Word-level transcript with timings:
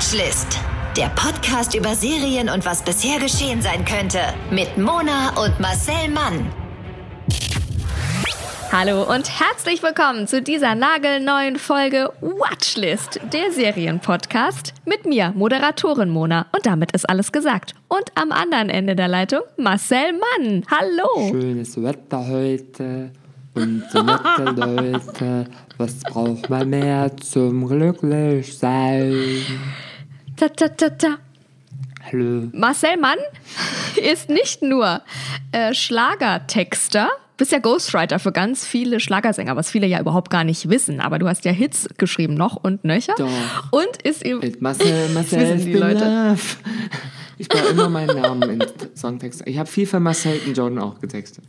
Watchlist. 0.00 0.58
Der 0.96 1.10
Podcast 1.10 1.74
über 1.74 1.94
Serien 1.94 2.48
und 2.48 2.64
was 2.64 2.82
bisher 2.82 3.18
geschehen 3.20 3.60
sein 3.60 3.84
könnte. 3.84 4.20
Mit 4.50 4.78
Mona 4.78 5.28
und 5.44 5.60
Marcel 5.60 6.08
Mann. 6.08 6.50
Hallo 8.72 9.02
und 9.02 9.28
herzlich 9.38 9.82
willkommen 9.82 10.26
zu 10.26 10.40
dieser 10.40 10.74
nagelneuen 10.74 11.56
Folge 11.56 12.10
Watchlist, 12.22 13.20
der 13.30 13.52
Serienpodcast 13.52 14.72
mit 14.86 15.04
mir, 15.04 15.34
Moderatorin 15.36 16.08
Mona. 16.08 16.46
Und 16.52 16.64
damit 16.64 16.92
ist 16.92 17.06
alles 17.06 17.30
gesagt. 17.30 17.74
Und 17.88 18.10
am 18.14 18.32
anderen 18.32 18.70
Ende 18.70 18.96
der 18.96 19.08
Leitung 19.08 19.42
Marcel 19.58 20.14
Mann. 20.14 20.64
Hallo. 20.70 21.28
Schönes 21.28 21.76
Wetter 21.82 22.26
heute 22.26 23.10
und 23.54 23.84
so 23.92 24.02
nette 24.02 24.44
Leute. 24.56 25.46
Was 25.76 26.00
braucht 26.00 26.48
man 26.48 26.70
mehr 26.70 27.14
zum 27.18 27.68
Glücklichsein? 27.68 29.44
Ta, 30.40 30.48
ta, 30.48 30.68
ta, 30.68 30.88
ta. 30.88 31.18
Hallo. 32.10 32.48
Marcel 32.54 32.96
Mann 32.96 33.18
ist 34.10 34.30
nicht 34.30 34.62
nur 34.62 35.02
äh, 35.52 35.74
Schlagertexter, 35.74 37.10
bist 37.36 37.52
ja 37.52 37.58
Ghostwriter 37.58 38.18
für 38.18 38.32
ganz 38.32 38.64
viele 38.64 39.00
Schlagersänger, 39.00 39.54
was 39.56 39.70
viele 39.70 39.86
ja 39.86 40.00
überhaupt 40.00 40.30
gar 40.30 40.44
nicht 40.44 40.70
wissen. 40.70 41.02
Aber 41.02 41.18
du 41.18 41.28
hast 41.28 41.44
ja 41.44 41.52
Hits 41.52 41.88
geschrieben 41.98 42.36
noch 42.36 42.56
und 42.56 42.84
nöcher. 42.84 43.12
Doch. 43.18 43.28
Und 43.70 44.00
ist 44.02 44.24
eben. 44.24 44.38
Mit 44.40 44.62
Marcel, 44.62 45.10
Marcel, 45.14 45.58
die 45.58 45.74
Leute. 45.74 46.06
love. 46.06 46.40
Ich 47.36 47.46
baue 47.46 47.60
immer 47.72 47.90
meinen 47.90 48.18
Namen 48.18 48.48
in 48.48 48.64
Songtext. 48.96 49.42
Ich 49.44 49.58
habe 49.58 49.68
viel 49.68 49.86
für 49.86 50.00
Marcel 50.00 50.40
und 50.46 50.56
Jordan 50.56 50.78
auch 50.78 51.00
getextet. 51.00 51.44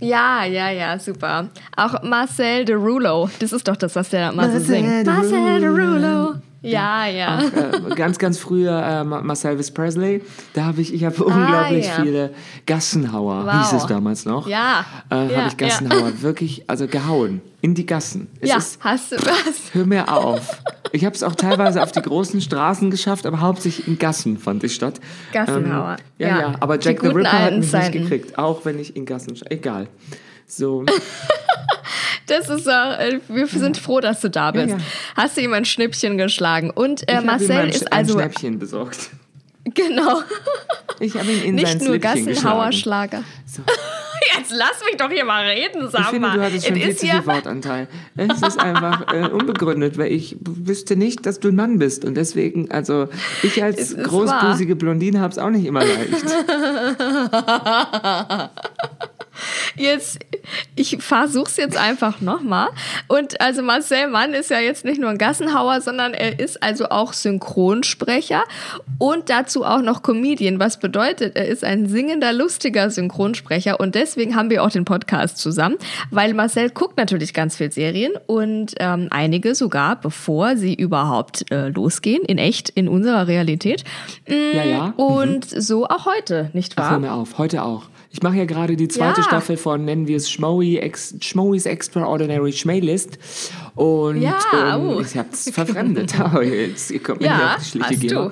Ja, 0.00 0.44
ja, 0.44 0.70
ja, 0.70 1.00
super. 1.00 1.48
Auch 1.76 2.00
Marcel 2.04 2.64
Derulo, 2.64 3.28
das 3.40 3.52
ist 3.52 3.66
doch 3.66 3.76
das, 3.76 3.96
was 3.96 4.08
der 4.10 4.30
so 4.30 4.36
Marcel 4.36 4.60
singt. 4.60 5.04
Marcel 5.04 5.60
Derulo. 5.60 6.40
Ja, 6.62 7.06
ja. 7.06 7.38
Auch, 7.38 7.90
äh, 7.90 7.94
ganz, 7.94 8.18
ganz 8.18 8.38
früher 8.38 8.72
äh, 8.82 9.02
Ma- 9.04 9.22
Marcel 9.22 9.52
Elvis 9.52 9.70
Presley. 9.70 10.22
Da 10.52 10.64
habe 10.64 10.80
ich, 10.82 10.92
ich 10.92 11.04
habe 11.04 11.24
unglaublich 11.24 11.90
Ah, 11.90 11.96
ja. 11.98 12.02
viele 12.02 12.30
Gassenhauer, 12.66 13.46
Wow. 13.46 13.52
hieß 13.70 13.72
es 13.80 13.86
damals 13.86 14.26
noch. 14.26 14.46
Ja, 14.46 14.84
Äh, 15.10 15.32
ja, 15.32 15.36
habe 15.38 15.48
ich 15.48 15.56
Gassenhauer 15.56 16.20
wirklich, 16.20 16.64
also 16.68 16.86
gehauen. 16.86 17.40
In 17.62 17.74
die 17.74 17.86
Gassen. 17.86 18.28
Es 18.40 18.48
ja, 18.50 18.56
ist, 18.56 18.78
hast 18.82 19.12
du 19.12 19.16
was? 19.16 19.72
Hör 19.74 19.86
mir 19.86 20.12
auf. 20.12 20.62
Ich 20.92 21.04
habe 21.04 21.14
es 21.14 21.22
auch 21.22 21.34
teilweise 21.34 21.82
auf 21.82 21.92
die 21.92 22.02
großen 22.02 22.40
Straßen 22.40 22.90
geschafft, 22.90 23.24
aber 23.26 23.40
hauptsächlich 23.40 23.86
in 23.88 23.98
Gassen 23.98 24.36
fand 24.38 24.62
ich 24.64 24.74
statt. 24.74 25.00
Gassenhauer, 25.32 25.96
Ähm, 25.98 26.04
ja, 26.18 26.28
ja. 26.28 26.40
ja, 26.40 26.54
aber 26.60 26.76
Die 26.78 26.88
Jack 26.88 27.00
the 27.00 27.08
Ripper 27.08 27.32
hat 27.32 27.50
mich 27.52 27.60
nicht 27.60 27.70
Zeiten. 27.70 28.02
gekriegt, 28.02 28.38
auch 28.38 28.64
wenn 28.64 28.78
ich 28.78 28.96
in 28.96 29.06
Gassen... 29.06 29.34
Egal. 29.48 29.88
So, 30.46 30.84
Das 32.30 32.48
ist 32.48 32.68
auch, 32.68 32.98
äh, 32.98 33.20
wir 33.28 33.46
sind 33.46 33.76
froh, 33.76 34.00
dass 34.00 34.20
du 34.20 34.30
da 34.30 34.52
bist. 34.52 34.68
ja. 34.70 34.78
Hast 35.16 35.36
du 35.36 35.40
ihm 35.40 35.52
ein 35.52 35.64
Schnippchen 35.64 36.16
geschlagen. 36.16 36.70
Und 36.70 37.02
äh, 37.08 37.12
ich 37.12 37.16
habe 37.16 37.22
ihm 37.24 37.26
Marcel 37.26 37.50
ein, 37.52 37.68
ist 37.70 37.92
ein 37.92 37.98
also. 37.98 38.14
Schnäppchen 38.14 38.58
besorgt. 38.58 39.10
Genau. 39.74 40.20
Ich 41.00 41.14
habe 41.16 41.30
ihn 41.30 41.42
in 41.42 41.58
sein 41.58 41.76
Nicht 41.78 41.86
nur 41.86 41.98
Gassenhauer 41.98 42.68
geschlagen. 42.68 42.72
Schlager. 42.72 43.24
So. 43.46 43.62
Jetzt 44.38 44.52
lass 44.52 44.80
mich 44.88 44.96
doch 44.96 45.10
hier 45.10 45.24
mal 45.24 45.44
reden, 45.44 45.88
sag 45.90 46.02
Ich 46.02 46.06
finde, 46.08 46.28
mal. 46.28 46.36
du 46.36 46.44
hattest 46.44 46.66
schon 46.66 46.76
viel 46.76 46.94
zu 46.94 47.04
ja- 47.06 47.14
viel 47.14 47.26
Wortanteil. 47.26 47.88
Es 48.16 48.40
ist 48.42 48.60
einfach 48.60 49.12
äh, 49.12 49.26
unbegründet, 49.28 49.98
weil 49.98 50.12
ich 50.12 50.36
wüsste 50.40 50.94
nicht, 50.94 51.26
dass 51.26 51.40
du 51.40 51.48
ein 51.48 51.56
Mann 51.56 51.78
bist. 51.80 52.04
Und 52.04 52.14
deswegen, 52.14 52.70
also 52.70 53.08
ich 53.42 53.60
als 53.62 53.96
großbusige 53.96 54.76
Blondine 54.76 55.18
habe 55.20 55.32
es 55.32 55.38
auch 55.38 55.50
nicht 55.50 55.64
immer 55.66 55.80
leicht. 55.84 56.24
Jetzt, 59.76 60.18
ich 60.76 60.98
versuch's 61.00 61.56
jetzt 61.56 61.76
einfach 61.76 62.20
nochmal. 62.20 62.68
Und 63.08 63.40
also 63.40 63.62
Marcel 63.62 64.08
Mann 64.08 64.34
ist 64.34 64.50
ja 64.50 64.58
jetzt 64.60 64.84
nicht 64.84 65.00
nur 65.00 65.10
ein 65.10 65.18
Gassenhauer, 65.18 65.80
sondern 65.80 66.14
er 66.14 66.38
ist 66.38 66.62
also 66.62 66.88
auch 66.90 67.12
Synchronsprecher 67.12 68.42
und 68.98 69.30
dazu 69.30 69.64
auch 69.64 69.82
noch 69.82 70.02
Comedian, 70.02 70.58
was 70.60 70.78
bedeutet, 70.78 71.36
er 71.36 71.48
ist 71.48 71.64
ein 71.64 71.86
singender, 71.88 72.32
lustiger 72.32 72.90
Synchronsprecher 72.90 73.80
und 73.80 73.94
deswegen 73.94 74.36
haben 74.36 74.50
wir 74.50 74.62
auch 74.62 74.70
den 74.70 74.84
Podcast 74.84 75.38
zusammen, 75.38 75.76
weil 76.10 76.34
Marcel 76.34 76.70
guckt 76.70 76.96
natürlich 76.96 77.34
ganz 77.34 77.56
viel 77.56 77.70
Serien 77.72 78.12
und 78.26 78.74
ähm, 78.78 79.08
einige 79.10 79.54
sogar, 79.54 80.00
bevor 80.00 80.56
sie 80.56 80.74
überhaupt 80.74 81.50
äh, 81.50 81.68
losgehen, 81.68 82.22
in 82.24 82.38
echt, 82.38 82.68
in 82.70 82.88
unserer 82.88 83.26
Realität. 83.26 83.84
Mm, 84.28 84.32
Ja, 84.56 84.64
ja. 84.64 84.94
Und 84.96 85.44
so 85.48 85.86
auch 85.86 86.06
heute, 86.06 86.50
nicht 86.52 86.74
Ach, 86.76 86.84
hör 86.84 86.90
wahr? 86.92 86.98
mir 87.00 87.12
auf, 87.12 87.38
heute 87.38 87.62
auch. 87.62 87.84
Ich 88.12 88.22
mache 88.22 88.36
ja 88.36 88.44
gerade 88.44 88.76
die 88.76 88.88
zweite 88.88 89.20
Ja. 89.20 89.26
Staffel 89.26 89.56
von, 89.56 89.84
nennen 89.84 90.08
wir 90.08 90.16
es 90.16 90.30
Schmoey, 90.30 90.78
Ex, 90.78 91.14
Schmoey's 91.20 91.64
Extraordinary 91.64 92.52
Schmaylist. 92.52 93.18
Und 93.76 94.20
Ja, 94.20 94.36
ähm, 94.52 94.80
oh. 94.88 95.00
ich 95.00 95.16
habe 95.16 95.28
es 95.32 95.48
verfremdet. 95.50 96.18
Aber 96.18 96.42
jetzt, 96.42 96.92
kommt 97.04 97.20
mir 97.20 97.28
Ja, 97.28 97.54
auf 97.54 97.62
die 97.62 97.78
Schliche 97.78 97.96
gehen. 97.96 98.30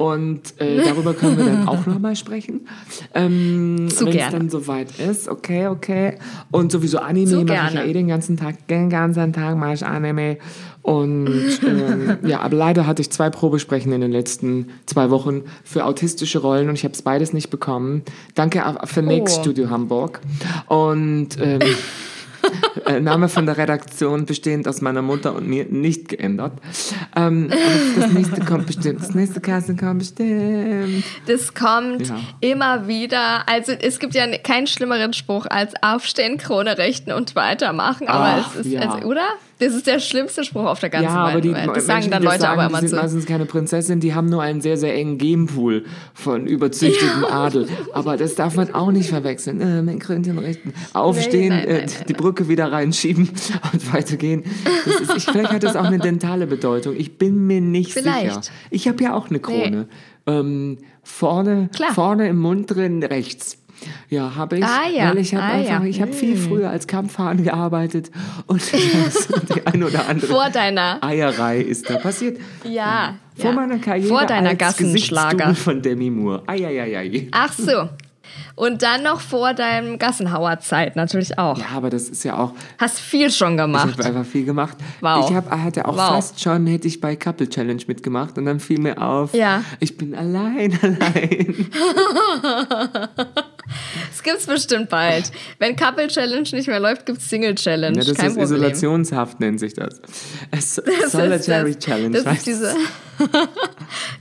Und 0.00 0.58
äh, 0.58 0.82
darüber 0.82 1.12
können 1.12 1.36
wir 1.36 1.44
dann 1.44 1.68
auch 1.68 1.84
nochmal 1.86 2.16
sprechen. 2.16 2.66
Ähm, 3.12 3.86
Wenn 3.98 4.08
es 4.08 4.30
dann 4.30 4.48
soweit 4.48 4.98
ist, 4.98 5.28
okay, 5.28 5.66
okay. 5.66 6.14
Und 6.50 6.72
sowieso 6.72 7.00
Anime 7.00 7.44
mache 7.44 7.68
ich 7.68 7.74
ja 7.74 7.84
eh 7.84 7.92
den 7.92 8.08
ganzen 8.08 8.38
Tag, 8.38 8.66
den 8.68 8.88
ganzen 8.88 9.34
Tag 9.34 9.58
mache 9.58 9.74
ich 9.74 9.84
Anime. 9.84 10.38
Und 10.80 11.60
ähm, 11.66 12.16
ja, 12.26 12.40
aber 12.40 12.56
leider 12.56 12.86
hatte 12.86 13.02
ich 13.02 13.10
zwei 13.10 13.28
Probesprechen 13.28 13.92
in 13.92 14.00
den 14.00 14.10
letzten 14.10 14.70
zwei 14.86 15.10
Wochen 15.10 15.42
für 15.64 15.84
autistische 15.84 16.38
Rollen 16.38 16.70
und 16.70 16.76
ich 16.76 16.84
habe 16.84 16.94
es 16.94 17.02
beides 17.02 17.34
nicht 17.34 17.50
bekommen. 17.50 18.02
Danke 18.34 18.62
für 18.84 19.02
Nix 19.02 19.36
Oh. 19.36 19.42
Studio 19.42 19.68
Hamburg. 19.68 20.22
Und 20.68 21.36
ähm, 21.38 21.60
äh, 21.60 21.66
Name 23.00 23.28
von 23.28 23.46
der 23.46 23.56
Redaktion 23.56 24.26
bestehend 24.26 24.66
aus 24.66 24.80
meiner 24.80 25.02
Mutter 25.02 25.34
und 25.34 25.46
mir 25.48 25.66
nicht 25.66 26.08
geändert. 26.08 26.52
Ähm, 27.16 27.50
das 27.96 28.10
nächste 28.12 28.40
kommt 28.44 28.66
bestimmt. 28.66 29.00
Das 29.02 29.14
nächste 29.14 29.40
Casting 29.40 29.76
kommt 29.76 29.98
bestimmt. 30.00 31.04
Das 31.26 31.54
kommt 31.54 32.08
Ja. 32.08 32.16
immer 32.40 32.88
wieder. 32.88 33.48
Also 33.48 33.72
es 33.72 33.98
gibt 33.98 34.14
ja 34.14 34.26
keinen 34.38 34.66
schlimmeren 34.66 35.12
Spruch 35.12 35.46
als 35.48 35.72
aufstehen, 35.82 36.38
Krone 36.38 36.78
richten 36.78 37.12
und 37.12 37.36
weitermachen. 37.36 38.08
Aber 38.08 38.42
Ach, 38.44 38.54
es 38.54 38.66
ist, 38.66 38.72
ja. 38.72 38.80
also, 38.80 39.06
oder? 39.06 39.22
Das 39.60 39.74
ist 39.74 39.86
der 39.86 40.00
schlimmste 40.00 40.42
Spruch 40.42 40.64
auf 40.64 40.80
der 40.80 40.90
ganzen 40.90 41.04
Ja, 41.06 41.26
aber 41.26 41.40
die 41.40 41.52
Welt. 41.52 41.68
Das 41.68 41.86
Menschen, 41.86 41.86
sagen 41.86 42.10
dann 42.10 42.22
Leute 42.22 42.38
das 42.38 42.42
sagen, 42.42 42.60
aber 42.60 42.68
die 42.68 42.70
immer 42.70 42.80
sind 42.80 42.88
zu. 42.90 42.96
meistens 42.96 43.26
keine 43.26 43.46
Prinzessin, 43.46 44.00
die 44.00 44.14
haben 44.14 44.28
nur 44.28 44.42
einen 44.42 44.60
sehr, 44.60 44.76
sehr 44.76 44.94
engen 44.94 45.18
Genpool 45.18 45.84
von 46.14 46.46
überzüchtetem 46.46 47.24
Adel. 47.26 47.68
Aber 47.92 48.16
das 48.16 48.34
darf 48.34 48.56
man 48.56 48.74
auch 48.74 48.90
nicht 48.90 49.10
verwechseln. 49.10 49.60
Äh, 49.60 49.82
mein 49.82 49.98
Krönchen 49.98 50.38
richten. 50.38 50.72
Aufstehen, 50.94 51.50
Nein, 51.50 51.58
nein, 51.58 51.68
äh, 51.68 51.78
nein, 51.80 51.90
nein, 51.94 52.04
die 52.08 52.12
Brücke 52.14 52.48
wieder 52.48 52.72
reinschieben 52.72 53.28
und 53.72 53.92
weitergehen. 53.92 54.44
Das 54.84 55.00
ist, 55.00 55.16
ich, 55.16 55.24
vielleicht 55.24 55.52
hat 55.52 55.62
das 55.62 55.76
auch 55.76 55.84
eine 55.84 55.98
dentale 55.98 56.46
Bedeutung. 56.46 56.96
Ich 56.96 57.18
bin 57.18 57.46
mir 57.46 57.60
nicht 57.60 57.92
Vielleicht. 57.92 58.44
sicher. 58.44 58.54
Ich 58.70 58.88
habe 58.88 59.02
ja 59.04 59.14
auch 59.14 59.28
eine 59.28 59.40
Krone. 59.40 59.86
Ähm, 60.26 60.78
vorne, 61.02 61.68
Klar. 61.74 61.92
vorne 61.94 62.28
im 62.28 62.38
Mund 62.38 62.70
drin 62.74 63.02
rechts. 63.02 63.58
Ja, 64.08 64.34
habe 64.36 64.58
ich. 64.58 64.64
Ah, 64.64 64.88
ja. 64.92 65.10
Weil 65.10 65.18
ich 65.18 65.34
habe 65.34 65.44
Ah, 65.44 65.52
einfach, 65.52 65.82
ja. 65.82 65.88
ich 65.88 66.00
habe 66.02 66.12
viel 66.12 66.36
früher 66.36 66.70
als 66.70 66.86
Kampfhahn 66.86 67.42
gearbeitet 67.44 68.10
und 68.46 68.60
die 68.72 69.66
ein 69.66 69.82
oder 69.82 70.08
andere 70.08 70.26
Vor 70.26 70.50
deiner, 70.50 70.98
Eierei 71.02 71.60
ist 71.60 71.88
da 71.88 71.96
passiert. 71.96 72.38
ja, 72.64 73.14
Vor 73.36 73.50
ja. 73.50 73.52
meiner 73.52 73.78
Karriere 73.78 74.08
vor 74.08 74.26
deiner 74.26 74.50
als 74.50 74.58
Gassenschlager. 74.58 75.54
Von 75.54 75.80
Demi 75.82 76.10
Moore. 76.10 76.42
Eieiei. 76.46 77.28
Ach 77.32 77.52
so. 77.52 77.88
Und 78.54 78.82
dann 78.82 79.02
noch 79.02 79.20
vor 79.20 79.54
deinem 79.54 79.98
Gassenhauer-Zeit 79.98 80.94
natürlich 80.96 81.38
auch. 81.38 81.56
Ja, 81.58 81.66
aber 81.76 81.88
das 81.90 82.08
ist 82.08 82.24
ja 82.24 82.36
auch, 82.38 82.52
Hast 82.78 82.98
viel 83.00 83.30
schon 83.30 83.52
ich 83.52 83.58
gemacht. 83.58 83.92
habe 83.92 84.04
einfach 84.04 84.24
viel 84.26 84.44
gemacht. 84.44 84.76
Wow. 85.00 85.28
Ich 85.30 85.34
hab, 85.36 85.50
hatte 85.50 85.86
auch 85.86 85.96
Wow. 85.96 86.08
fast 86.08 86.40
schon, 86.40 86.66
hätte 86.66 86.86
ich 86.88 87.00
bei 87.00 87.16
Couple 87.16 87.48
Challenge 87.48 87.82
mitgemacht 87.86 88.36
und 88.38 88.44
dann 88.46 88.60
fiel 88.60 88.78
mir 88.80 89.00
auf, 89.00 89.32
Ja. 89.34 89.64
ich 89.80 89.96
bin 89.96 90.14
allein, 90.14 90.78
allein. 90.82 91.66
Das 94.10 94.22
gibt's 94.24 94.46
bestimmt 94.46 94.88
bald. 94.90 95.30
Wenn 95.58 95.76
Couple 95.76 96.08
Challenge 96.08 96.46
nicht 96.52 96.66
mehr 96.66 96.80
läuft, 96.80 97.06
gibt's 97.06 97.28
Single 97.30 97.54
Challenge. 97.54 97.96
Ja, 97.98 98.04
das 98.04 98.16
Kein 98.16 98.26
ist 98.26 98.34
Problem. 98.36 98.56
Isolationshaft, 98.56 99.38
nennt 99.40 99.60
sich 99.60 99.74
das. 99.74 100.00
Es- 100.50 100.82
Das 101.00 101.12
Solitary 101.12 101.76
Challenge. 101.78 102.20
Das 102.22 102.36
ist 102.38 102.46
diese, 102.46 102.74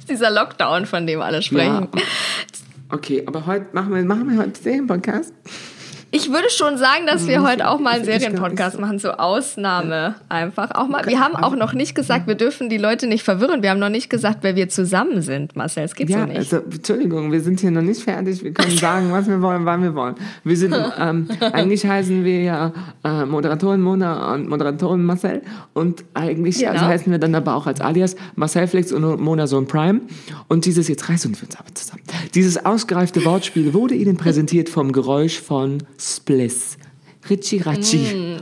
dieser 0.08 0.30
Lockdown, 0.32 0.86
von 0.86 1.06
dem 1.08 1.22
alle 1.22 1.42
ja. 1.42 1.88
Okay, 2.92 3.24
aber 3.26 3.46
heute 3.46 3.68
machen 3.74 3.94
wir, 3.94 4.04
machen 4.04 4.32
wir 4.32 4.40
heute 4.40 4.62
den 4.64 4.88
Podcast. 4.88 5.34
Ich 6.12 6.32
würde 6.32 6.50
schon 6.50 6.78
sagen, 6.78 7.06
dass 7.06 7.28
wir 7.28 7.44
heute 7.44 7.70
auch 7.70 7.80
mal 7.80 7.96
einen 7.96 8.06
Serienpodcast 8.06 8.80
machen, 8.80 8.98
so 8.98 9.12
Ausnahme 9.12 10.16
einfach. 10.28 10.72
Auch 10.72 10.88
mal. 10.88 11.06
Wir 11.06 11.20
haben 11.20 11.36
auch 11.36 11.56
noch 11.56 11.74
nicht 11.74 11.94
gesagt, 11.94 12.26
wir 12.28 12.36
dürfen 12.36 12.68
die 12.70 12.78
Leute 12.78 13.06
nicht 13.08 13.24
verwirren. 13.24 13.62
Wir 13.62 13.70
haben 13.70 13.80
noch 13.80 13.90
nicht 13.90 14.10
gesagt, 14.10 14.40
wer 14.42 14.56
wir 14.56 14.70
zusammen 14.70 15.22
sind, 15.22 15.56
Marcel. 15.56 15.84
Es 15.84 15.94
geht 15.96 16.10
Ja, 16.10 16.22
so 16.22 16.26
nicht. 16.26 16.38
also 16.38 16.58
Entschuldigung, 16.58 17.32
wir 17.32 17.42
sind 17.42 17.60
hier 17.60 17.70
noch 17.72 17.84
nicht 17.84 18.02
fertig. 18.04 18.44
Wir 18.44 18.52
können 18.54 18.76
sagen, 18.78 19.12
was 19.12 19.28
wir 19.28 19.40
wollen, 19.42 19.66
wann 19.66 19.84
wir 19.84 19.94
wollen. 19.94 20.16
Wir 20.44 20.58
sind 20.58 20.76
ähm, 21.00 21.28
eigentlich 21.54 21.86
heißen 21.86 22.24
wir 22.26 22.42
ja 22.42 22.74
äh, 23.04 23.26
Moderatorin 23.26 23.82
Mona 23.82 24.34
und 24.34 24.50
Moderatorin 24.50 25.04
Marcel 25.04 25.42
und 25.74 26.04
eigentlich 26.16 26.58
Genau. 26.60 26.72
also 26.72 26.86
heißen 26.86 27.12
wir 27.12 27.20
dann 27.20 27.36
aber 27.36 27.56
auch 27.56 27.68
als 27.68 27.82
Alias 27.82 28.16
Marcel 28.36 28.68
Flix 28.68 28.92
und 28.92 29.22
Mona 29.22 29.46
Sohn 29.48 29.68
Prime. 29.68 30.02
Und 30.48 30.66
dieses 30.66 30.88
jetzt 30.88 31.08
reißen 31.08 31.36
wir 31.36 31.44
uns 31.48 31.56
aber 31.56 31.74
zusammen. 31.76 32.02
Dieses 32.34 32.66
ausgereifte 32.66 33.24
Wortspiel 33.26 33.74
wurde 33.74 33.94
Ihnen 33.96 34.18
präsentiert 34.18 34.70
vom 34.70 34.92
Geräusch 34.92 35.40
von 35.40 35.84
Spliss. 36.00 36.78
Ritschi 37.30 37.58
Ratschi. 37.60 38.38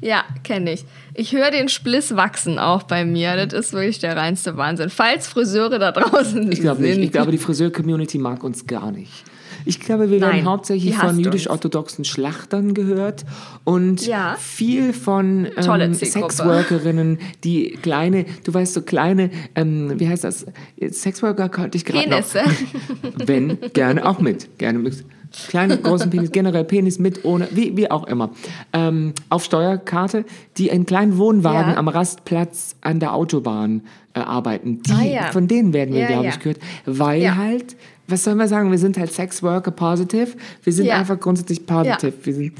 Ja, 0.00 0.22
kenne 0.44 0.72
ich. 0.74 0.84
Ich 1.14 1.32
höre 1.32 1.50
den 1.50 1.68
Spliss 1.68 2.14
wachsen 2.14 2.58
auch 2.60 2.84
bei 2.84 3.04
mir. 3.04 3.46
Das 3.46 3.66
ist 3.66 3.72
wirklich 3.72 3.98
der 3.98 4.16
reinste 4.16 4.56
Wahnsinn. 4.56 4.90
Falls 4.90 5.26
Friseure 5.26 5.78
da 5.80 5.90
draußen 5.90 6.50
Ich 6.52 6.60
glaube 6.60 6.80
sind. 6.82 6.90
nicht. 6.98 7.06
Ich 7.06 7.12
glaube, 7.12 7.32
die 7.32 7.38
Friseur-Community 7.38 8.18
mag 8.18 8.44
uns 8.44 8.64
gar 8.66 8.92
nicht. 8.92 9.24
Ich 9.64 9.80
glaube, 9.80 10.10
wir 10.10 10.20
werden 10.20 10.44
hauptsächlich 10.44 10.94
von 10.96 11.18
jüdisch-orthodoxen 11.18 12.04
Schlachtern 12.04 12.74
gehört 12.74 13.24
und 13.64 14.06
Ja. 14.06 14.36
viel 14.38 14.92
von 14.92 15.48
ähm. 15.56 15.94
Sexworkerinnen, 15.94 17.18
die 17.44 17.70
kleine, 17.82 18.24
du 18.44 18.54
weißt, 18.54 18.74
so 18.74 18.82
kleine, 18.82 19.30
ähm, 19.54 19.92
wie 19.98 20.08
heißt 20.08 20.24
das? 20.24 20.46
Sexworker 20.90 21.48
konnte 21.48 21.76
ich 21.76 21.84
gerade 21.84 22.08
noch. 22.08 22.16
Penisse. 22.16 22.40
Wenn, 23.26 23.58
gerne 23.72 24.06
auch 24.08 24.20
mit. 24.20 24.58
Gerne 24.58 24.78
mit. 24.78 25.04
Kleinen, 25.48 25.82
großen 25.82 26.08
Penis, 26.08 26.32
generell 26.32 26.64
Penis 26.64 26.98
mit, 26.98 27.24
ohne, 27.26 27.48
wie, 27.50 27.76
wie 27.76 27.90
auch 27.90 28.06
immer. 28.06 28.30
Ähm, 28.72 29.12
auf 29.28 29.44
Steuerkarte, 29.44 30.24
die 30.56 30.68
in 30.68 30.86
kleinen 30.86 31.18
Wohnwagen 31.18 31.72
Ja. 31.72 31.76
am 31.76 31.88
Rastplatz 31.88 32.76
an 32.80 32.98
der 32.98 33.12
Autobahn 33.12 33.82
äh, 34.14 34.20
arbeiten. 34.20 34.80
Die, 34.84 34.92
Ah, 34.92 35.02
ja. 35.02 35.22
Von 35.32 35.46
denen 35.46 35.74
werden 35.74 35.92
wir, 35.94 36.00
Ja, 36.00 36.06
glaube 36.06 36.28
ich, 36.28 36.38
gehört. 36.38 36.58
Weil 36.86 37.36
halt, 37.36 37.76
was 38.08 38.24
sollen 38.24 38.38
wir 38.38 38.48
sagen, 38.48 38.70
wir 38.70 38.78
sind 38.78 38.96
halt 38.98 39.12
Sex 39.12 39.42
Worker 39.42 39.70
positive. 39.70 40.28
Wir 40.64 40.72
sind 40.72 40.86
Ja. 40.86 40.96
einfach 40.96 41.20
grundsätzlich 41.20 41.64
positive. 41.66 42.12
Wir 42.22 42.34
sind 42.34 42.54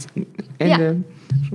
Ende. 0.59 1.03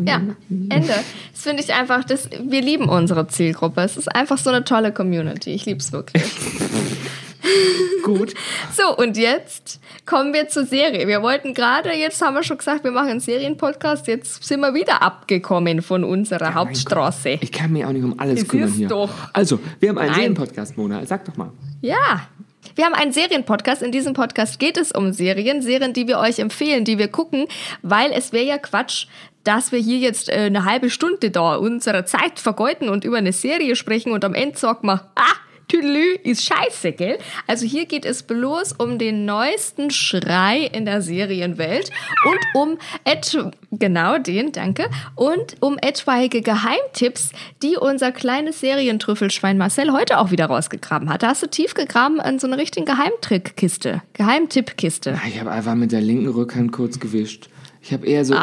Ja, 0.06 0.16
Ende. 0.50 0.88
Das 1.31 1.42
finde 1.42 1.63
ich 1.63 1.74
einfach, 1.74 2.04
das, 2.04 2.30
wir 2.44 2.62
lieben 2.62 2.90
unsere 2.90 3.28
Zielgruppe. 3.28 3.81
Es 3.81 3.98
ist 3.98 4.13
einfach 4.13 4.38
so 4.38 4.50
eine 4.50 4.63
tolle 4.63 4.92
Community. 4.92 5.51
Ich 5.51 5.66
liebe 5.66 5.80
es 5.80 5.92
wirklich. 5.92 6.24
Gut. 8.04 8.34
So, 8.75 8.95
und 8.95 9.18
jetzt 9.18 9.80
kommen 10.06 10.34
wir 10.34 10.48
zur 10.48 10.66
Serie. 10.66 11.07
Wir 11.07 11.22
wollten 11.22 11.54
gerade, 11.54 11.92
jetzt 11.94 12.22
haben 12.22 12.36
wir 12.36 12.44
schon 12.44 12.57
gesagt, 12.57 12.84
wir 12.84 12.92
machen 12.92 13.10
einen 13.10 13.19
Serienpodcast. 13.19 14.07
Jetzt 14.07 14.44
sind 14.44 14.62
wir 14.62 14.74
wieder 14.74 15.01
abgekommen 15.01 15.81
von 15.81 16.04
unserer 16.04 16.54
Hauptstraße. 16.54 17.38
Ich 17.42 17.51
kann 17.51 17.72
mich 17.74 17.86
auch 17.86 17.92
nicht 17.92 18.04
um 18.04 18.18
alles 18.19 18.44
Es 18.44 18.48
kümmern 18.48 18.72
hier. 18.72 18.88
doch. 18.88 19.10
Also, 19.34 19.60
wir 19.80 19.90
haben 19.90 19.98
einen. 19.98 20.13
Serienpodcast, 20.13 20.78
Mona. 20.78 21.06
Sag 21.06 21.25
doch 21.25 21.36
mal. 21.36 21.51
Ja. 21.81 22.28
Wir 22.75 22.85
haben 22.85 22.93
einen 22.93 23.11
Serienpodcast. 23.11 23.83
In 23.83 23.91
diesem 23.91 24.13
Podcast 24.13 24.59
geht 24.59 24.77
es 24.77 24.91
um 24.91 25.13
Serien. 25.13 25.61
Serien, 25.61 25.93
die 25.93 26.07
wir 26.07 26.19
euch 26.19 26.39
empfehlen, 26.39 26.85
die 26.85 26.97
wir 26.97 27.07
gucken, 27.07 27.45
weil 27.81 28.11
es 28.11 28.33
wäre 28.33 28.45
ja 28.45 28.57
Quatsch, 28.57 29.05
dass 29.43 29.71
wir 29.71 29.79
hier 29.79 29.99
jetzt 29.99 30.29
äh, 30.29 30.45
eine 30.45 30.65
halbe 30.65 30.89
Stunde 30.89 31.29
da 31.29 31.55
unsere 31.55 32.05
Zeit 32.05 32.39
vergeuden 32.39 32.89
und 32.89 33.03
über 33.03 33.17
eine 33.17 33.33
Serie 33.33 33.75
sprechen 33.75 34.11
und 34.11 34.25
am 34.25 34.33
Ende 34.33 34.57
sagen 34.57 34.87
wir, 34.87 35.11
ah, 35.15 35.35
Tüdelü 35.73 36.17
ist 36.23 36.45
scheiße, 36.45 36.91
gell? 36.91 37.17
Also 37.47 37.65
hier 37.65 37.85
geht 37.85 38.05
es 38.05 38.21
bloß 38.21 38.73
um 38.73 38.99
den 38.99 39.25
neuesten 39.25 39.89
Schrei 39.89 40.69
in 40.71 40.85
der 40.85 41.01
Serienwelt 41.01 41.89
und 42.25 42.61
um 42.61 42.77
et 43.05 43.35
genau 43.71 44.19
den, 44.19 44.51
danke, 44.51 44.87
und 45.15 45.55
um 45.61 45.77
etwaige 45.81 46.41
Geheimtipps, 46.41 47.31
die 47.63 47.75
unser 47.75 48.11
kleines 48.11 48.59
Serientrüffelschwein 48.59 49.57
Marcel 49.57 49.91
heute 49.91 50.19
auch 50.19 50.29
wieder 50.29 50.45
rausgegraben 50.45 51.09
hat. 51.09 51.23
Da 51.23 51.29
hast 51.29 51.41
du 51.41 51.47
tief 51.47 51.73
gegraben 51.73 52.19
an 52.19 52.37
so 52.37 52.45
eine 52.45 52.57
richtige 52.57 52.85
Geheimtrickkiste, 52.85 54.03
Geheimtippkiste. 54.13 55.19
Ich 55.27 55.39
habe 55.39 55.49
einfach 55.49 55.73
mit 55.73 55.91
der 55.91 56.01
linken 56.01 56.27
Rückhand 56.27 56.71
kurz 56.71 56.99
gewischt. 56.99 57.49
Ich 57.81 57.91
habe 57.91 58.05
eher 58.05 58.23
so. 58.23 58.33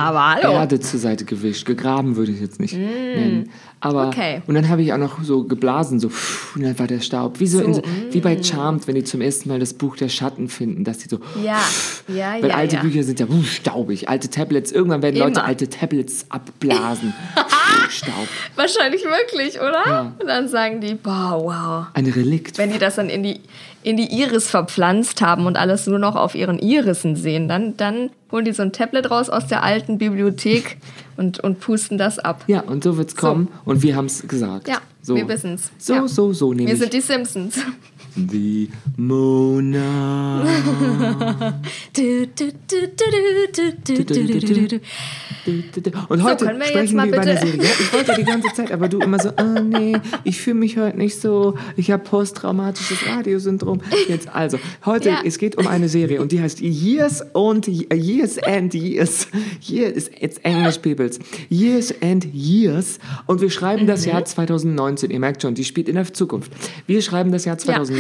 Erde 0.52 0.80
zur 0.80 1.00
Seite 1.00 1.24
gewischt. 1.24 1.64
Gegraben 1.64 2.16
würde 2.16 2.30
ich 2.30 2.40
jetzt 2.40 2.60
nicht 2.60 2.74
nennen. 2.74 3.50
Aber 3.82 4.08
Okay. 4.08 4.42
und 4.46 4.54
dann 4.54 4.68
habe 4.68 4.82
ich 4.82 4.92
auch 4.92 4.98
noch 4.98 5.22
so 5.22 5.44
geblasen, 5.44 6.00
so 6.00 6.10
pff, 6.10 6.54
und 6.54 6.62
dann 6.62 6.78
war 6.78 6.86
der 6.86 7.00
Staub. 7.00 7.40
Wie, 7.40 7.46
so 7.46 7.60
in, 7.60 7.72
So, 7.72 7.80
so- 7.80 7.86
wie 8.14 8.20
bei 8.20 8.42
Charmed, 8.42 8.86
wenn 8.86 8.94
die 8.94 9.04
zum 9.04 9.22
ersten 9.22 9.48
Mal 9.48 9.58
das 9.58 9.72
Buch 9.72 9.96
der 9.96 10.10
Schatten 10.10 10.48
finden, 10.50 10.84
dass 10.84 10.98
die 10.98 11.08
so. 11.08 11.18
Ja, 11.42 11.58
ja, 12.08 12.34
Weil 12.40 12.48
ja, 12.50 12.54
alte 12.56 12.76
ja. 12.76 12.82
Bücher 12.82 13.02
sind 13.02 13.20
ja 13.20 13.26
uh, 13.26 13.42
staubig. 13.42 14.08
Alte 14.10 14.28
Tablets, 14.28 14.70
irgendwann 14.70 15.00
werden 15.02 15.16
Leute 15.16 15.40
Immer. 15.40 15.44
alte 15.48 15.68
Tablets 15.70 16.26
abblasen. 16.28 17.14
Staub. 17.88 18.28
Wahrscheinlich 18.56 19.02
wirklich, 19.04 19.58
oder? 19.60 19.82
Ja. 19.86 20.12
Und 20.20 20.26
dann 20.28 20.46
sagen 20.48 20.80
die, 20.80 20.94
boah, 20.94 21.40
wow. 21.42 21.86
Ein 21.94 22.06
Relikt. 22.06 22.58
Wenn 22.58 22.70
die 22.72 22.78
das 22.78 22.96
dann 22.96 23.08
in 23.08 23.22
die, 23.22 23.40
in 23.82 23.96
die 23.96 24.12
Iris 24.20 24.48
verpflanzt 24.50 25.22
haben 25.22 25.46
und 25.46 25.56
alles 25.56 25.86
nur 25.86 25.98
noch 25.98 26.14
auf 26.16 26.34
ihren 26.34 26.58
Irissen 26.58 27.16
sehen, 27.16 27.48
dann, 27.48 27.76
dann 27.76 28.10
holen 28.30 28.44
die 28.44 28.52
so 28.52 28.62
ein 28.62 28.72
Tablet 28.72 29.10
raus 29.10 29.30
aus 29.30 29.46
der 29.46 29.62
alten 29.62 29.96
Bibliothek 29.98 30.76
und, 31.16 31.40
und 31.40 31.60
pusten 31.60 31.96
das 31.98 32.18
ab. 32.18 32.44
ja, 32.46 32.60
und 32.60 32.84
so 32.84 32.96
wird's 32.98 33.16
kommen. 33.16 33.48
Und 33.64 33.82
wir 33.82 33.96
haben 33.96 34.06
es 34.06 34.26
gesagt. 34.28 34.68
Ja, 34.68 34.78
so. 35.02 35.16
wir 35.16 35.26
wissen's. 35.28 35.70
So, 35.78 35.94
Ja. 35.94 36.08
so, 36.08 36.32
so 36.32 36.50
Wir 36.50 36.56
nämlich. 36.56 36.78
sind 36.78 36.92
die 36.92 37.00
Simpsons 37.00 37.58
wie 38.16 38.70
Mona. 38.96 40.42
Und 46.08 46.22
heute 46.22 46.44
so, 46.44 46.50
wir 46.50 46.64
sprechen 46.64 46.96
wir 46.96 47.06
über 47.06 47.20
eine 47.20 47.38
Serie. 47.38 47.62
Ich 47.62 47.92
wollte 47.92 48.14
die 48.16 48.24
ganze 48.24 48.48
Zeit, 48.54 48.72
aber 48.72 48.88
du 48.88 49.00
immer 49.00 49.18
so, 49.18 49.30
oh, 49.30 49.60
nee, 49.60 49.96
ich 50.24 50.40
fühle 50.40 50.56
mich 50.56 50.76
heute 50.76 50.98
nicht 50.98 51.20
so, 51.20 51.56
ich 51.76 51.90
habe 51.90 52.02
posttraumatisches 52.02 52.98
Radiosyndrom. 53.08 53.80
Jetzt 54.08 54.28
also, 54.34 54.58
heute, 54.84 55.10
ja. 55.10 55.22
es 55.24 55.38
geht 55.38 55.56
um 55.56 55.66
eine 55.66 55.88
Serie 55.88 56.20
und 56.20 56.32
die 56.32 56.40
heißt 56.40 56.60
Years 56.60 57.24
und 57.32 57.66
Years 57.68 58.38
and 58.38 58.74
Years. 58.74 59.28
Years, 59.62 60.10
it's 60.20 60.38
English 60.38 60.78
Peoples. 60.78 61.18
Years 61.48 61.94
and 62.02 62.26
Years. 62.32 62.98
Und 63.26 63.40
wir 63.40 63.50
schreiben 63.50 63.86
das 63.86 64.04
Jahr 64.04 64.24
2019. 64.24 65.10
Ihr 65.10 65.20
merkt 65.20 65.42
schon, 65.42 65.54
die 65.54 65.64
spielt 65.64 65.88
in 65.88 65.94
der 65.94 66.12
Zukunft. 66.12 66.52
Wir 66.86 67.02
schreiben 67.02 67.32
das 67.32 67.44
Jahr 67.44 67.58
2019. 67.58 67.96
Ja. 67.96 67.99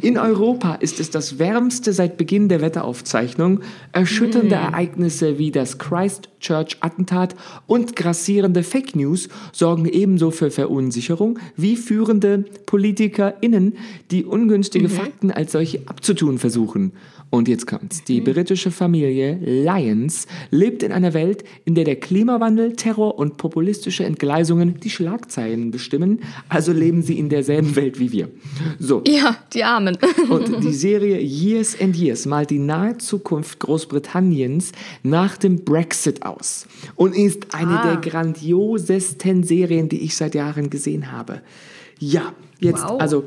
In 0.00 0.18
Europa 0.18 0.74
ist 0.74 1.00
es 1.00 1.10
das 1.10 1.38
wärmste 1.38 1.92
seit 1.92 2.16
Beginn 2.16 2.48
der 2.48 2.60
Wetteraufzeichnung. 2.60 3.60
Erschütternde 3.92 4.54
Ereignisse 4.54 5.38
wie 5.38 5.50
das 5.50 5.78
Christchurch-Attentat 5.78 7.34
und 7.66 7.96
grassierende 7.96 8.62
Fake 8.62 8.94
News 8.96 9.28
sorgen 9.52 9.86
ebenso 9.86 10.30
für 10.30 10.50
Verunsicherung 10.50 11.38
wie 11.56 11.76
führende 11.76 12.44
PolitikerInnen, 12.66 13.76
die 14.10 14.24
ungünstige 14.24 14.88
Fakten 14.88 15.30
als 15.30 15.52
solche 15.52 15.80
abzutun 15.86 16.38
versuchen. 16.38 16.92
Und 17.30 17.48
jetzt 17.48 17.66
kommt's. 17.66 18.04
Die 18.04 18.20
britische 18.20 18.70
Familie 18.70 19.38
Lyons 19.42 20.28
lebt 20.50 20.84
in 20.84 20.92
einer 20.92 21.14
Welt, 21.14 21.42
in 21.64 21.74
der 21.74 21.82
der 21.82 21.96
Klimawandel, 21.96 22.76
Terror 22.76 23.18
und 23.18 23.38
populistische 23.38 24.04
Entgleisungen 24.04 24.78
die 24.78 24.90
Schlagzeilen 24.90 25.72
bestimmen. 25.72 26.20
Also 26.48 26.72
leben 26.72 27.02
sie 27.02 27.18
in 27.18 27.28
derselben 27.30 27.74
Welt 27.74 27.98
wie 27.98 28.12
wir. 28.12 28.28
So. 28.78 29.02
Ja, 29.16 29.36
die 29.52 29.62
Armen. 29.64 29.96
Und 30.30 30.62
die 30.64 30.72
Serie 30.72 31.18
Years 31.20 31.76
and 31.80 31.94
Years 31.96 32.26
malt 32.26 32.50
die 32.50 32.58
nahe 32.58 32.98
Zukunft 32.98 33.58
Großbritanniens 33.60 34.72
nach 35.02 35.36
dem 35.36 35.64
Brexit 35.64 36.24
aus 36.24 36.66
und 36.96 37.14
ist 37.14 37.54
eine 37.54 37.80
Ah. 37.80 37.86
der 37.86 37.96
grandiosesten 38.10 39.42
Serien, 39.44 39.88
die 39.88 40.00
ich 40.02 40.16
seit 40.16 40.34
Jahren 40.34 40.70
gesehen 40.70 41.12
habe. 41.12 41.40
Ja, 41.98 42.32
jetzt, 42.58 42.82
Wow. 42.84 43.00
also 43.00 43.24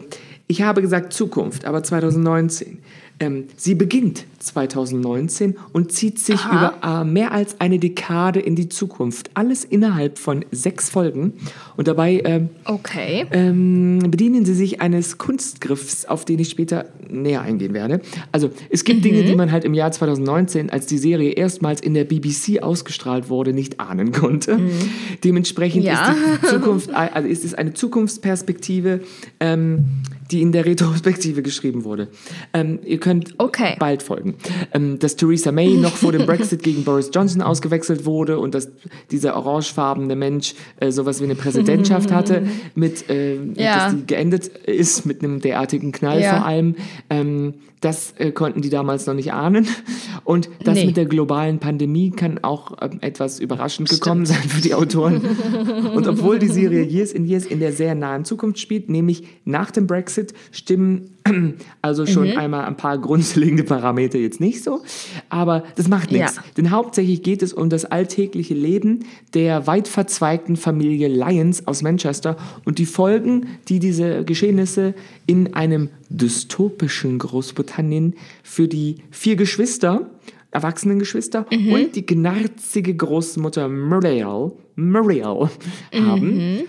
ich 0.48 0.62
habe 0.62 0.82
gesagt 0.82 1.13
Zukunft, 1.13 1.65
aber 1.65 1.84
2019. 1.84 2.79
Ähm, 3.19 3.45
sie 3.55 3.74
beginnt 3.74 4.25
2019 4.39 5.55
und 5.74 5.91
zieht 5.91 6.19
sich 6.19 6.39
Aha. 6.39 6.74
über 6.81 7.01
äh, 7.01 7.03
mehr 7.03 7.31
als 7.31 7.59
eine 7.59 7.79
Dekade 7.79 8.39
in 8.39 8.55
die 8.55 8.69
Zukunft. 8.69 9.31
Alles 9.33 9.65
innerhalb 9.65 10.19
von 10.19 10.45
sechs 10.51 10.89
Folgen. 10.91 11.33
Und 11.77 11.88
dabei 11.88 12.21
ähm, 12.24 12.50
Okay. 12.65 13.25
ähm, 13.31 14.00
bedienen 14.07 14.45
sie 14.45 14.53
sich 14.53 14.81
eines 14.81 15.17
Kunstgriffs, 15.17 16.05
auf 16.05 16.25
den 16.25 16.38
ich 16.38 16.50
später 16.50 16.86
näher 17.09 17.41
eingehen 17.41 17.74
werde. 17.74 18.01
Also 18.31 18.51
es 18.69 18.83
gibt 18.83 19.03
Dinge, 19.03 19.24
Mhm. 19.24 19.25
die 19.25 19.36
man 19.36 19.51
halt 19.51 19.63
im 19.65 19.74
Jahr 19.74 19.91
2019, 19.91 20.69
als 20.69 20.86
die 20.86 20.97
Serie 21.00 21.31
erstmals 21.31 21.81
in 21.81 21.95
der 21.95 22.03
BBC 22.03 22.62
ausgestrahlt 22.62 23.29
wurde, 23.29 23.51
nicht 23.53 23.79
ahnen 23.79 24.12
konnte. 24.12 24.59
Dementsprechend 25.24 25.81
Mhm. 25.83 25.88
Ja. 25.88 26.15
ist 26.43 26.50
Zukunft, 26.51 26.93
also 26.93 27.27
ist 27.27 27.43
es 27.43 27.53
eine 27.55 27.74
Zukunftsperspektive, 27.74 29.01
ähm, 29.39 29.86
die 30.31 30.41
in 30.41 30.51
der 30.51 30.65
Retrospektive 30.65 31.41
geschrieben 31.41 31.84
wurde. 31.84 32.07
Ähm, 32.53 32.79
ihr 32.86 33.00
könnt 33.00 33.36
Okay. 33.38 33.75
bald 33.79 34.03
folgen. 34.03 34.36
Ähm, 34.74 35.00
dass 35.00 35.15
Theresa 35.15 35.51
May 35.51 35.75
noch 35.77 35.96
vor 35.96 36.12
dem 36.12 36.25
Brexit 36.25 36.63
gegen 36.63 36.84
Boris 36.84 37.10
Johnson 37.13 37.41
ausgewechselt 37.41 38.05
wurde 38.05 38.39
und 38.39 38.53
dass 38.53 38.69
dieser 39.12 39.36
orangefarbene 39.36 40.15
Mensch 40.15 40.53
äh, 40.79 40.91
sowas 40.91 41.19
wie 41.22 41.25
eine 41.25 41.36
Präsidentschaft 41.36 42.12
hatte, 42.12 42.43
mit, 42.75 43.10
äh, 43.10 43.36
Ja. 43.55 43.75
dass 43.89 43.96
die 43.96 44.05
geendet 44.07 44.48
ist 44.48 45.05
mit 45.05 45.24
einem 45.24 45.39
derartigen 45.41 45.91
Knall 45.91 46.22
Ja. 46.22 46.38
vor 46.38 46.46
allem. 46.46 46.75
Ähm, 47.10 47.53
das 47.79 48.13
äh, 48.17 48.31
konnten 48.31 48.62
die 48.62 48.69
damals 48.72 49.05
noch 49.05 49.13
nicht 49.13 49.34
ahnen. 49.34 49.67
Und 50.24 50.50
das 50.63 50.75
Nee. 50.79 50.88
mit 50.88 50.98
der 50.98 51.05
globalen 51.05 51.60
Pandemie 51.60 52.10
kann 52.10 52.39
auch 52.43 52.75
ähm, 52.81 52.98
etwas 53.01 53.39
überraschend 53.39 53.88
gekommen 53.89 54.25
sein 54.25 54.41
für 54.50 54.62
die 54.62 54.74
Autoren. 54.74 55.22
Und 55.93 56.07
obwohl 56.07 56.39
die 56.39 56.48
Serie 56.48 56.84
Years 56.84 57.12
in 57.12 57.25
Years 57.25 57.46
in 57.46 57.60
der 57.60 57.72
sehr 57.72 57.93
nahen 57.93 58.25
Zukunft 58.25 58.57
spielt, 58.60 58.89
nämlich 58.89 59.25
nach 59.46 59.69
dem 59.69 59.86
Brexit, 59.86 60.16
stimmen 60.51 61.12
also 61.81 62.05
schon 62.05 62.31
Mhm. 62.31 62.38
einmal 62.38 62.65
ein 62.65 62.77
paar 62.77 62.97
grundlegende 62.97 63.63
Parameter 63.63 64.17
jetzt 64.17 64.39
nicht 64.39 64.63
so. 64.63 64.81
Aber 65.29 65.63
das 65.75 65.88
macht 65.88 66.12
nichts. 66.12 66.36
Ja. 66.38 66.43
Denn 66.55 66.71
hauptsächlich 66.71 67.21
geht 67.21 67.41
es 67.43 67.53
um 67.53 67.69
das 67.69 67.86
alltägliche 67.86 68.53
Leben 68.53 69.05
der 69.33 69.67
weit 69.67 69.88
verzweigten 69.88 70.55
Familie 70.55 71.07
Lyons 71.09 71.67
aus 71.67 71.81
Manchester 71.81 72.38
und 72.65 72.79
die 72.79 72.86
Folgen, 72.86 73.47
die 73.67 73.79
diese 73.79 74.24
Geschehnisse 74.24 74.93
in 75.25 75.53
einem 75.53 75.89
dystopischen 76.09 77.19
Großbritannien 77.19 78.15
für 78.43 78.67
die 78.67 78.97
vier 79.12 79.36
Geschwister 79.36 80.09
erwachsenen 80.51 80.97
Geschwister 80.97 81.45
Mhm. 81.51 81.71
und 81.74 81.95
die 81.95 82.05
gnarzige 82.05 82.95
Großmutter 82.95 83.67
Muriel, 83.67 84.51
Muriel 84.77 85.50
haben. 85.93 86.59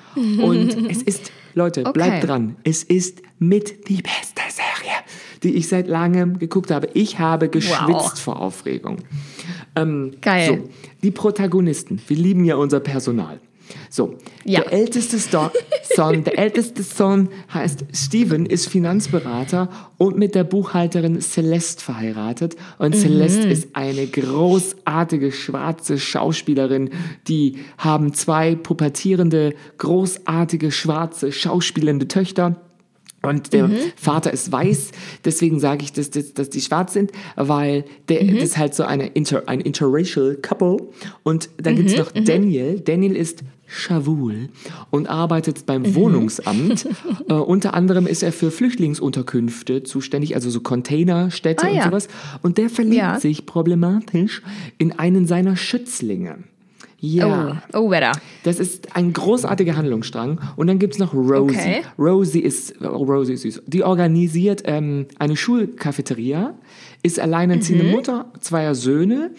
Und 0.43 0.91
es 0.91 1.03
ist, 1.03 1.31
Leute, 1.55 1.83
Okay. 1.83 1.93
bleibt 1.93 2.27
dran, 2.27 2.57
es 2.65 2.83
ist 2.83 3.23
mit 3.39 3.89
die 3.89 4.03
beste 4.03 4.43
Serie, 4.51 4.93
die 5.43 5.55
ich 5.55 5.69
seit 5.69 5.87
langem 5.89 6.39
geguckt 6.39 6.71
habe. 6.71 6.89
Ich 6.95 7.19
habe 7.19 7.49
geschwitzt 7.49 7.89
Wow. 7.89 8.19
vor 8.19 8.41
Aufregung. 8.41 8.99
Ähm, 9.77 10.13
Geil. 10.21 10.47
So, 10.47 10.69
die 11.03 11.11
Protagonisten, 11.11 12.01
wir 12.07 12.17
lieben 12.17 12.45
ja 12.45 12.57
unser 12.57 12.81
Personal. 12.81 13.41
So, 13.91 14.17
Ja. 14.45 14.63
der 14.63 14.73
älteste 14.73 15.19
Sto 15.19 15.51
Son, 15.95 16.25
der 16.25 16.39
älteste 16.39 16.83
Sohn 16.83 17.29
heißt 17.53 17.85
Steven, 17.93 18.47
ist 18.47 18.67
Finanzberater 18.69 19.69
und 19.99 20.17
mit 20.17 20.35
der 20.35 20.45
Buchhalterin 20.45 21.21
Celeste 21.21 21.83
verheiratet. 21.85 22.57
Und 22.79 22.95
Celeste 22.97 23.47
ist 23.49 23.69
eine 23.75 24.07
großartige 24.07 25.33
schwarze 25.33 25.99
Schauspielerin. 25.99 26.91
Die 27.27 27.59
haben 27.77 28.15
zwei 28.15 28.55
pubertierende, 28.55 29.55
großartige 29.77 30.71
schwarze 30.73 31.31
schauspielende 31.33 32.09
Töchter. 32.09 32.57
Und 33.23 33.53
der 33.53 33.69
Vater 33.97 34.33
ist 34.33 34.53
weiß, 34.53 34.93
deswegen 35.25 35.59
sage 35.59 35.83
ich, 35.83 35.93
dass, 35.93 36.11
dass, 36.11 36.35
dass 36.35 36.51
die 36.51 36.61
schwarz 36.61 36.93
sind, 36.93 37.11
weil 37.37 37.85
der, 38.09 38.25
das 38.25 38.43
ist 38.45 38.59
halt 38.59 38.75
so 38.75 38.85
eine 38.85 39.09
inter, 39.09 39.49
ein 39.49 39.61
interracial 39.61 40.37
couple. 40.41 40.77
Und 41.25 41.51
dann 41.57 41.75
gibt's 41.77 41.97
noch 41.97 42.13
Daniel. 42.13 42.79
Daniel 42.81 43.17
ist 43.17 43.43
schwul 43.67 44.49
und 44.91 45.09
arbeitet 45.09 45.67
beim 45.67 45.95
Wohnungsamt. 45.95 46.89
äh, 47.29 47.35
unter 47.35 47.75
anderem 47.75 48.07
ist 48.07 48.23
er 48.23 48.33
für 48.33 48.51
Flüchtlingsunterkünfte 48.51 49.83
zuständig, 49.83 50.35
also 50.35 50.49
so 50.49 50.61
Containerstädte 50.61 51.65
Ah, 51.67 51.71
und 51.71 51.77
ja. 51.77 51.85
sowas. 51.85 52.09
Und 52.43 52.57
der 52.57 52.71
verliebt 52.71 52.97
Ja. 52.97 53.21
sich 53.21 53.47
problematisch 53.47 54.43
in 54.79 54.93
einen 54.99 55.27
seiner 55.27 55.57
Schützlinge. 55.57 56.39
Ja. 57.01 57.63
Oh, 57.75 57.79
oh, 57.79 57.91
wetter. 57.91 58.13
Das 58.43 58.59
ist 58.59 58.97
ein 58.97 59.13
großartiger 59.13 59.77
Handlungsstrang. 59.77 60.41
Und 60.57 60.67
dann 60.67 60.79
gibt's 60.79 60.99
noch 60.99 61.15
Rosie. 61.15 61.55
Okay. 61.55 61.83
Rosie 61.99 62.41
ist, 62.41 62.75
oh, 62.83 63.05
Rosie 63.05 63.35
ist 63.35 63.43
süß. 63.43 63.63
Die 63.67 63.85
organisiert 63.85 64.63
ähm, 64.65 65.07
eine 65.19 65.37
Schulcafeteria, 65.37 66.55
ist 67.03 67.21
alleinerziehende 67.21 67.85
Mhm. 67.85 67.91
Mutter 67.93 68.33
zweier 68.41 68.75
Söhne. 68.75 69.31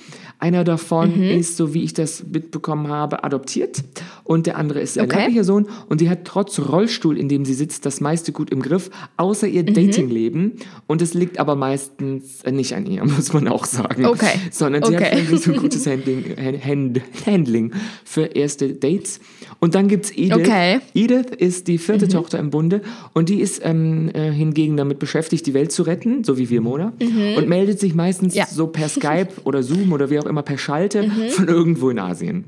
Einer 0.41 0.63
davon 0.63 1.21
ist, 1.21 1.57
so 1.57 1.73
wie 1.73 1.83
ich 1.83 1.93
das 1.93 2.23
mitbekommen 2.31 2.87
habe, 2.87 3.25
adoptiert. 3.25 3.83
Und 4.23 4.45
der 4.47 4.57
andere 4.57 4.79
ist 4.79 4.97
ein 4.97 5.03
Okay. 5.05 5.17
leiblicher 5.17 5.43
Sohn. 5.43 5.67
Und 5.89 5.99
die 5.99 6.09
hat 6.09 6.23
trotz 6.23 6.57
Rollstuhl, 6.59 7.17
in 7.17 7.27
dem 7.27 7.43
sie 7.43 7.53
sitzt, 7.53 7.85
das 7.85 7.99
meiste 7.99 8.31
gut 8.31 8.49
im 8.49 8.61
Griff, 8.61 8.89
außer 9.17 9.47
ihr 9.47 9.63
Mhm. 9.63 9.73
Datingleben. 9.73 10.53
Und 10.87 11.01
es 11.01 11.13
liegt 11.13 11.39
aber 11.39 11.55
meistens 11.55 12.43
nicht 12.49 12.73
an 12.73 12.85
ihr, 12.85 13.03
muss 13.05 13.33
man 13.33 13.49
auch 13.49 13.65
sagen. 13.65 14.05
Okay. 14.05 14.39
Sondern 14.51 14.83
sie 14.85 14.95
Okay. 14.95 15.25
hat 15.29 15.41
so 15.41 15.51
ein 15.51 15.57
gutes 15.59 15.85
Handling, 15.87 16.23
Hand, 16.63 17.01
Handling 17.25 17.73
für 18.05 18.23
erste 18.23 18.69
Dates. 18.73 19.19
Und 19.59 19.75
dann 19.75 19.89
gibt's 19.89 20.11
Edith. 20.11 20.35
Okay. 20.37 20.79
Edith 20.93 21.31
ist 21.37 21.67
die 21.67 21.77
vierte 21.77 22.05
Mhm. 22.05 22.09
Tochter 22.11 22.39
im 22.39 22.49
Bunde 22.49 22.81
und 23.13 23.27
die 23.27 23.41
ist 23.41 23.59
ähm, 23.65 24.09
äh, 24.13 24.31
hingegen 24.31 24.77
damit 24.77 24.99
beschäftigt, 24.99 25.45
die 25.47 25.53
Welt 25.53 25.73
zu 25.73 25.83
retten, 25.83 26.23
so 26.23 26.37
wie 26.37 26.49
wir, 26.49 26.61
Mona. 26.61 26.93
Und 27.35 27.49
meldet 27.50 27.79
sich 27.79 27.94
meistens 27.96 28.34
Mhm. 28.34 28.39
Ja. 28.39 28.46
so 28.46 28.68
per 28.68 28.88
Skype 28.88 29.29
oder 29.44 29.62
Zoom 29.63 29.91
oder 29.91 30.10
wie 30.10 30.20
auch 30.20 30.25
immer 30.25 30.44
per 30.44 30.58
Schalte 30.58 31.12
von 31.32 31.48
irgendwo 31.50 31.89
in 31.89 32.00
Asien. 32.00 32.46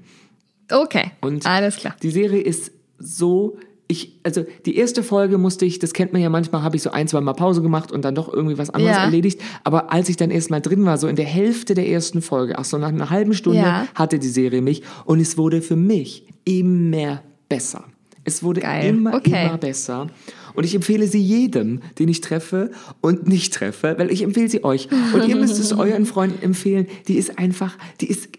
Okay, 0.71 1.11
Und 1.19 1.45
alles 1.45 1.75
klar. 1.77 1.95
Die 2.01 2.11
Serie 2.11 2.41
ist 2.41 2.71
so. 2.97 3.57
Ich, 3.89 4.21
also 4.23 4.45
die 4.65 4.77
erste 4.77 5.03
Folge 5.03 5.37
musste 5.37 5.65
ich, 5.65 5.77
das 5.79 5.91
kennt 5.91 6.13
man 6.13 6.21
ja 6.21 6.29
manchmal, 6.29 6.63
habe 6.63 6.77
ich 6.77 6.81
so 6.81 6.91
ein, 6.91 7.09
zwei 7.09 7.19
Mal 7.19 7.33
Pause 7.33 7.61
gemacht 7.61 7.91
und 7.91 8.05
dann 8.05 8.15
doch 8.15 8.31
irgendwie 8.33 8.57
was 8.57 8.69
anderes 8.69 8.95
Ja. 8.95 9.03
erledigt. 9.03 9.41
Aber 9.65 9.91
als 9.91 10.07
ich 10.07 10.15
dann 10.15 10.31
erst 10.31 10.49
mal 10.49 10.61
drin 10.61 10.85
war, 10.85 10.97
so 10.97 11.09
in 11.09 11.17
der 11.17 11.25
Hälfte 11.25 11.73
der 11.73 11.89
ersten 11.89 12.21
Folge, 12.21 12.57
ach 12.57 12.63
so 12.63 12.77
nach 12.77 12.87
einer 12.87 13.09
halben 13.09 13.33
Stunde, 13.33 13.59
Ja. 13.59 13.87
hatte 13.93 14.17
die 14.17 14.29
Serie 14.29 14.61
mich 14.61 14.81
und 15.03 15.19
es 15.19 15.37
wurde 15.37 15.61
für 15.61 15.75
mich 15.75 16.25
immer 16.45 17.21
besser. 17.49 17.83
Es 18.23 18.41
wurde 18.43 18.61
Geil. 18.61 18.87
immer, 18.91 19.15
Okay. 19.15 19.45
immer 19.47 19.57
besser. 19.57 20.07
Und 20.53 20.63
ich 20.63 20.75
empfehle 20.75 21.07
sie 21.07 21.21
jedem, 21.21 21.81
den 21.99 22.09
ich 22.09 22.21
treffe 22.21 22.71
und 23.01 23.27
nicht 23.27 23.53
treffe, 23.53 23.95
weil 23.97 24.11
ich 24.11 24.23
empfehle 24.23 24.49
sie 24.49 24.63
euch. 24.63 24.89
Und 25.13 25.27
ihr 25.27 25.35
müsst 25.35 25.59
es 25.59 25.73
euren 25.77 26.05
Freunden 26.05 26.41
empfehlen. 26.43 26.87
Die 27.07 27.15
ist 27.15 27.37
einfach, 27.37 27.77
die 27.99 28.07
ist 28.07 28.29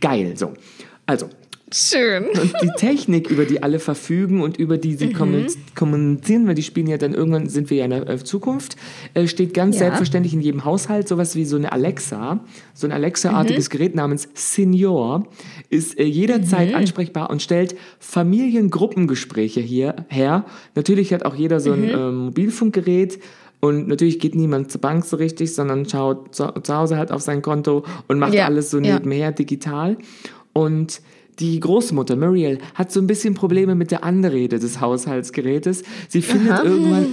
geil. 0.00 0.34
So. 0.36 0.54
Also, 1.06 1.28
Schön. 1.72 2.24
und 2.28 2.52
die 2.62 2.70
Technik, 2.76 3.30
über 3.30 3.44
die 3.44 3.62
alle 3.62 3.78
verfügen 3.78 4.42
und 4.42 4.56
über 4.56 4.76
die 4.78 4.94
sie 4.94 5.06
Mhm. 5.08 5.12
kommuniz- 5.12 5.58
kommunizieren, 5.74 6.46
weil 6.48 6.54
die 6.54 6.62
spielen 6.62 6.86
ja 6.88 6.96
dann 6.98 7.14
irgendwann, 7.14 7.48
sind 7.48 7.70
wir 7.70 7.78
ja 7.78 7.84
in 7.84 7.90
der 7.90 8.08
äh, 8.08 8.18
Zukunft, 8.24 8.76
äh, 9.14 9.26
steht 9.28 9.54
ganz 9.54 9.76
Ja. 9.76 9.80
selbstverständlich 9.86 10.34
in 10.34 10.40
jedem 10.40 10.64
Haushalt 10.64 11.06
sowas 11.08 11.36
wie 11.36 11.44
so 11.44 11.56
eine 11.56 11.70
Alexa, 11.72 12.40
so 12.74 12.86
ein 12.86 12.92
Alexa-artiges 12.92 13.68
Mhm. 13.68 13.72
Gerät 13.72 13.94
namens 13.94 14.28
Senior, 14.34 15.26
ist 15.68 15.98
äh, 15.98 16.04
jederzeit 16.04 16.70
Mhm. 16.70 16.74
ansprechbar 16.76 17.30
und 17.30 17.40
stellt 17.42 17.76
Familiengruppengespräche 18.00 19.60
hier 19.60 19.94
her. 20.08 20.44
Natürlich 20.74 21.12
hat 21.12 21.24
auch 21.24 21.34
jeder 21.34 21.60
so 21.60 21.72
ein 21.72 21.82
Mhm. 21.82 21.88
ähm, 21.90 22.16
Mobilfunkgerät. 22.26 23.18
Und 23.62 23.88
natürlich 23.88 24.18
geht 24.18 24.34
niemand 24.34 24.72
zur 24.72 24.80
Bank 24.80 25.04
so 25.04 25.16
richtig, 25.18 25.54
sondern 25.54 25.86
schaut 25.86 26.34
zu, 26.34 26.46
zu 26.62 26.74
Hause 26.74 26.96
halt 26.96 27.12
auf 27.12 27.20
sein 27.20 27.42
Konto 27.42 27.84
und 28.08 28.18
macht 28.18 28.32
Ja, 28.32 28.46
alles 28.46 28.70
so 28.70 28.78
ja. 28.80 28.94
nebenher 28.94 29.32
digital. 29.32 29.98
Und 30.54 31.02
die 31.40 31.58
Großmutter 31.58 32.16
Muriel 32.16 32.58
hat 32.74 32.92
so 32.92 33.00
ein 33.00 33.06
bisschen 33.06 33.34
Probleme 33.34 33.74
mit 33.74 33.90
der 33.90 34.04
Anrede 34.04 34.58
des 34.58 34.80
Haushaltsgerätes. 34.80 35.82
Sie 36.08 36.22
findet 36.22 36.62
irgendwann, 36.64 37.06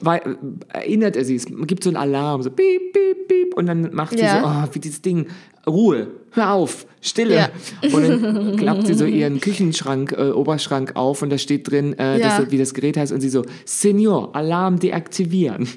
weil, 0.00 0.38
erinnert 0.68 1.16
er 1.16 1.24
sie, 1.24 1.36
es 1.36 1.46
gibt 1.66 1.84
so 1.84 1.90
einen 1.90 1.96
Alarm, 1.96 2.42
so 2.42 2.50
piep, 2.50 2.92
piep, 2.92 3.28
piep, 3.28 3.54
und 3.54 3.66
dann 3.66 3.94
macht 3.94 4.12
sie 4.18 4.24
Ja. 4.24 4.40
so, 4.40 4.46
oh, 4.48 4.74
wie 4.74 4.78
dieses 4.80 5.02
Ding, 5.02 5.26
Ruhe, 5.66 6.08
hör 6.32 6.52
auf, 6.54 6.86
Stille. 7.00 7.34
Ja. 7.36 7.48
Und 7.92 8.02
dann 8.08 8.56
klappt 8.56 8.86
sie 8.86 8.94
so 8.94 9.04
ihren 9.04 9.40
Küchenschrank, 9.40 10.12
äh, 10.18 10.30
Oberschrank 10.30 10.92
auf 10.96 11.22
und 11.22 11.30
da 11.30 11.38
steht 11.38 11.70
drin, 11.70 11.96
äh, 11.98 12.18
Ja. 12.18 12.38
das, 12.38 12.50
wie 12.50 12.58
das 12.58 12.74
Gerät 12.74 12.96
heißt 12.96 13.12
und 13.12 13.20
sie 13.20 13.28
so, 13.28 13.44
Senior, 13.64 14.34
Alarm 14.34 14.78
deaktivieren. 14.80 15.68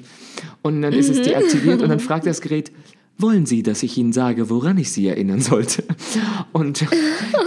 Und 0.62 0.82
dann 0.82 0.92
ist 0.92 1.08
es 1.10 1.22
deaktiviert 1.22 1.82
und 1.82 1.88
dann 1.90 2.00
fragt 2.00 2.26
das 2.26 2.40
Gerät, 2.40 2.72
wollen 3.18 3.46
Sie, 3.46 3.62
dass 3.62 3.82
ich 3.82 3.96
Ihnen 3.96 4.12
sage, 4.12 4.50
woran 4.50 4.76
ich 4.78 4.92
Sie 4.92 5.06
erinnern 5.06 5.40
sollte? 5.40 5.84
Und 6.52 6.82
das 6.82 6.90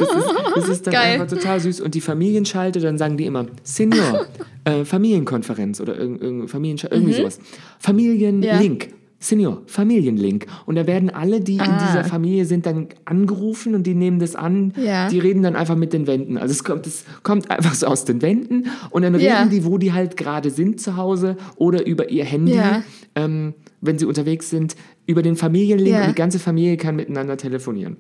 ist, 0.10 0.28
das 0.56 0.70
ist 0.70 0.88
dann 0.88 0.94
Geil. 0.94 1.14
einfach 1.22 1.28
total 1.28 1.60
süß. 1.60 1.82
Und 1.82 1.94
die 1.96 2.02
Familienschalte, 2.02 2.80
dann 2.80 2.98
sagen 2.98 3.18
die 3.18 3.26
immer, 3.26 3.46
Senior, 3.64 4.26
äh, 4.64 4.84
Familienkonferenz 4.86 5.80
oder 5.82 5.98
irgend, 5.98 6.22
irgend, 6.22 6.50
Familienschalte, 6.50 6.96
irgendwie 6.96 7.14
sowas. 7.14 7.40
Familienlink. 7.80 8.90
Senior, 9.22 9.64
Familienlink. 9.66 10.46
Und 10.66 10.76
da 10.76 10.88
werden 10.88 11.10
alle, 11.10 11.42
die 11.42 11.56
in 11.56 11.60
Ah. 11.62 11.86
dieser 11.90 12.06
Familie 12.06 12.46
sind, 12.46 12.66
dann 12.66 12.88
angerufen 13.04 13.76
und 13.76 13.84
die 13.84 13.94
nehmen 13.94 14.18
das 14.20 14.34
an. 14.34 14.74
Ja. 14.82 15.10
Die 15.10 15.20
reden 15.20 15.44
dann 15.44 15.58
einfach 15.58 15.76
mit 15.76 15.92
den 15.92 16.08
Wänden. 16.08 16.38
Also 16.38 16.54
es 16.54 16.64
kommt, 16.64 16.88
es 16.88 17.04
kommt 17.22 17.52
einfach 17.52 17.74
so 17.74 17.88
aus 17.88 18.06
den 18.06 18.22
Wänden 18.22 18.68
und 18.92 19.02
dann 19.02 19.16
reden 19.16 19.26
Ja. 19.28 19.46
die, 19.46 19.66
wo 19.66 19.78
die 19.78 19.92
halt 19.92 20.16
gerade 20.16 20.50
sind 20.52 20.80
zu 20.80 20.96
Hause 20.96 21.36
oder 21.58 21.86
über 21.86 22.10
ihr 22.10 22.24
Handy, 22.24 22.54
Ja. 22.56 22.82
ähm, 23.16 23.56
wenn 23.82 24.00
sie 24.00 24.06
unterwegs 24.06 24.50
sind, 24.50 24.78
über 25.10 25.22
den 25.24 25.36
Familienlink 25.36 25.90
Ja. 25.96 26.02
und 26.04 26.10
die 26.10 26.16
ganze 26.16 26.38
Familie 26.40 26.78
kann 26.78 26.96
miteinander 26.96 27.36
telefonieren. 27.36 27.98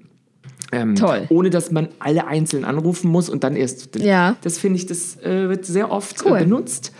Ähm, 0.71 0.93
Toll. 0.95 1.25
Ohne 1.29 1.49
dass 1.49 1.71
man 1.71 1.89
alle 1.97 2.27
einzeln 2.27 2.63
anrufen 2.63 3.09
muss 3.09 3.27
und 3.29 3.43
dann 3.43 3.55
erst. 3.55 3.95
Ja. 3.99 4.35
Das 4.41 4.59
finde 4.59 4.77
ich, 4.77 4.85
das 4.85 5.17
äh, 5.23 5.49
wird 5.49 5.65
sehr 5.65 5.91
oft 5.91 6.23
Cool. 6.23 6.37
äh, 6.37 6.43
benutzt. 6.43 6.91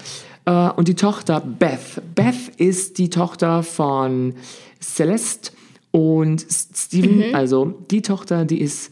Äh, 0.46 0.70
und 0.72 0.88
die 0.88 0.96
Tochter 0.96 1.40
Beth. 1.40 2.02
Beth 2.16 2.34
ist 2.58 2.98
die 2.98 3.12
Tochter 3.12 3.62
von 3.62 4.34
Celeste 4.82 5.52
und 5.92 6.44
Steven. 6.52 7.30
Mhm. 7.30 7.36
Also 7.36 7.76
die 7.92 8.02
Tochter, 8.02 8.46
die 8.46 8.60
ist 8.62 8.92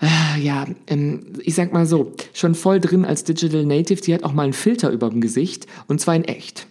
äh, 0.00 0.40
ja, 0.40 0.66
ähm, 0.86 1.24
ich 1.40 1.54
sag 1.56 1.72
mal 1.72 1.86
so, 1.86 2.12
schon 2.34 2.54
voll 2.54 2.78
drin 2.78 3.04
als 3.04 3.24
Digital 3.24 3.64
Native. 3.64 4.00
Die 4.00 4.14
hat 4.14 4.22
auch 4.22 4.32
mal 4.32 4.44
einen 4.44 4.52
Filter 4.52 4.90
über 4.90 5.10
dem 5.10 5.20
Gesicht 5.20 5.66
und 5.88 6.00
zwar 6.00 6.14
in 6.14 6.24
echt. 6.24 6.68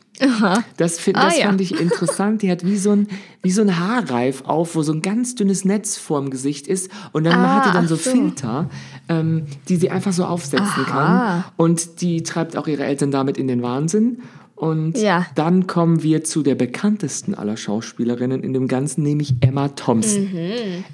Das, 0.77 0.99
find, 0.99 1.17
Ah, 1.17 1.25
das 1.25 1.37
ja. 1.39 1.45
fand 1.47 1.61
ich 1.61 1.79
interessant. 1.79 2.41
Die 2.41 2.51
hat 2.51 2.65
wie 2.65 2.77
so, 2.77 2.91
ein, 2.91 3.07
wie 3.41 3.51
so 3.51 3.61
ein 3.61 3.79
Haarreif 3.79 4.43
auf, 4.45 4.75
wo 4.75 4.83
so 4.83 4.93
ein 4.93 5.01
ganz 5.01 5.35
dünnes 5.35 5.65
Netz 5.65 5.97
vorm 5.97 6.29
Gesicht 6.29 6.67
ist. 6.67 6.91
Und 7.11 7.23
dann 7.23 7.33
Ah, 7.39 7.55
hat 7.55 7.65
die 7.67 7.73
dann 7.73 7.87
so, 7.87 7.95
so. 7.95 8.09
Filter, 8.11 8.69
ähm, 9.09 9.43
die 9.67 9.77
sie 9.77 9.89
einfach 9.89 10.13
so 10.13 10.25
aufsetzen 10.25 10.85
Aha. 10.85 11.43
kann. 11.43 11.43
Und 11.57 12.01
die 12.01 12.23
treibt 12.23 12.55
auch 12.57 12.67
ihre 12.67 12.83
Eltern 12.85 13.11
damit 13.11 13.37
in 13.37 13.47
den 13.47 13.61
Wahnsinn. 13.61 14.19
Und 14.55 14.95
Ja. 14.99 15.25
dann 15.33 15.65
kommen 15.65 16.03
wir 16.03 16.23
zu 16.23 16.43
der 16.43 16.53
bekanntesten 16.53 17.33
aller 17.33 17.57
Schauspielerinnen 17.57 18.43
in 18.43 18.53
dem 18.53 18.67
Ganzen, 18.67 19.01
nämlich 19.01 19.33
Emma 19.41 19.69
Thompson. 19.69 20.29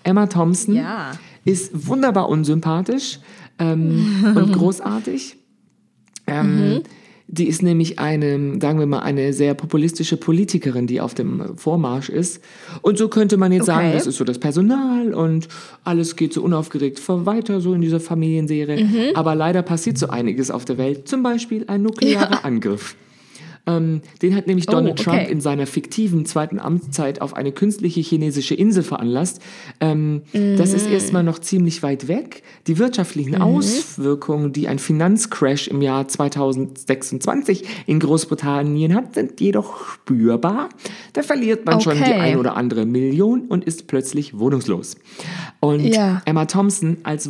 Emma 0.04 0.28
Thompson 0.28 0.76
Mhm. 0.76 0.80
Ja. 0.80 1.12
ist 1.44 1.88
wunderbar 1.88 2.30
unsympathisch 2.30 3.20
ähm, 3.60 4.34
und 4.36 4.54
großartig. 4.58 5.36
Ähm, 6.28 6.70
Mhm. 6.76 6.82
Die 7.30 7.48
ist 7.48 7.62
nämlich 7.62 8.00
eine, 8.00 8.58
sagen 8.62 8.80
wir 8.80 8.86
mal, 8.86 9.00
eine 9.00 9.34
sehr 9.34 9.54
populistische 9.54 10.16
Politikerin, 10.16 10.88
die 10.88 11.02
auf 11.02 11.14
dem 11.14 11.58
Vormarsch 11.58 12.08
ist. 12.08 12.42
Und 12.82 12.98
so 12.98 13.10
könnte 13.10 13.36
man 13.36 13.52
jetzt 13.52 13.66
sagen, 13.66 13.88
Okay. 13.88 13.98
das 13.98 14.08
ist 14.08 14.16
so 14.18 14.24
das 14.24 14.40
Personal 14.40 15.14
und 15.14 15.50
alles 15.84 16.16
geht 16.16 16.32
so 16.34 16.42
unaufgeregt 16.42 17.00
vor 17.00 17.26
weiter 17.26 17.60
so 17.60 17.74
in 17.74 17.82
dieser 17.82 18.00
Familienserie. 18.00 18.84
Mhm. 18.86 19.00
Aber 19.16 19.36
leider 19.36 19.62
passiert 19.62 19.98
so 19.98 20.08
einiges 20.08 20.50
auf 20.52 20.64
der 20.64 20.78
Welt, 20.78 21.08
zum 21.10 21.22
Beispiel 21.22 21.66
ein 21.68 21.82
nuklearer 21.82 22.46
Angriff. 22.46 22.96
Ähm, 23.68 24.02
den 24.22 24.36
hat 24.36 24.48
nämlich 24.48 24.66
Oh, 24.70 24.72
Donald 24.72 24.98
Trump 24.98 25.22
okay. 25.22 25.32
in 25.32 25.42
seiner 25.42 25.68
fiktiven 25.68 26.26
zweiten 26.26 26.58
Amtszeit 26.60 27.22
auf 27.22 27.36
eine 27.36 27.52
künstliche 27.52 28.00
chinesische 28.00 28.56
Insel 28.56 28.82
veranlasst. 28.82 29.42
Ähm, 29.82 30.22
Das 30.34 30.74
ist 30.74 30.88
erstmal 30.90 31.24
noch 31.24 31.40
ziemlich 31.40 31.84
weit 31.84 32.08
weg. 32.08 32.44
Die 32.68 32.78
wirtschaftlichen 32.80 33.42
Auswirkungen, 33.42 34.54
die 34.54 34.68
ein 34.68 34.80
Finanzcrash 34.80 35.68
im 35.68 35.82
Jahr 35.82 36.08
2026 36.08 37.64
in 37.86 38.00
Großbritannien 38.00 38.96
hat, 38.96 39.16
sind 39.16 39.40
jedoch 39.42 39.86
spürbar. 39.86 40.70
Da 41.14 41.22
verliert 41.24 41.66
man 41.66 41.82
schon 41.82 41.98
die 41.98 42.04
Okay. 42.04 42.14
ein 42.14 42.38
oder 42.38 42.56
andere 42.56 42.86
Million 42.86 43.42
und 43.48 43.66
ist 43.66 43.88
plötzlich 43.88 44.38
wohnungslos. 44.40 44.96
Und 45.60 45.82
Ja. 45.82 46.22
Emma 46.26 46.46
Thompson 46.46 46.98
als 47.04 47.30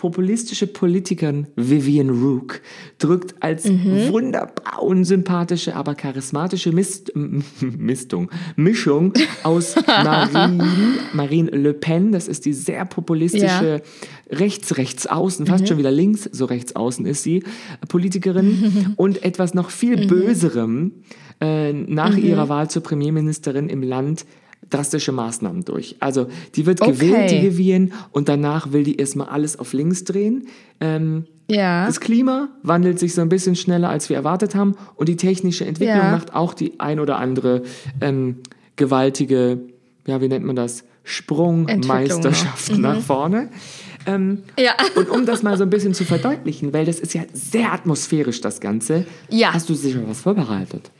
populistische 0.00 0.66
Politikerin 0.66 1.48
Vivian 1.56 2.08
Rook 2.08 2.62
drückt 2.96 3.34
als 3.42 3.68
wunderbar 3.68 4.82
unsympathische, 4.82 5.76
aber 5.76 5.94
charismatische 5.94 6.72
Mist, 6.72 7.12
Mistung, 7.60 8.30
Mischung 8.56 9.12
aus 9.42 9.74
Marine, 9.86 10.64
Marine 11.12 11.50
Le 11.50 11.74
Pen, 11.74 12.12
das 12.12 12.28
ist 12.28 12.46
die 12.46 12.54
sehr 12.54 12.86
populistische 12.86 13.82
rechts, 14.30 14.78
rechts 14.78 15.06
außen, 15.06 15.44
fast 15.44 15.68
schon 15.68 15.76
wieder 15.76 15.90
links, 15.90 16.30
so 16.32 16.46
rechts 16.46 16.74
außen 16.74 17.04
ist 17.04 17.22
sie, 17.22 17.44
Politikerin. 17.88 18.94
Und 18.96 19.22
etwas 19.22 19.52
noch 19.52 19.68
viel 19.68 20.06
Böserem 20.06 20.92
äh, 21.42 21.74
nach 21.74 22.16
ihrer 22.16 22.48
Wahl 22.48 22.70
zur 22.70 22.82
Premierministerin 22.82 23.68
im 23.68 23.82
Land 23.82 24.24
drastische 24.68 25.12
Maßnahmen 25.12 25.64
durch. 25.64 25.96
Also 26.00 26.26
die 26.54 26.66
wird 26.66 26.80
Okay. 26.82 26.92
gewählt, 26.92 27.30
die 27.30 27.42
Vivian, 27.42 27.92
und 28.12 28.28
danach 28.28 28.72
will 28.72 28.84
die 28.84 28.96
erstmal 28.96 29.28
alles 29.28 29.58
auf 29.58 29.72
links 29.72 30.04
drehen. 30.04 30.46
Ähm, 30.80 31.24
Ja. 31.48 31.86
das 31.86 31.98
Klima 32.00 32.48
wandelt 32.62 32.98
sich 33.00 33.14
so 33.14 33.20
ein 33.22 33.28
bisschen 33.28 33.56
schneller, 33.56 33.88
als 33.88 34.08
wir 34.08 34.16
erwartet 34.16 34.54
haben. 34.54 34.76
Und 34.94 35.08
die 35.08 35.16
technische 35.16 35.64
Entwicklung 35.66 35.96
Ja. 35.98 36.10
macht 36.12 36.34
auch 36.34 36.54
die 36.54 36.78
ein 36.78 37.00
oder 37.00 37.16
andere 37.18 37.62
ähm, 38.00 38.36
gewaltige, 38.76 39.58
ja, 40.06 40.20
wie 40.20 40.28
nennt 40.28 40.44
man 40.44 40.54
das? 40.56 40.84
Sprungmeisterschaft 41.02 42.68
Entwicklung, 42.70 42.80
nach 42.94 43.00
vorne. 43.00 43.48
Ähm, 44.06 44.44
Ja. 44.58 44.72
und 44.96 45.10
um 45.10 45.26
das 45.26 45.42
mal 45.42 45.56
so 45.58 45.64
ein 45.64 45.70
bisschen 45.70 45.92
zu 45.94 46.04
verdeutlichen, 46.04 46.72
weil 46.72 46.84
das 46.86 47.00
ist 47.00 47.14
ja 47.14 47.22
sehr 47.32 47.72
atmosphärisch, 47.72 48.40
das 48.40 48.60
Ganze, 48.60 49.04
Ja. 49.30 49.52
hast 49.52 49.68
du 49.68 49.74
sicher 49.74 50.00
was 50.06 50.20
vorbereitet. 50.20 50.90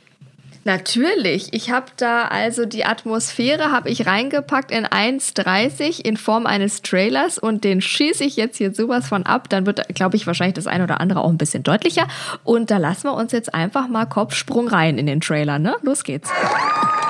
Natürlich. 0.63 1.53
Ich 1.53 1.71
habe 1.71 1.87
da 1.97 2.25
also 2.25 2.65
die 2.65 2.85
Atmosphäre 2.85 3.71
habe 3.71 3.89
ich 3.89 4.05
reingepackt 4.05 4.71
in 4.71 4.85
1,30 4.85 6.01
in 6.01 6.17
Form 6.17 6.45
eines 6.45 6.81
Trailers 6.83 7.39
und 7.39 7.63
den 7.63 7.81
schieße 7.81 8.23
ich 8.23 8.35
jetzt 8.35 8.57
hier 8.57 8.73
sowas 8.73 9.07
von 9.07 9.25
ab. 9.25 9.49
Dann 9.49 9.65
wird, 9.65 9.95
glaube 9.95 10.17
ich, 10.17 10.27
wahrscheinlich 10.27 10.53
das 10.53 10.67
ein 10.67 10.83
oder 10.83 11.01
andere 11.01 11.21
auch 11.21 11.29
ein 11.29 11.37
bisschen 11.37 11.63
deutlicher. 11.63 12.07
Und 12.43 12.69
da 12.69 12.77
lassen 12.77 13.05
wir 13.05 13.13
uns 13.13 13.31
jetzt 13.31 13.53
einfach 13.53 13.87
mal 13.87 14.05
Kopfsprung 14.05 14.67
rein 14.67 14.97
in 14.97 15.07
den 15.07 15.21
Trailer. 15.21 15.57
Ne? 15.57 15.75
Los 15.81 16.03
geht's. 16.03 16.29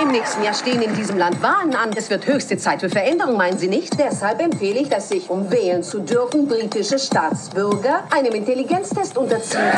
Im 0.01 0.12
nächsten 0.12 0.43
Jahr 0.43 0.53
stehen 0.53 0.81
in 0.81 0.96
diesem 0.96 1.17
Land 1.17 1.41
Wahlen 1.41 1.75
an. 1.75 1.91
Es 1.96 2.10
wird 2.10 2.25
höchste 2.25 2.58
Zeit 2.58 2.79
für 2.79 2.89
Veränderung, 2.89 3.38
meinen 3.38 3.58
Sie 3.58 3.67
nicht? 3.67 4.00
Deshalb 4.00 4.41
empfehle 4.41 4.79
ich, 4.79 4.89
dass 4.89 5.10
sich, 5.10 5.29
um 5.29 5.51
wählen 5.51 5.84
zu 5.84 6.00
dürfen, 6.00 6.48
britische 6.48 6.98
Staatsbürger 6.98 8.05
einem 8.10 8.34
Intelligenztest 8.34 9.17
unterziehen. 9.17 9.72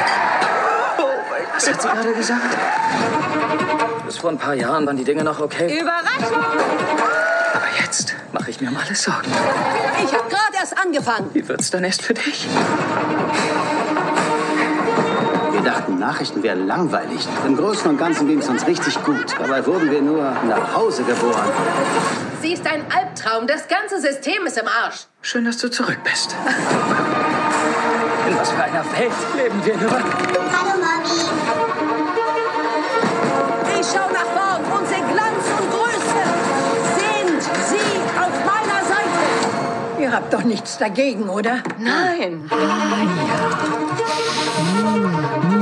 Was 1.53 1.67
hat 1.69 1.81
sie 1.81 1.87
gerade 1.87 2.13
gesagt? 2.13 2.57
Bis 4.05 4.17
vor 4.17 4.31
ein 4.31 4.37
paar 4.37 4.53
Jahren 4.53 4.85
waren 4.85 4.97
die 4.97 5.03
Dinge 5.03 5.23
noch 5.23 5.39
okay. 5.39 5.79
Überraschung! 5.79 6.43
Aber 7.53 7.65
jetzt 7.79 8.15
mache 8.31 8.49
ich 8.49 8.59
mir 8.59 8.71
mal 8.71 8.83
alle 8.85 8.95
Sorgen. 8.95 9.31
Ich 10.03 10.13
habe 10.13 10.29
gerade 10.29 10.55
erst 10.59 10.77
angefangen. 10.77 11.29
Wie 11.33 11.47
wird's 11.47 11.71
dann 11.71 11.83
erst 11.83 12.01
für 12.01 12.13
dich? 12.13 12.47
Wir 15.51 15.61
dachten, 15.61 15.99
Nachrichten 15.99 16.43
wären 16.43 16.67
langweilig. 16.67 17.27
Im 17.45 17.55
Großen 17.55 17.89
und 17.89 17.97
Ganzen 17.97 18.27
ging 18.27 18.39
es 18.39 18.49
uns 18.49 18.65
richtig 18.67 19.01
gut. 19.03 19.35
Dabei 19.37 19.65
wurden 19.65 19.89
wir 19.91 20.01
nur 20.01 20.23
nach 20.23 20.73
Hause 20.75 21.03
geboren. 21.03 21.49
Sie 22.41 22.53
ist 22.53 22.65
ein 22.67 22.83
Albtraum. 22.91 23.47
Das 23.47 23.67
ganze 23.67 24.01
System 24.01 24.45
ist 24.45 24.57
im 24.57 24.67
Arsch. 24.67 25.05
Schön, 25.21 25.45
dass 25.45 25.57
du 25.57 25.69
zurück 25.69 25.99
bist. 26.03 26.35
In 28.27 28.37
was 28.37 28.51
für 28.51 28.63
einer 28.63 28.83
Welt 28.97 29.11
leben 29.37 29.65
wir 29.65 29.77
nur? 29.77 30.01
Ihr 40.13 40.17
habt 40.17 40.31
doch 40.31 40.43
nichts 40.43 40.77
dagegen, 40.77 41.27
oder? 41.27 41.63
Nein. 41.79 42.47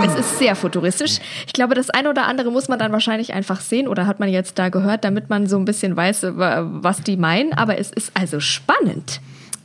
Es 0.03 0.13
ist 0.15 0.39
sehr 0.39 0.57
futuristisch. 0.57 1.19
Ich 1.47 1.53
glaube, 1.53 1.73
das 1.73 1.89
eine 1.89 2.09
oder 2.09 2.27
andere 2.27 2.51
muss 2.51 2.67
man 2.67 2.77
dann 2.77 2.91
wahrscheinlich 2.91 3.31
einfach 3.33 3.61
sehen 3.61 3.87
oder 3.87 4.07
hat 4.07 4.19
man 4.19 4.27
jetzt 4.27 4.59
da 4.59 4.67
gehört, 4.67 5.05
damit 5.05 5.29
man 5.29 5.47
so 5.47 5.55
ein 5.55 5.63
bisschen 5.63 5.95
weiß, 5.95 6.25
was 6.35 7.01
die 7.01 7.15
meinen. 7.15 7.53
Aber 7.53 7.77
es 7.77 7.91
ist 7.91 8.11
also 8.13 8.41
spannend. 8.41 9.21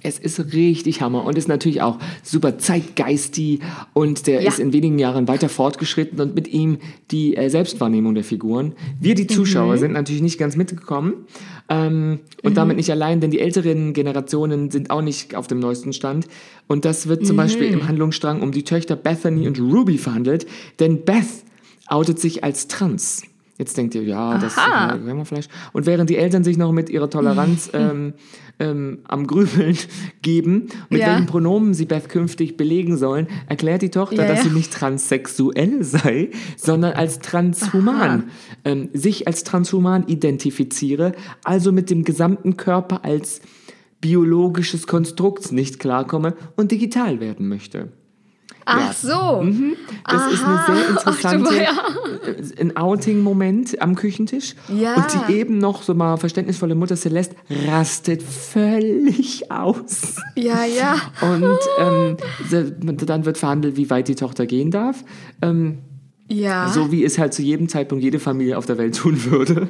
Es 0.07 0.21
ist 0.21 0.53
richtig 0.53 1.01
Hammer 1.03 1.25
und 1.25 1.37
ist 1.37 1.49
natürlich 1.49 1.83
auch 1.83 1.99
super 2.23 2.59
zeitgeistig 2.59 3.61
und 3.93 4.29
der 4.29 4.41
Ja. 4.43 4.49
ist 4.49 4.61
in 4.61 4.73
wenigen 4.73 5.01
Jahren 5.01 5.27
weiter 5.27 5.49
fortgeschritten 5.49 6.21
und 6.21 6.35
mit 6.37 6.47
ihm 6.47 6.79
die 7.11 7.37
äh, 7.37 7.49
Selbstwahrnehmung 7.51 8.15
der 8.15 8.23
Figuren. 8.23 8.75
Wir, 9.01 9.17
die 9.17 9.27
Zuschauer, 9.27 9.75
Mhm. 9.75 9.79
sind 9.79 9.93
natürlich 9.93 10.23
nicht 10.23 10.39
ganz 10.39 10.55
mitgekommen 10.55 11.27
ähm, 11.69 12.21
und 12.45 12.57
damit 12.57 12.77
nicht 12.77 12.91
allein, 12.93 13.21
denn 13.21 13.33
die 13.33 13.41
älteren 13.41 13.95
Generationen 13.95 14.71
sind 14.71 14.91
auch 14.91 15.03
nicht 15.03 15.35
auf 15.35 15.49
dem 15.49 15.59
neuesten 15.59 15.93
Stand. 15.93 16.27
Und 16.69 16.85
das 16.85 17.09
wird 17.09 17.27
zum 17.27 17.35
Mhm. 17.35 17.39
Beispiel 17.39 17.67
im 17.73 17.89
Handlungsstrang 17.89 18.43
um 18.43 18.53
die 18.53 18.63
Töchter 18.63 18.95
Bethany 18.95 19.49
und 19.49 19.59
Ruby 19.61 19.99
verhandelt, 19.99 20.47
denn 20.79 21.05
Beth 21.05 21.27
outet 21.89 22.21
sich 22.21 22.45
als 22.45 22.69
trans. 22.69 23.23
Jetzt 23.59 23.77
denkt 23.79 23.95
ihr, 23.95 24.03
ja, 24.03 24.37
das 24.39 24.59
Aha. 24.59 24.99
wir 25.03 25.25
vielleicht. 25.25 25.51
Und 25.73 25.87
während 25.87 26.11
die 26.11 26.17
Eltern 26.17 26.45
sich 26.45 26.59
noch 26.59 26.73
mit 26.73 26.91
ihrer 26.91 27.09
Toleranz 27.09 27.71
ähm, 27.75 28.13
ähm, 28.59 28.99
am 29.05 29.27
Grübeln 29.27 29.77
geben, 30.23 30.69
mit 30.91 31.01
Ja. 31.01 31.09
welchen 31.09 31.27
Pronomen 31.27 31.73
sie 31.73 31.87
Beth 31.87 32.09
künftig 32.09 32.57
belegen 32.57 32.97
sollen, 32.97 33.29
erklärt 33.49 33.83
die 33.83 33.91
Tochter, 33.91 34.23
Ja, 34.23 34.29
dass 34.29 34.45
ja. 34.45 34.51
sie 34.51 34.57
nicht 34.57 34.73
transsexuell 34.73 35.83
sei, 35.83 36.31
sondern 36.57 36.93
als 36.93 37.21
transhuman, 37.21 38.25
ähm, 38.65 38.91
sich 38.93 39.27
als 39.27 39.45
transhuman 39.45 40.07
identifiziere, 40.07 41.13
also 41.45 41.73
mit 41.73 41.89
dem 41.91 42.05
gesamten 42.05 42.57
Körper 42.57 43.05
als 43.05 43.41
biologisches 44.01 44.87
Konstrukt 44.87 45.51
nicht 45.53 45.79
klarkomme 45.79 46.35
und 46.57 46.71
digital 46.73 47.21
werden 47.21 47.49
möchte. 47.49 47.89
Ach 48.69 48.93
so. 48.93 49.47
Das 50.09 50.33
ist 50.33 50.45
eine 50.45 50.55
Aha. 50.55 50.75
sehr 50.75 50.89
interessante, 50.89 51.55
ja- 51.55 52.31
äh, 52.33 52.61
ein 52.61 52.77
Outing-Moment 52.77 53.81
am 53.81 53.95
Küchentisch. 53.95 54.55
Ja. 54.69 54.97
Und 54.97 55.07
die 55.29 55.35
eben 55.35 55.59
noch 55.59 55.83
so 55.83 55.95
mal 55.95 56.17
verständnisvolle 56.17 56.75
Mutter 56.75 56.97
Celeste 56.97 57.37
rastet 57.69 58.23
völlig 58.23 59.51
aus. 59.51 60.17
Ja, 60.35 60.65
ja. 60.65 60.97
Und 61.23 61.59
ähm, 61.79 62.17
dann 63.07 63.25
wird 63.25 63.39
verhandelt, 63.39 63.77
wie 63.77 63.89
weit 63.89 64.09
die 64.09 64.17
Tochter 64.17 64.47
gehen 64.47 64.71
darf. 64.71 65.05
Ähm, 65.43 65.79
Ja. 66.29 66.69
so 66.69 66.91
wie 66.91 67.05
es 67.05 67.19
halt 67.19 67.33
zu 67.35 67.43
jedem 67.43 67.69
Zeitpunkt 67.69 68.03
jede 68.03 68.19
Familie 68.19 68.59
auf 68.59 68.67
der 68.67 68.79
Welt 68.79 68.97
tun 68.97 69.25
würde. 69.27 69.69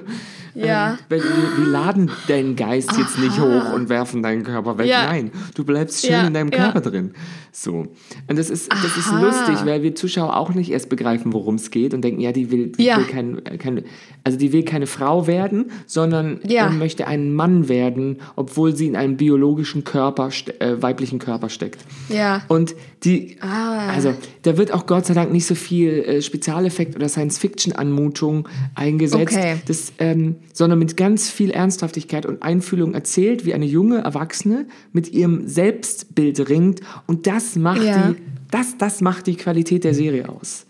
Ja. 0.54 0.92
Ähm, 0.92 0.98
wir, 1.10 1.22
wir 1.58 1.66
laden 1.66 2.10
deinen 2.28 2.56
Geist 2.56 2.92
jetzt 2.96 3.18
nicht 3.18 3.38
hoch 3.38 3.74
und 3.74 3.90
werfen 3.90 4.22
deinen 4.22 4.42
Körper 4.42 4.78
weg. 4.78 4.86
Ja. 4.86 5.04
Nein, 5.04 5.30
du 5.54 5.64
bleibst 5.64 6.00
schön 6.00 6.12
Ja, 6.12 6.26
in 6.26 6.32
deinem. 6.32 6.50
Körper 6.50 6.80
drin. 6.80 7.10
So. 7.52 7.86
Und 8.28 8.38
das 8.38 8.48
ist, 8.50 8.72
das 8.72 8.96
ist 8.96 9.08
Aha. 9.08 9.20
lustig, 9.20 9.66
weil 9.66 9.82
wir 9.82 9.94
Zuschauer 9.94 10.36
auch 10.36 10.54
nicht 10.54 10.70
erst 10.70 10.88
begreifen, 10.88 11.32
worum 11.32 11.56
es 11.56 11.70
geht 11.70 11.92
und 11.92 12.02
denken, 12.02 12.20
ja, 12.20 12.32
die 12.32 12.50
will, 12.50 12.68
die 12.68 12.86
will 12.86 13.04
kein, 13.04 13.42
kein, 13.58 13.84
also 14.24 14.38
die 14.38 14.52
will 14.52 14.62
keine 14.62 14.86
Frau 14.86 15.26
werden, 15.26 15.70
sondern 15.86 16.40
möchte 16.78 17.06
ein 17.06 17.34
Mann 17.34 17.68
werden, 17.68 18.18
obwohl 18.36 18.74
sie 18.76 18.86
in 18.86 18.96
einem 18.96 19.16
biologischen 19.16 19.84
Körper, 19.84 20.30
äh, 20.58 20.80
weiblichen 20.80 21.18
Körper 21.18 21.48
steckt. 21.50 21.80
Ja. 22.08 22.42
Und 22.48 22.74
die, 23.04 23.36
Ah. 23.40 23.88
also 23.88 24.14
da 24.42 24.56
wird 24.56 24.72
auch 24.72 24.86
Gott 24.86 25.06
sei 25.06 25.14
Dank 25.14 25.32
nicht 25.32 25.46
so 25.46 25.54
viel 25.54 25.90
äh, 25.90 26.22
Spezialeffekt 26.46 26.94
oder 26.94 27.08
Science-Fiction-Anmutung 27.08 28.48
eingesetzt, 28.76 29.32
Okay. 29.36 29.56
das, 29.66 29.92
ähm, 29.98 30.36
sondern 30.52 30.78
mit 30.78 30.96
ganz 30.96 31.28
viel 31.28 31.50
Ernsthaftigkeit 31.50 32.24
und 32.24 32.42
Einfühlung 32.42 32.94
erzählt, 32.94 33.44
wie 33.44 33.52
eine 33.54 33.64
junge 33.66 33.98
Erwachsene 33.98 34.66
mit 34.92 35.12
ihrem 35.12 35.48
Selbstbild 35.48 36.48
ringt 36.48 36.80
und 37.06 37.26
das 37.26 37.56
macht 37.56 37.82
Ja. 37.82 38.10
die, 38.12 38.16
das, 38.52 38.78
das 38.78 39.00
macht 39.00 39.26
die 39.26 39.34
Qualität 39.34 39.82
der 39.82 39.92
Serie 39.94 40.28
aus. 40.28 40.65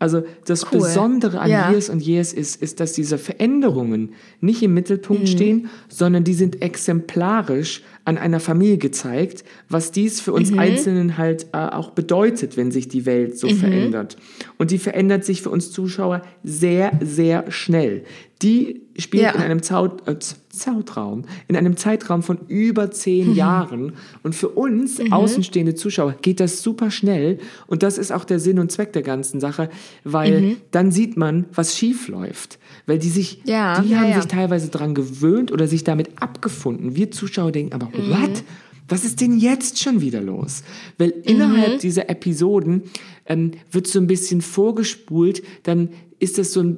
Also 0.00 0.22
das 0.46 0.64
Cool. 0.64 0.80
Besondere 0.80 1.38
an 1.40 1.48
Ja. 1.50 1.70
Years 1.70 1.88
und 1.90 2.02
Years 2.02 2.32
ist, 2.32 2.60
ist, 2.60 2.80
dass 2.80 2.94
diese 2.94 3.18
Veränderungen 3.18 4.14
nicht 4.40 4.62
im 4.62 4.74
Mittelpunkt 4.74 5.22
Mhm. 5.22 5.26
stehen, 5.28 5.68
sondern 5.88 6.24
die 6.24 6.32
sind 6.34 6.62
exemplarisch 6.62 7.82
an 8.04 8.18
einer 8.18 8.40
Familie 8.40 8.78
gezeigt, 8.78 9.44
was 9.68 9.92
dies 9.92 10.20
für 10.20 10.32
uns 10.32 10.52
Einzelnen 10.56 11.18
halt 11.18 11.46
äh, 11.52 11.58
auch 11.58 11.90
bedeutet, 11.90 12.56
wenn 12.56 12.70
sich 12.72 12.88
die 12.88 13.06
Welt 13.06 13.38
so 13.38 13.48
verändert. 13.50 14.16
Und 14.58 14.70
die 14.72 14.78
verändert 14.78 15.24
sich 15.24 15.42
für 15.42 15.50
uns 15.50 15.70
Zuschauer 15.70 16.22
sehr, 16.42 16.92
sehr 17.04 17.50
schnell. 17.52 18.02
Die 18.42 18.80
spielt 18.98 19.22
Ja. 19.22 19.30
in 19.32 19.42
einem 19.42 19.62
Zaut, 19.62 20.08
äh, 20.08 20.16
Zeitraum, 20.50 21.22
in 21.48 21.56
einem 21.56 21.76
Zeitraum 21.76 22.22
von 22.22 22.38
über 22.48 22.90
zehn 22.90 23.34
Jahren. 23.34 23.94
Und 24.22 24.34
für 24.34 24.48
uns 24.48 25.00
außenstehende 25.10 25.74
Zuschauer 25.74 26.16
geht 26.20 26.40
das 26.40 26.62
super 26.62 26.90
schnell. 26.90 27.38
Und 27.66 27.82
das 27.82 27.98
ist 27.98 28.12
auch 28.12 28.24
der 28.24 28.38
Sinn 28.38 28.58
und 28.58 28.70
Zweck 28.70 28.92
der 28.92 29.02
ganzen 29.02 29.40
Sache, 29.40 29.70
weil 30.04 30.56
dann 30.70 30.90
sieht 30.92 31.16
man, 31.16 31.46
was 31.54 31.76
schief 31.78 32.08
läuft. 32.08 32.58
Weil 32.86 32.98
die 32.98 33.08
sich, 33.08 33.40
Ja, 33.44 33.80
die 33.80 33.90
ja, 33.90 33.98
haben 34.00 34.10
ja. 34.10 34.16
sich 34.20 34.26
teilweise 34.26 34.68
dran 34.68 34.94
gewöhnt 34.94 35.52
oder 35.52 35.68
sich 35.68 35.84
damit 35.84 36.20
abgefunden. 36.20 36.96
Wir 36.96 37.10
Zuschauer 37.10 37.52
denken 37.52 37.74
aber, 37.74 37.86
what? 37.92 38.42
Was 38.90 39.04
ist 39.04 39.20
denn 39.20 39.38
jetzt 39.38 39.78
schon 39.78 40.00
wieder 40.00 40.20
los? 40.20 40.62
Weil 40.98 41.10
innerhalb 41.24 41.80
dieser 41.80 42.10
Episoden 42.10 42.82
ähm, 43.26 43.52
wird 43.70 43.86
so 43.86 43.98
ein 43.98 44.06
bisschen 44.06 44.42
vorgespult, 44.42 45.42
dann 45.62 45.88
ist 46.18 46.36
das 46.36 46.52
so 46.52 46.60
ein 46.60 46.76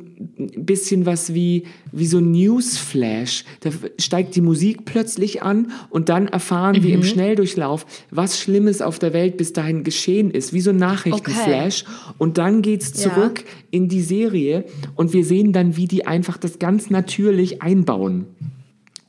bisschen 0.57 1.05
was 1.05 1.35
wie, 1.35 1.65
wie 1.91 2.07
so 2.07 2.19
ein 2.19 2.31
Newsflash. 2.31 3.45
Da 3.61 3.71
steigt 3.99 4.37
die 4.37 4.41
Musik 4.41 4.85
plötzlich 4.85 5.43
an 5.43 5.73
und 5.91 6.09
dann 6.11 6.29
erfahren 6.29 6.81
wir 6.83 6.95
im 6.95 7.03
Schnelldurchlauf, 7.03 7.85
was 8.11 8.39
Schlimmes 8.39 8.81
auf 8.83 9.01
der 9.01 9.13
Welt 9.13 9.37
bis 9.39 9.53
dahin 9.53 9.83
geschehen 9.83 10.31
ist, 10.31 10.53
wie 10.53 10.61
so 10.61 10.71
ein 10.71 10.77
Nachrichtenflash. 10.77 11.85
Und 12.19 12.39
dann 12.39 12.63
geht's 12.63 13.03
Ja. 13.03 13.11
zurück 13.13 13.43
in 13.73 13.89
die 13.89 14.03
Serie 14.03 14.65
und 14.95 15.13
wir 15.13 15.25
sehen 15.25 15.53
dann, 15.53 15.77
wie 15.77 15.89
die 15.89 16.07
einfach 16.07 16.37
das 16.37 16.61
ganz 16.61 16.89
natürlich 16.91 17.63
einbauen. 17.63 18.27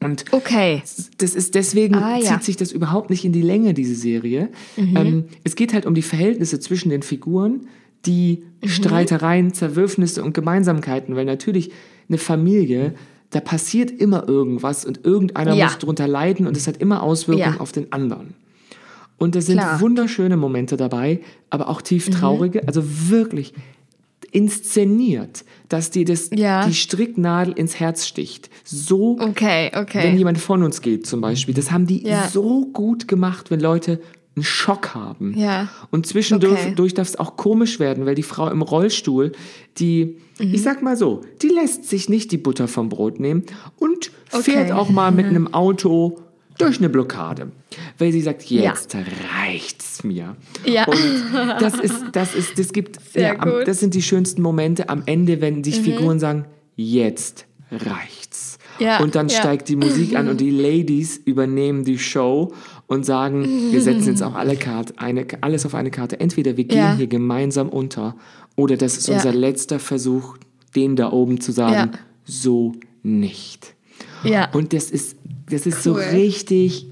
Und 0.05 0.25
Okay. 0.31 0.81
das 1.17 1.35
ist 1.35 1.55
deswegen 1.55 1.95
Ah, 1.95 2.17
ja. 2.17 2.31
Mhm. 2.31 2.35
zieht 2.35 2.43
sich 2.43 2.57
das 2.57 2.71
überhaupt 2.71 3.09
nicht 3.09 3.25
in 3.25 3.31
die 3.31 3.41
Länge, 3.41 3.73
diese 3.73 3.95
Serie. 3.95 4.49
Ähm, 4.77 5.25
es 5.43 5.55
geht 5.55 5.73
halt 5.73 5.85
um 5.85 5.93
die 5.95 6.01
Verhältnisse 6.01 6.59
zwischen 6.59 6.89
den 6.89 7.01
Figuren, 7.01 7.67
die 8.05 8.43
Mhm. 8.61 8.67
Streitereien, 8.67 9.53
Zerwürfnisse 9.53 10.23
und 10.23 10.33
Gemeinsamkeiten, 10.33 11.15
weil 11.15 11.25
natürlich 11.25 11.71
eine 12.09 12.17
Familie, 12.17 12.95
da 13.29 13.39
passiert 13.39 13.89
immer 13.91 14.27
irgendwas 14.27 14.85
und 14.85 15.05
irgendeiner 15.05 15.53
Ja. 15.55 15.65
muss 15.65 15.77
drunter 15.79 16.07
leiden 16.07 16.45
und 16.47 16.55
es 16.57 16.67
hat 16.67 16.77
immer 16.77 17.01
Auswirkungen 17.01 17.55
Ja. 17.55 17.59
auf 17.61 17.71
den 17.71 17.91
anderen. 17.91 18.33
Und 19.17 19.35
es 19.35 19.45
sind 19.45 19.57
Klar. 19.59 19.77
Mhm. 19.77 19.81
wunderschöne 19.81 20.37
Momente 20.37 20.75
dabei, 20.75 21.21
aber 21.49 21.69
auch 21.69 21.81
tief 21.81 22.09
traurige, 22.09 22.67
also 22.67 22.83
wirklich 23.09 23.53
inszeniert, 24.33 25.45
dass 25.69 25.89
dir 25.91 26.05
das, 26.05 26.29
Ja. 26.33 26.65
die 26.67 26.73
Stricknadel 26.73 27.53
ins 27.53 27.79
Herz 27.79 28.05
sticht. 28.05 28.49
So 28.63 29.17
Okay, 29.19 29.71
okay. 29.75 30.03
wenn 30.03 30.17
jemand 30.17 30.37
von 30.39 30.63
uns 30.63 30.81
geht 30.81 31.05
zum 31.07 31.21
Beispiel. 31.21 31.53
Das 31.53 31.71
haben 31.71 31.87
die 31.87 32.03
Ja. 32.05 32.27
so 32.27 32.65
gut 32.65 33.07
gemacht, 33.07 33.51
wenn 33.51 33.59
Leute 33.59 34.01
einen 34.35 34.43
Schock 34.43 34.95
haben. 34.95 35.35
Ja. 35.37 35.69
Und 35.91 36.07
zwischendurch 36.07 36.59
Okay. 36.75 36.93
darf 36.95 37.07
es 37.07 37.19
auch 37.19 37.37
komisch 37.37 37.79
werden, 37.79 38.05
weil 38.07 38.15
die 38.15 38.23
Frau 38.23 38.49
im 38.49 38.63
Rollstuhl, 38.63 39.31
die, 39.77 40.17
Mhm. 40.39 40.53
ich 40.55 40.63
sag 40.63 40.81
mal 40.81 40.97
so, 40.97 41.21
die 41.43 41.49
lässt 41.49 41.87
sich 41.87 42.09
nicht 42.09 42.31
die 42.31 42.37
Butter 42.39 42.67
vom 42.67 42.89
Brot 42.89 43.19
nehmen 43.19 43.43
und 43.77 44.11
fährt 44.29 44.71
Okay. 44.71 44.71
auch 44.71 44.89
mal 44.89 45.11
mit 45.11 45.27
einem 45.27 45.53
Auto 45.53 46.17
durch 46.57 46.77
eine 46.79 46.89
Blockade. 46.89 47.51
Weil 47.97 48.11
sie 48.11 48.21
sagt, 48.21 48.43
Ja. 48.49 48.63
jetzt 48.71 48.95
reicht's 48.95 50.03
mir. 50.03 50.35
Ja. 50.65 50.85
Und 50.85 50.97
das 51.59 51.79
ist, 51.79 52.03
das 52.11 52.35
ist, 52.35 52.57
das 52.59 52.71
gibt, 52.73 52.99
Sehr 53.11 53.33
ja, 53.33 53.39
am- 53.39 53.49
gut. 53.49 53.59
Mhm. 53.61 53.65
das 53.65 53.79
sind 53.79 53.93
die 53.93 54.01
schönsten 54.01 54.41
Momente 54.41 54.89
am 54.89 55.03
Ende, 55.05 55.41
wenn 55.41 55.63
sich 55.63 55.79
Figuren 55.81 56.19
sagen, 56.19 56.45
jetzt 56.75 57.45
reicht's. 57.71 58.57
Ja, 58.79 58.99
Und 59.01 59.13
dann 59.15 59.27
ja. 59.29 59.37
steigt 59.39 59.69
die 59.69 59.75
Musik 59.75 60.15
an 60.15 60.27
und 60.29 60.41
die 60.41 60.49
Ladies 60.49 61.17
übernehmen 61.17 61.85
die 61.85 61.99
Show 61.99 62.53
und 62.87 63.05
sagen, 63.05 63.71
wir 63.71 63.81
setzen 63.81 64.07
jetzt 64.07 64.23
auch 64.23 64.33
alle 64.35 64.55
Karte, 64.55 64.93
eine, 64.97 65.25
alles 65.41 65.65
auf 65.65 65.75
eine 65.75 65.91
Karte. 65.91 66.19
Entweder 66.19 66.57
wir 66.57 66.63
gehen 66.63 66.77
Ja. 66.79 66.95
hier 66.95 67.07
gemeinsam 67.07 67.69
unter 67.69 68.15
oder 68.55 68.75
das 68.77 68.97
ist 68.97 69.07
Ja. 69.07 69.15
unser 69.15 69.31
letzter 69.31 69.79
Versuch, 69.79 70.37
denen 70.75 70.95
da 70.95 71.11
oben 71.11 71.39
zu 71.39 71.51
sagen, 71.51 71.91
Ja. 71.93 71.99
so 72.25 72.73
nicht. 73.03 73.75
Ja. 74.23 74.49
Und 74.53 74.73
das 74.73 74.89
ist, 74.89 75.17
das 75.49 75.65
ist 75.65 75.84
so 75.84 75.93
Cool. 75.93 76.01
richtig 76.13 76.88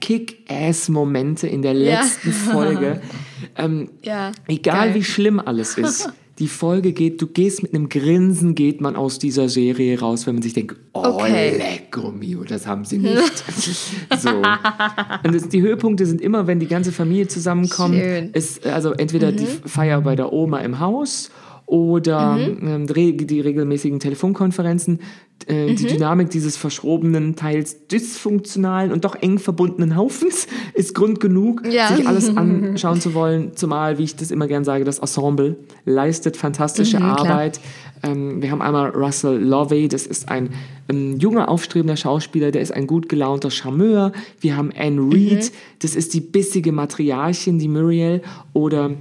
Kick-Ass-Momente 0.00 1.46
in 1.46 1.62
der 1.62 1.72
Ja. 1.74 2.00
letzten 2.00 2.32
Folge. 2.32 3.00
Ähm, 3.56 3.90
Ja, 4.02 4.32
Egal 4.48 4.86
geil. 4.88 4.94
wie 4.96 5.04
schlimm 5.04 5.38
alles 5.38 5.76
ist. 5.78 6.08
Die 6.40 6.48
Folge 6.48 6.92
geht, 6.92 7.22
du 7.22 7.28
gehst 7.28 7.62
mit 7.62 7.72
einem 7.72 7.88
Grinsen, 7.88 8.56
geht 8.56 8.80
man 8.80 8.96
aus 8.96 9.20
dieser 9.20 9.48
Serie 9.48 10.00
raus, 10.00 10.26
wenn 10.26 10.34
man 10.34 10.42
sich 10.42 10.54
denkt, 10.54 10.74
oh, 10.92 11.04
Okay. 11.04 11.56
lecko 11.58 12.10
mio, 12.10 12.42
das 12.42 12.66
haben 12.66 12.84
sie 12.84 12.98
nicht. 12.98 13.44
so. 14.18 14.30
Und 14.30 15.32
das, 15.34 15.48
die 15.48 15.62
Höhepunkte 15.62 16.06
sind 16.06 16.20
immer, 16.20 16.48
wenn 16.48 16.58
die 16.58 16.66
ganze 16.66 16.90
Familie 16.90 17.28
zusammenkommt. 17.28 17.94
Schön. 17.94 18.30
Ist, 18.32 18.66
also 18.66 18.90
entweder 18.92 19.30
die 19.30 19.46
Feier 19.46 20.00
bei 20.00 20.16
der 20.16 20.32
Oma 20.32 20.58
im 20.60 20.80
Haus 20.80 21.30
oder 21.66 22.38
ähm, 22.38 22.86
re- 22.90 23.12
die 23.14 23.40
regelmäßigen 23.40 23.98
Telefonkonferenzen. 24.00 25.00
Äh, 25.46 25.74
Die 25.74 25.86
Dynamik 25.86 26.30
dieses 26.30 26.56
verschrobenen, 26.56 27.36
teils 27.36 27.86
dysfunktionalen 27.88 28.92
und 28.92 29.04
doch 29.04 29.14
eng 29.20 29.38
verbundenen 29.38 29.96
Haufens 29.96 30.46
ist 30.74 30.94
Grund 30.94 31.20
genug, 31.20 31.62
Ja. 31.68 31.88
sich 31.96 32.06
alles 32.06 32.36
anschauen 32.36 33.00
zu 33.00 33.14
wollen. 33.14 33.52
Zumal, 33.56 33.98
wie 33.98 34.04
ich 34.04 34.14
das 34.16 34.30
immer 34.30 34.46
gern 34.46 34.64
sage, 34.64 34.84
das 34.84 34.98
Ensemble 35.00 35.56
leistet 35.84 36.36
fantastische 36.36 36.98
Mhm. 36.98 37.04
Arbeit. 37.06 37.60
Ähm, 38.02 38.42
wir 38.42 38.50
haben 38.50 38.62
einmal 38.62 38.90
Russell 38.90 39.38
Lovey, 39.42 39.88
das 39.88 40.06
ist 40.06 40.28
ein 40.28 40.50
ähm, 40.90 41.18
junger, 41.18 41.48
aufstrebender 41.48 41.96
Schauspieler, 41.96 42.50
der 42.50 42.60
ist 42.62 42.72
ein 42.72 42.86
gut 42.86 43.08
gelaunter 43.08 43.50
Charmeur. 43.50 44.12
Wir 44.40 44.56
haben 44.56 44.70
Anne 44.78 45.00
Reed, 45.12 45.50
das 45.80 45.96
ist 45.96 46.12
die 46.14 46.20
bissige 46.20 46.72
Matriarchin, 46.72 47.58
die 47.58 47.68
Muriel. 47.68 48.20
Oder 48.52 48.92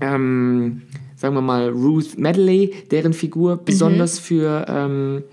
ähm, 0.00 0.82
sagen 1.16 1.34
wir 1.34 1.40
mal 1.40 1.70
Ruth 1.70 2.18
Medley, 2.18 2.74
deren 2.90 3.12
Figur 3.12 3.56
besonders 3.56 4.18
für 4.18 4.66
ähm, 4.68 5.24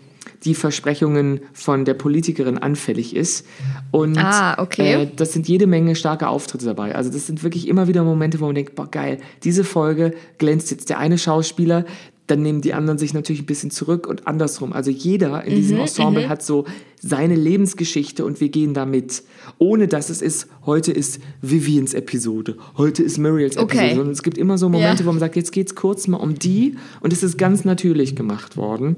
die 0.46 0.56
Versprechungen 0.56 1.42
von 1.54 1.86
der 1.86 1.94
Politikerin 1.94 2.58
anfällig 2.58 3.16
ist. 3.16 3.46
Und 3.92 4.18
Ah, 4.18 4.62
okay. 4.62 5.04
äh, 5.04 5.08
das 5.16 5.34
sind 5.34 5.48
jede 5.48 5.68
Menge 5.68 5.96
starke 5.96 6.28
Auftritte 6.28 6.66
dabei. 6.66 6.96
Also 6.96 7.10
das 7.12 7.28
sind 7.28 7.44
wirklich 7.44 7.68
immer 7.68 7.88
wieder 7.88 8.04
Momente, 8.04 8.40
wo 8.40 8.46
man 8.46 8.56
denkt, 8.56 8.76
boah 8.76 8.90
geil, 8.90 9.20
diese 9.44 9.64
Folge 9.64 10.14
glänzt 10.38 10.72
jetzt 10.72 10.90
der 10.90 11.00
eine 11.00 11.18
Schauspieler, 11.18 11.86
dann 12.34 12.42
nehmen 12.42 12.62
die 12.62 12.74
anderen 12.74 12.98
sich 12.98 13.14
natürlich 13.14 13.44
ein 13.44 13.46
bisschen 13.46 13.70
zurück 13.70 14.08
und 14.08 14.28
andersrum. 14.28 14.74
Also 14.74 14.90
jeder 14.90 15.44
in 15.44 15.54
Mhm, 15.54 15.56
diesem 15.58 15.78
Ensemble 15.80 16.28
hat 16.30 16.42
so 16.44 16.66
seine 17.00 17.36
Lebensgeschichte 17.36 18.26
und 18.26 18.42
wir 18.42 18.50
gehen 18.50 18.74
da 18.74 18.86
mit. 18.86 19.24
Ohne 19.60 19.88
dass 19.88 20.10
es 20.10 20.22
ist, 20.22 20.48
heute 20.66 20.92
ist 20.92 21.20
Vivians 21.42 21.94
Episode, 21.94 22.58
heute 22.78 23.04
ist 23.04 23.18
Muriels 23.20 23.58
Okay. 23.58 23.86
Episode. 23.88 24.02
Und 24.08 24.12
es 24.12 24.24
gibt 24.24 24.38
immer 24.40 24.58
so 24.58 24.68
Momente, 24.68 25.04
Ja. 25.04 25.08
wo 25.08 25.12
man 25.12 25.20
sagt, 25.20 25.36
jetzt 25.36 25.52
geht's 25.52 25.76
kurz 25.76 26.08
mal 26.08 26.18
um 26.18 26.34
die 26.40 26.76
und 27.02 27.14
es 27.14 27.22
ist 27.22 27.38
ganz 27.38 27.66
natürlich 27.66 28.16
gemacht 28.16 28.58
worden. 28.58 28.96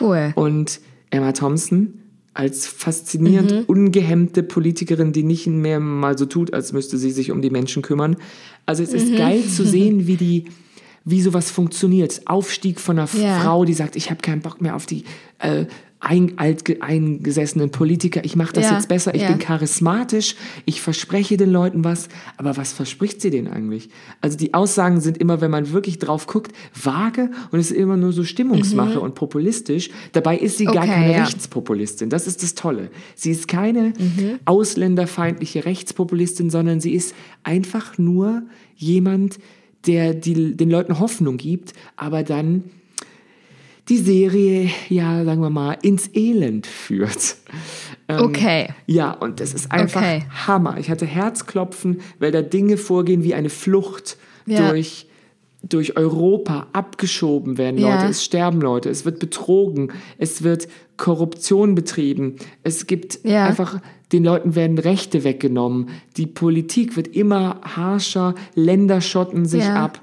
Cool. 0.00 0.32
Und 0.36 0.80
Emma 1.10 1.32
Thompson 1.32 1.94
als 2.34 2.66
faszinierend 2.66 3.52
Mhm. 3.52 3.62
ungehemmte 3.66 4.42
Politikerin, 4.42 5.12
die 5.12 5.22
nicht 5.22 5.46
mehr 5.46 5.78
mal 5.80 6.18
so 6.18 6.26
tut, 6.26 6.52
als 6.52 6.72
müsste 6.72 6.98
sie 6.98 7.12
sich 7.12 7.30
um 7.30 7.40
die 7.40 7.50
Menschen 7.50 7.80
kümmern. 7.82 8.16
Also 8.66 8.82
es 8.82 8.90
Mhm. 8.90 8.96
ist 8.98 9.16
geil 9.16 9.42
zu 9.44 9.64
sehen, 9.64 10.06
wie 10.06 10.16
die 10.16 10.44
wie 11.04 11.20
sowas 11.20 11.50
funktioniert. 11.50 12.22
Aufstieg 12.26 12.80
von 12.80 12.98
einer 12.98 13.08
Ja. 13.14 13.40
Frau, 13.40 13.64
die 13.64 13.74
sagt, 13.74 13.96
ich 13.96 14.10
habe 14.10 14.20
keinen 14.22 14.40
Bock 14.40 14.60
mehr 14.60 14.74
auf 14.76 14.86
die 14.86 15.04
äh, 15.38 15.66
ein, 16.00 16.36
altge- 16.36 16.82
eingesessenen 16.82 17.70
Politiker, 17.70 18.22
ich 18.26 18.36
mache 18.36 18.52
das 18.52 18.64
Ja, 18.64 18.74
jetzt 18.74 18.88
besser, 18.88 19.14
ich 19.14 19.22
ja. 19.22 19.28
bin 19.28 19.38
charismatisch, 19.38 20.36
ich 20.66 20.82
verspreche 20.82 21.38
den 21.38 21.50
Leuten 21.50 21.82
was, 21.82 22.08
aber 22.36 22.58
was 22.58 22.74
verspricht 22.74 23.22
sie 23.22 23.30
denen 23.30 23.48
eigentlich? 23.48 23.88
Also 24.20 24.36
die 24.36 24.52
Aussagen 24.52 25.00
sind 25.00 25.16
immer, 25.16 25.40
wenn 25.40 25.50
man 25.50 25.72
wirklich 25.72 25.98
drauf 25.98 26.26
guckt, 26.26 26.52
vage 26.74 27.30
und 27.52 27.58
es 27.58 27.70
ist 27.70 27.76
immer 27.78 27.96
nur 27.96 28.12
so 28.12 28.22
Stimmungsmache 28.22 29.00
und 29.00 29.14
populistisch. 29.14 29.88
Dabei 30.12 30.36
ist 30.36 30.58
sie 30.58 30.66
gar 30.66 30.84
Mhm. 30.84 30.90
Okay, 30.90 31.00
keine 31.00 31.12
ja. 31.14 31.24
Rechtspopulistin. 31.24 32.10
Das 32.10 32.26
ist 32.26 32.42
das 32.42 32.54
Tolle. 32.54 32.90
Sie 33.14 33.30
ist 33.30 33.48
keine 33.48 33.94
Mhm. 33.98 34.40
ausländerfeindliche 34.44 35.64
Rechtspopulistin, 35.64 36.50
sondern 36.50 36.80
sie 36.80 36.92
ist 36.92 37.14
einfach 37.44 37.96
nur 37.96 38.42
jemand, 38.76 39.38
der 39.86 40.14
die, 40.14 40.56
den 40.56 40.70
Leuten 40.70 40.98
Hoffnung 40.98 41.36
gibt, 41.36 41.72
aber 41.96 42.22
dann 42.22 42.64
die 43.88 43.98
Serie, 43.98 44.70
ja, 44.88 45.24
sagen 45.24 45.42
wir 45.42 45.50
mal, 45.50 45.76
ins 45.82 46.08
Elend 46.14 46.66
führt. 46.66 47.36
Ähm, 48.08 48.18
Okay. 48.20 48.68
Ja, 48.86 49.12
und 49.12 49.40
das 49.40 49.52
ist 49.54 49.70
einfach 49.70 50.00
Okay. 50.00 50.22
Hammer. 50.46 50.78
Ich 50.78 50.90
hatte 50.90 51.06
Herzklopfen, 51.06 52.00
weil 52.18 52.32
da 52.32 52.40
Dinge 52.42 52.76
vorgehen 52.78 53.24
wie 53.24 53.34
eine 53.34 53.50
Flucht 53.50 54.16
Ja. 54.46 54.70
durch, 54.70 55.06
durch 55.68 55.96
Europa, 55.96 56.66
abgeschoben 56.72 57.58
werden 57.58 57.78
Ja. 57.78 57.94
Leute, 57.96 58.06
es 58.10 58.24
sterben 58.24 58.60
Leute, 58.60 58.90
es 58.90 59.04
wird 59.04 59.18
betrogen, 59.18 59.92
es 60.18 60.42
wird 60.42 60.68
Korruption 60.96 61.74
betrieben, 61.74 62.36
es 62.62 62.86
gibt 62.86 63.20
Ja. 63.24 63.46
einfach, 63.46 63.80
den 64.12 64.24
Leuten 64.24 64.54
werden 64.54 64.78
Rechte 64.78 65.24
weggenommen, 65.24 65.88
die 66.16 66.26
Politik 66.26 66.96
wird 66.96 67.08
immer 67.08 67.60
harscher, 67.62 68.34
Länder 68.54 69.00
schotten 69.00 69.46
sich 69.46 69.64
Ja. 69.64 69.84
ab. 69.84 70.00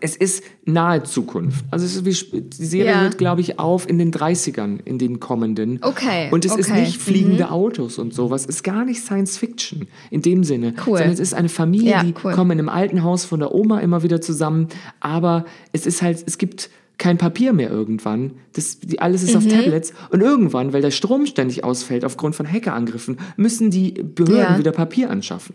Es 0.00 0.16
ist 0.16 0.42
nahe 0.64 1.02
Zukunft. 1.04 1.64
Also 1.70 1.86
es 1.86 1.96
ist 1.96 2.04
wie, 2.32 2.40
die 2.40 2.64
Serie 2.66 2.90
Ja. 2.92 3.00
hört, 3.02 3.18
glaube 3.18 3.40
ich, 3.40 3.58
auf 3.60 3.88
in 3.88 3.98
den 3.98 4.10
30ern, 4.10 4.80
in 4.84 4.98
den 4.98 5.20
kommenden. 5.20 5.78
Okay, 5.82 6.28
Und 6.32 6.44
es 6.44 6.56
ist 6.56 6.70
okay. 6.70 6.80
nicht 6.80 7.00
fliegende 7.00 7.50
Autos 7.50 7.98
und 7.98 8.12
sowas. 8.12 8.42
Es 8.42 8.56
ist 8.56 8.62
gar 8.64 8.84
nicht 8.84 9.00
Science 9.00 9.38
Fiction 9.38 9.86
in 10.10 10.22
dem 10.22 10.42
Sinne. 10.44 10.74
Cool. 10.86 10.98
Sondern 10.98 11.12
es 11.14 11.20
ist 11.20 11.34
eine 11.34 11.48
Familie, 11.48 11.90
Ja, 11.92 12.02
die 12.02 12.14
cool. 12.24 12.32
kommen 12.32 12.50
in 12.52 12.58
einem 12.58 12.68
alten 12.68 13.02
Haus 13.04 13.24
von 13.24 13.38
der 13.40 13.54
Oma 13.54 13.78
immer 13.80 14.02
wieder 14.02 14.20
zusammen. 14.20 14.68
Aber 15.00 15.44
es 15.72 15.86
ist 15.86 16.02
halt, 16.02 16.22
es 16.26 16.36
gibt 16.38 16.68
kein 16.98 17.18
Papier 17.18 17.52
mehr 17.52 17.70
irgendwann. 17.70 18.32
Das, 18.54 18.80
die, 18.80 18.98
alles 19.00 19.22
ist 19.22 19.32
Mhm. 19.32 19.36
auf 19.36 19.46
Tablets. 19.46 19.92
Und 20.10 20.20
irgendwann, 20.22 20.72
weil 20.72 20.82
der 20.82 20.90
Strom 20.90 21.26
ständig 21.26 21.62
ausfällt 21.62 22.04
aufgrund 22.04 22.34
von 22.34 22.50
Hackerangriffen, 22.50 23.18
müssen 23.36 23.70
die 23.70 23.92
Behörden 23.92 24.54
Ja. 24.54 24.58
wieder 24.58 24.72
Papier 24.72 25.10
anschaffen. 25.10 25.54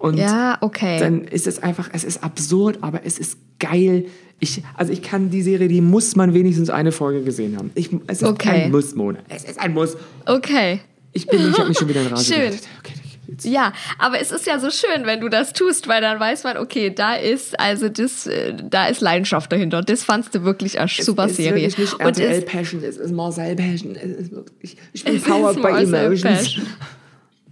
Und 0.00 0.16
Ja, 0.16 0.56
okay. 0.62 0.98
dann 0.98 1.24
ist 1.24 1.46
es 1.46 1.62
einfach, 1.62 1.90
es 1.92 2.04
ist 2.04 2.24
absurd, 2.24 2.78
aber 2.80 3.02
es 3.04 3.18
ist 3.18 3.36
geil. 3.58 4.06
Ich, 4.40 4.62
also 4.74 4.92
ich 4.92 5.02
kann 5.02 5.28
die 5.30 5.42
Serie, 5.42 5.68
die 5.68 5.82
muss 5.82 6.16
man 6.16 6.32
wenigstens 6.34 6.70
eine 6.70 6.90
Folge 6.90 7.22
gesehen 7.22 7.56
haben. 7.58 7.70
Ich, 7.74 7.90
es 8.06 8.22
ist 8.22 8.28
Okay. 8.28 8.48
kein 8.62 8.70
Muss, 8.70 8.94
Mona. 8.94 9.18
Es 9.28 9.44
ist 9.44 9.60
ein 9.60 9.74
Muss. 9.74 9.96
Okay. 10.26 10.80
Ich 11.12 11.26
bin, 11.26 11.48
ich 11.50 11.58
habe 11.58 11.68
mich 11.68 11.78
schon 11.78 11.88
wieder 11.88 12.00
in 12.00 12.06
Rage 12.06 12.24
Schön. 12.24 12.36
geredet. 12.38 12.62
Okay, 12.78 12.92
jetzt. 13.28 13.44
Ja, 13.44 13.74
aber 13.98 14.18
es 14.20 14.30
ist 14.32 14.46
ja 14.46 14.58
so 14.58 14.70
schön, 14.70 15.04
wenn 15.04 15.20
du 15.20 15.28
das 15.28 15.52
tust, 15.52 15.86
weil 15.86 16.00
dann 16.00 16.18
weiß 16.18 16.44
man, 16.44 16.56
okay, 16.56 16.88
da 16.94 17.14
ist 17.16 17.60
also 17.60 17.90
das, 17.90 18.26
äh, 18.26 18.54
da 18.70 18.86
ist 18.86 19.02
Leidenschaft 19.02 19.52
dahinter. 19.52 19.82
Das 19.82 20.02
fandst 20.04 20.34
du 20.34 20.44
wirklich 20.44 20.78
eine 20.78 20.88
super 20.88 21.24
es 21.26 21.32
ist 21.32 21.36
Serie. 21.36 21.54
wirklich 21.66 21.76
nicht 21.78 21.92
Und 21.94 22.00
RTL 22.18 22.30
es, 22.38 22.44
Passion, 22.46 22.82
es 22.82 22.96
ist 22.96 23.12
Marcel 23.12 23.54
Passion. 23.56 23.94
Es 23.96 24.10
ist 24.18 24.32
wirklich, 24.32 24.76
ich 24.94 25.04
bin 25.04 25.16
Es 25.16 25.22
powered 25.24 25.60
by 25.60 25.82
emotions. 25.82 26.22
Passion. 26.22 26.66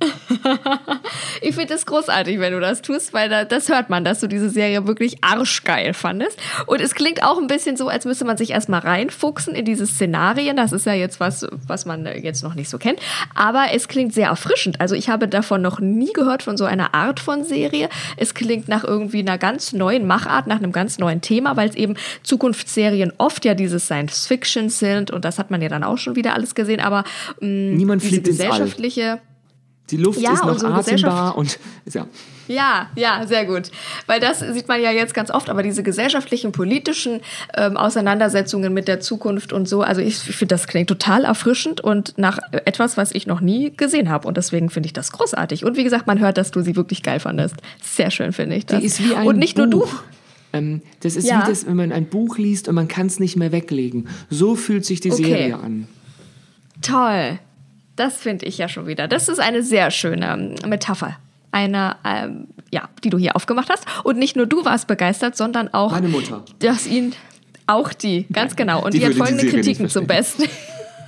ich 1.43 1.55
finde 1.55 1.75
es 1.75 1.87
großartig, 1.87 2.39
wenn 2.39 2.53
du 2.53 2.61
das 2.61 2.83
tust, 2.83 3.13
weil 3.13 3.29
da, 3.29 3.45
das 3.45 3.69
hört 3.69 3.91
man, 3.91 4.05
dass 4.05 4.21
du 4.21 4.29
diese 4.29 4.49
Serie 4.49 4.87
wirklich 4.87 5.23
arschgeil 5.23 5.93
fandest. 5.93 6.39
Und 6.67 6.81
es 6.81 6.95
klingt 6.95 7.23
auch 7.25 7.39
ein 7.39 7.49
bisschen 7.49 7.77
so, 7.77 7.89
als 7.89 8.05
müsste 8.05 8.25
man 8.25 8.37
sich 8.37 8.51
erstmal 8.51 8.81
reinfuchsen 8.81 9.55
in 9.55 9.65
diese 9.65 9.87
Szenarien. 9.87 10.57
Das 10.57 10.73
ist 10.73 10.87
ja 10.87 10.93
jetzt 10.93 11.21
was, 11.21 11.47
was 11.67 11.85
man 11.85 12.07
jetzt 12.07 12.43
noch 12.43 12.55
nicht 12.55 12.69
so 12.69 12.79
kennt. 12.79 13.01
Aber 13.35 13.67
es 13.73 13.89
klingt 13.89 14.15
sehr 14.15 14.29
erfrischend. 14.29 14.81
Also 14.81 14.95
ich 14.95 15.09
habe 15.09 15.27
davon 15.27 15.63
noch 15.63 15.81
nie 15.81 16.13
gehört 16.13 16.43
von 16.43 16.57
so 16.57 16.65
einer 16.65 16.95
Art 16.95 17.19
von 17.21 17.45
Serie. 17.45 17.89
Es 18.17 18.35
klingt 18.35 18.69
nach 18.69 18.85
irgendwie 18.85 19.21
einer 19.21 19.39
ganz 19.39 19.73
neuen 19.73 20.07
Machart, 20.07 20.47
nach 20.47 20.57
einem 20.57 20.73
ganz 20.73 20.99
neuen 20.99 21.21
Thema, 21.21 21.57
weil 21.57 21.69
es 21.69 21.75
eben 21.75 21.95
Zukunftsserien 22.23 23.13
oft 23.19 23.45
ja 23.45 23.55
dieses 23.55 23.87
Science 23.87 24.27
Fiction 24.27 24.69
sind. 24.69 25.11
Und 25.11 25.25
das 25.25 25.39
hat 25.39 25.51
man 25.51 25.61
ja 25.61 25.69
dann 25.69 25.83
auch 25.83 25.99
schon 25.99 26.15
wieder 26.15 26.35
alles 26.35 26.55
gesehen. 26.55 26.81
Aber 26.81 27.05
mh, 27.41 27.77
Niemand 27.77 28.03
diese 28.03 28.23
gesellschaftliche... 28.23 29.21
Die 29.91 29.97
Luft 29.97 30.21
Ja, 30.21 30.33
ist 30.35 30.45
noch 30.45 30.63
atembar 30.63 31.37
und 31.37 31.59
ja. 31.93 32.07
Ja, 32.47 32.89
ja, 32.97 33.27
sehr 33.27 33.45
gut. 33.45 33.71
Weil 34.07 34.21
das 34.21 34.41
sieht 34.41 34.69
man 34.69 34.81
ja 34.81 34.91
jetzt 34.91 35.13
ganz 35.13 35.31
oft, 35.31 35.51
aber 35.51 35.63
diese 35.63 35.83
gesellschaftlichen, 35.83 36.51
politischen 36.53 37.21
ähm, 37.55 37.77
Auseinandersetzungen 37.77 38.73
mit 38.73 38.89
der 38.89 39.01
Zukunft 39.01 39.53
und 39.53 39.69
so, 39.69 39.83
also 39.83 40.01
ich 40.01 40.17
finde, 40.17 40.55
das 40.55 40.67
klingt 40.67 40.89
total 40.89 41.25
erfrischend 41.25 41.83
und 41.83 42.17
nach 42.17 42.39
etwas, 42.65 42.97
was 42.97 43.13
ich 43.13 43.27
noch 43.27 43.41
nie 43.43 43.71
gesehen 43.77 44.09
habe. 44.09 44.27
Und 44.27 44.37
deswegen 44.39 44.71
finde 44.71 44.87
ich 44.87 44.95
das 44.95 45.13
großartig. 45.13 45.65
Und 45.67 45.77
wie 45.77 45.85
gesagt, 45.85 46.07
man 46.07 46.21
hört, 46.21 46.39
dass 46.39 46.51
du 46.51 46.63
sie 46.63 46.75
wirklich 46.75 47.03
geil 47.03 47.21
fandest. 47.21 47.57
Sehr 47.83 48.11
schön, 48.11 48.33
finde 48.33 48.57
ich 48.57 48.65
das. 48.65 48.81
Die 48.81 48.87
ist 48.87 49.05
wie 49.07 49.15
ein 49.15 49.27
und 49.27 49.37
nicht 49.39 49.57
Buch. 49.57 49.67
nur 49.67 49.87
du. 49.87 49.89
Ähm, 50.55 50.81
das 51.01 51.17
ist 51.17 51.29
Ja. 51.29 51.43
wie 51.43 51.51
das, 51.51 51.67
wenn 51.67 51.77
man 51.77 51.93
ein 51.93 52.07
Buch 52.07 52.39
liest 52.39 52.69
und 52.69 52.75
man 52.75 52.89
kann 52.89 53.09
es 53.09 53.21
nicht 53.21 53.37
mehr 53.37 53.53
weglegen. 53.53 54.09
So 54.31 54.55
fühlt 54.57 54.87
sich 54.87 55.01
die 55.01 55.13
Okay. 55.13 55.23
Serie 55.25 55.57
an. 55.59 55.87
Toll. 56.81 57.39
Das 57.99 58.17
finde 58.17 58.47
ich 58.47 58.59
ja 58.59 58.69
schon 58.69 58.87
wieder. 58.87 59.09
Das 59.09 59.29
ist 59.29 59.41
eine 59.41 59.63
sehr 59.63 59.91
schöne 59.91 60.57
ähm, 60.63 60.71
Metapher. 60.71 61.17
Eine, 61.51 61.97
ähm, 62.05 62.47
ja, 62.71 62.89
die 63.03 63.11
du 63.11 63.19
hier 63.19 63.35
aufgemacht 63.35 63.69
hast. 63.71 63.85
Und 64.05 64.19
nicht 64.19 64.37
nur 64.37 64.47
du 64.47 64.65
warst 64.65 64.87
begeistert, 64.87 65.37
sondern 65.37 65.73
auch 65.75 65.91
Meine 65.91 66.09
Mutter. 66.09 66.45
dass 66.61 66.87
ihn 66.87 67.15
auch 67.67 67.93
die, 67.93 68.27
ganz 68.33 68.55
genau. 68.55 68.85
Und 68.85 68.95
Die 68.95 69.01
die, 69.01 69.05
hat 69.05 69.15
die 69.15 69.19
folgende 69.19 69.45
nicht 69.45 69.55
Kritiken 69.55 69.89
zum 69.89 70.07
Besten. 70.07 70.45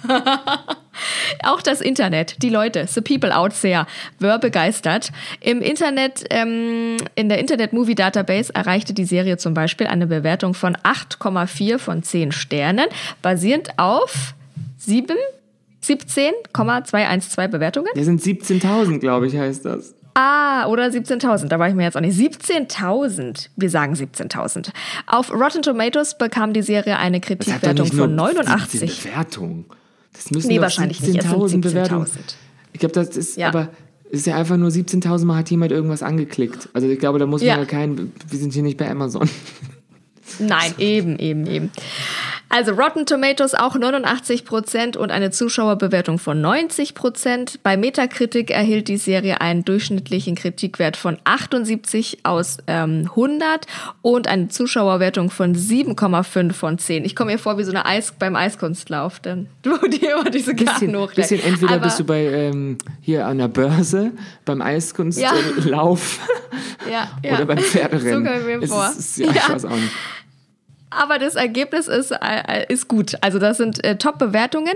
auch 1.44 1.62
das 1.62 1.81
Internet, 1.81 2.42
die 2.42 2.48
Leute, 2.48 2.87
the 2.88 3.00
people 3.00 3.35
out 3.37 3.53
there, 3.61 3.87
were 4.18 4.38
begeistert. 4.38 5.12
Im 5.40 5.62
Internet, 5.62 6.24
ähm, 6.31 6.96
in 7.14 7.29
der 7.29 7.38
Internet 7.38 7.72
Movie 7.72 7.94
Database 7.94 8.53
erreichte 8.55 8.94
die 8.94 9.05
Serie 9.05 9.37
zum 9.37 9.55
Beispiel 9.55 9.87
eine 9.87 10.07
Bewertung 10.07 10.55
von 10.55 10.76
8,4 10.76 11.79
von 11.79 12.03
10 12.03 12.33
Sternen, 12.33 12.87
basierend 13.22 13.79
auf 13.79 14.35
7, 14.79 15.16
17,212 15.80 17.50
Bewertungen. 17.50 17.88
Der 17.94 18.04
sind 18.04 18.20
17.000, 18.22 18.98
glaube 18.98 19.26
ich, 19.26 19.36
heißt 19.36 19.64
das. 19.64 19.94
Ah, 20.14 20.66
oder 20.66 20.86
17.000, 20.86 21.46
da 21.48 21.58
war 21.58 21.68
ich 21.68 21.74
mir 21.74 21.84
jetzt 21.84 21.96
auch 21.96 22.00
nicht. 22.00 22.18
17.000, 22.18 23.48
wir 23.56 23.70
sagen 23.70 23.94
17.000. 23.94 24.70
Auf 25.06 25.32
Rotten 25.32 25.62
Tomatoes 25.62 26.18
bekam 26.18 26.52
die 26.52 26.62
Serie 26.62 26.98
eine 26.98 27.20
Kritikwertung 27.20 27.86
von 27.86 28.14
89. 28.14 28.80
17 28.80 29.10
Bewertungen. 29.12 29.64
Das 30.12 30.30
müssen 30.32 30.48
Nee, 30.48 30.60
wahrscheinlich 30.60 31.00
nicht. 31.00 31.16
Es 31.16 31.22
sind 31.22 31.32
17.000 31.32 31.60
Bewertungen. 31.60 32.06
17.000. 32.06 32.08
Ich 32.72 32.80
glaube, 32.80 32.94
das 32.94 33.16
ist 33.16 33.36
Ja. 33.36 33.48
aber 33.48 33.68
ist 34.10 34.26
ja 34.26 34.34
einfach 34.36 34.56
nur 34.56 34.70
17.000 34.70 35.24
Mal 35.24 35.36
hat 35.36 35.50
jemand 35.50 35.70
irgendwas 35.70 36.02
angeklickt. 36.02 36.68
Also 36.72 36.88
ich 36.88 36.98
glaube, 36.98 37.20
da 37.20 37.26
muss 37.26 37.42
man 37.42 37.48
Ja. 37.48 37.58
ja 37.58 37.64
kein. 37.64 38.12
Wir 38.28 38.38
sind 38.38 38.52
hier 38.52 38.64
nicht 38.64 38.76
bei 38.76 38.90
Amazon. 38.90 39.30
Nein, 40.40 40.74
eben, 40.78 41.18
eben, 41.20 41.46
eben. 41.46 41.70
Also 42.52 42.72
Rotten 42.72 43.06
Tomatoes 43.06 43.54
auch 43.54 43.76
89% 43.76 44.96
und 44.96 45.12
eine 45.12 45.30
Zuschauerbewertung 45.30 46.18
von 46.18 46.44
90%. 46.44 47.58
Bei 47.62 47.76
Metacritic 47.76 48.50
erhielt 48.50 48.88
die 48.88 48.96
Serie 48.96 49.40
einen 49.40 49.64
durchschnittlichen 49.64 50.34
Kritikwert 50.34 50.96
von 50.96 51.18
78 51.22 52.18
aus 52.24 52.58
ähm, 52.66 53.02
100 53.10 53.66
und 54.02 54.26
eine 54.26 54.48
Zuschauerwertung 54.48 55.30
von 55.30 55.54
7,5 55.54 56.52
von 56.52 56.78
10. 56.78 57.04
Ich 57.04 57.14
komme 57.14 57.30
mir 57.32 57.38
vor 57.38 57.56
wie 57.56 57.62
so 57.62 57.70
eine 57.70 57.86
Eis 57.86 58.12
beim 58.18 58.34
Eiskunstlauf, 58.34 59.20
denn 59.20 59.46
wo 59.64 59.86
die 59.86 60.04
immer 60.06 60.28
diese 60.28 60.56
Karten 60.56 60.86
Bisschen, 60.86 60.96
hochreißen. 60.96 61.36
bisschen 61.38 61.52
entweder 61.52 61.74
Aber- 61.74 61.84
bist 61.84 62.00
du 62.00 62.04
bei 62.04 62.24
ähm, 62.24 62.78
hier 63.00 63.26
an 63.26 63.38
der 63.38 63.48
Börse, 63.48 64.10
beim 64.44 64.60
Eiskunstlauf 64.60 66.18
ja, 66.90 67.08
ja. 67.24 67.34
oder 67.34 67.46
beim 67.46 67.58
Pferderennen. 67.58 68.24
So 68.24 68.28
komme 68.28 68.40
ich 68.40 68.60
mir 68.60 68.66
vor. 68.68 68.86
Ist, 68.88 68.98
es 68.98 69.18
ist, 69.18 69.18
ja, 69.18 69.30
ich 69.30 69.48
weiß 69.48 69.64
auch 69.66 69.70
nicht. 69.76 69.92
Aber 70.90 71.18
das 71.18 71.37
Ergebnis 71.37 71.87
ist, 71.87 72.11
äh, 72.11 72.66
ist 72.68 72.88
gut. 72.88 73.16
Also 73.20 73.38
das 73.38 73.59
sind 73.59 73.83
äh, 73.85 73.96
Top-Bewertungen. 73.96 74.74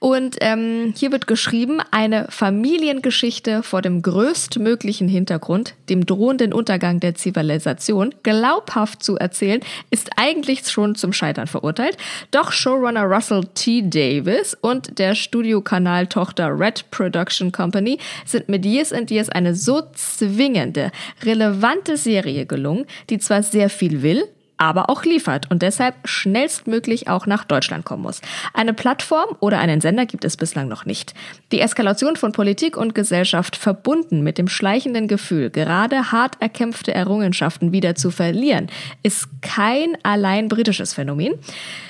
Und 0.00 0.36
ähm, 0.40 0.92
hier 0.96 1.12
wird 1.12 1.28
geschrieben, 1.28 1.80
eine 1.92 2.26
Familiengeschichte 2.30 3.62
vor 3.62 3.80
dem 3.80 4.02
größtmöglichen 4.02 5.06
Hintergrund, 5.06 5.74
dem 5.88 6.04
drohenden 6.04 6.52
Untergang 6.52 6.98
der 6.98 7.14
Zivilisation, 7.14 8.12
glaubhaft 8.24 9.04
zu 9.04 9.16
erzählen, 9.16 9.60
ist 9.90 10.10
eigentlich 10.16 10.68
schon 10.68 10.96
zum 10.96 11.12
Scheitern 11.12 11.46
verurteilt. 11.46 11.96
Doch 12.32 12.50
Showrunner 12.50 13.04
Russell 13.04 13.44
T. 13.54 13.82
Davis 13.82 14.56
und 14.60 14.98
der 14.98 15.14
Studiokanal-Tochter 15.14 16.58
Red 16.58 16.90
Production 16.90 17.52
Company 17.52 17.98
sind 18.26 18.48
mit 18.48 18.66
Years 18.66 18.92
and 18.92 19.12
Years 19.12 19.28
eine 19.28 19.54
so 19.54 19.82
zwingende, 19.94 20.90
relevante 21.22 21.96
Serie 21.96 22.46
gelungen, 22.46 22.86
die 23.10 23.18
zwar 23.18 23.44
sehr 23.44 23.70
viel 23.70 24.02
will, 24.02 24.24
aber 24.62 24.88
auch 24.88 25.04
liefert 25.04 25.50
und 25.50 25.62
deshalb 25.62 25.96
schnellstmöglich 26.04 27.08
auch 27.08 27.26
nach 27.26 27.44
Deutschland 27.44 27.84
kommen 27.84 28.02
muss. 28.02 28.20
Eine 28.54 28.72
Plattform 28.72 29.36
oder 29.40 29.58
einen 29.58 29.80
Sender 29.80 30.06
gibt 30.06 30.24
es 30.24 30.36
bislang 30.36 30.68
noch 30.68 30.84
nicht. 30.84 31.14
Die 31.50 31.60
Eskalation 31.60 32.14
von 32.14 32.30
Politik 32.30 32.76
und 32.76 32.94
Gesellschaft 32.94 33.56
verbunden 33.56 34.22
mit 34.22 34.38
dem 34.38 34.46
schleichenden 34.46 35.08
Gefühl, 35.08 35.50
gerade 35.50 36.12
hart 36.12 36.40
erkämpfte 36.40 36.94
Errungenschaften 36.94 37.72
wieder 37.72 37.96
zu 37.96 38.12
verlieren, 38.12 38.68
ist 39.02 39.28
kein 39.42 39.98
allein 40.04 40.46
britisches 40.48 40.94
Phänomen. 40.94 41.34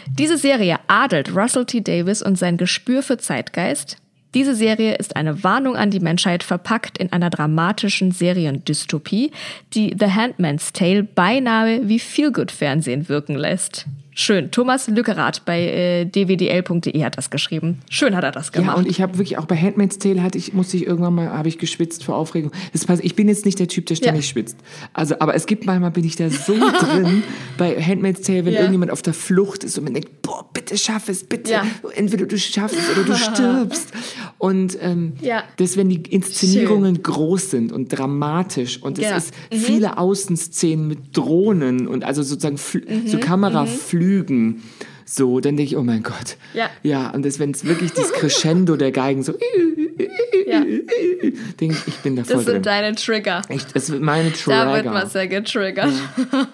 Diese 0.09 0.39
Serie 0.39 0.79
adelt 0.87 1.37
Russell 1.37 1.67
T. 1.67 1.83
Davis 1.83 2.23
und 2.23 2.39
sein 2.39 2.57
Gespür 2.57 3.03
für 3.03 3.19
Zeitgeist, 3.19 3.99
diese 4.35 4.55
Serie 4.55 4.95
ist 4.95 5.16
eine 5.16 5.45
Warnung 5.45 5.77
an 5.77 5.90
die 5.90 6.01
Menschheit 6.01 6.42
verpackt 6.42 6.99
in 6.99 7.12
einer 7.12 7.31
dramatischen 7.31 8.12
Seriendystopie, 8.12 9.31
die 9.75 9.95
The 9.99 10.12
Handmaid's 10.12 10.73
Tale 10.73 11.03
beinahe 11.03 11.88
wie 11.88 11.99
Feelgood-Fernsehen 11.99 13.09
wirken 13.09 13.37
lässt. 13.37 13.87
Schön. 14.14 14.51
Thomas 14.51 14.88
Lückerath 14.88 15.44
bei 15.46 15.61
äh, 15.62 16.05
dwdl.de 16.05 17.03
hat 17.05 17.16
das 17.16 17.31
geschrieben. 17.31 17.79
Schön 17.88 18.14
hat 18.14 18.25
er 18.25 18.31
das 18.31 18.48
Ja, 18.55 18.61
gemacht. 18.61 18.77
und 18.77 18.87
ich 18.87 19.01
habe 19.01 19.14
wirklich 19.16 19.38
auch 19.38 19.46
bei 19.46 19.57
Handmaid's 19.57 19.98
Tale 19.98 20.22
hatte 20.22 20.37
ich 20.37 20.53
musste 20.53 20.77
ich 20.77 20.87
irgendwann 20.87 21.14
mal 21.14 21.31
habe 21.31 21.48
ich 21.48 21.59
geschwitzt 21.59 22.05
vor 22.05 22.16
Aufregung. 22.16 22.53
Das 22.72 22.85
passt, 22.85 23.03
ich 23.03 23.16
bin 23.16 23.29
jetzt 23.29 23.46
nicht 23.46 23.59
der 23.59 23.68
Typ, 23.68 23.87
der 23.87 23.94
ständig 23.94 24.27
Ja. 24.27 24.31
schwitzt. 24.33 24.59
Also, 24.92 25.14
aber 25.18 25.35
es 25.35 25.46
gibt 25.46 25.64
manchmal 25.64 25.90
bin 25.92 26.05
ich 26.05 26.16
da 26.16 26.29
so 26.29 26.53
drin 26.81 27.22
bei 27.57 27.81
Handmaid's 27.81 28.20
Tale, 28.22 28.44
wenn 28.44 28.53
Ja. 28.53 28.61
irgendjemand 28.61 28.90
auf 28.92 29.01
der 29.01 29.14
Flucht 29.14 29.64
ist 29.64 29.79
und 29.79 29.85
man 29.85 29.94
denkt, 29.94 30.20
boah, 30.20 30.46
bitte 30.53 30.77
schaff 30.77 31.09
es, 31.09 31.25
bitte. 31.25 31.53
Ja. 31.53 31.66
Entweder 31.94 32.27
du 32.27 32.37
schaffst 32.38 32.77
es 32.79 32.90
oder 32.94 33.05
du 33.05 33.14
stirbst. 33.16 33.92
Und 34.37 34.77
ähm, 34.83 35.14
Ja. 35.22 35.44
das, 35.57 35.77
wenn 35.79 35.88
die 35.88 36.03
Inszenierungen 36.03 37.03
groß 37.03 37.51
sind 37.51 37.72
und 37.72 37.88
dramatisch 37.88 38.83
und 38.83 38.98
es 38.98 39.05
Ja. 39.09 39.16
ist 39.16 39.33
viele 39.51 39.96
Außenszenen 39.96 40.87
mit 40.87 41.16
Drohnen 41.16 41.87
und 41.88 42.05
also 42.05 42.22
sozusagen 42.22 42.59
Fl 42.59 42.83
so 43.07 43.18
Kameraflügen 44.03 44.62
so, 45.05 45.41
dann 45.41 45.57
denke 45.59 45.71
ich, 45.71 45.77
oh 45.77 45.83
mein 45.83 46.03
Gott. 46.03 46.37
Ja. 46.55 46.71
Ja, 46.83 47.11
und 47.11 47.27
das, 47.27 47.38
wenn 47.38 47.51
es 47.51 47.67
wirklich 47.67 47.93
das 47.93 48.12
Crescendo 48.12 48.77
der 48.77 48.93
Geigen 48.93 49.23
so, 49.23 49.35
Ja. 50.47 50.61
denke 51.61 51.75
ich, 51.77 51.87
ich 51.88 51.97
bin 51.99 52.17
da 52.17 52.25
voll 52.25 52.37
Das 52.37 52.45
sind 52.47 52.55
drin. 52.55 52.62
deine 52.62 52.95
Trigger. 52.95 53.43
Echt, 53.49 53.69
es 53.75 53.91
wird 53.91 54.01
meine 54.01 54.31
Da 54.31 54.37
wird 54.73 54.77
Trigger. 54.85 54.91
man 54.91 55.09
sehr 55.09 55.27
getriggert. 55.29 55.93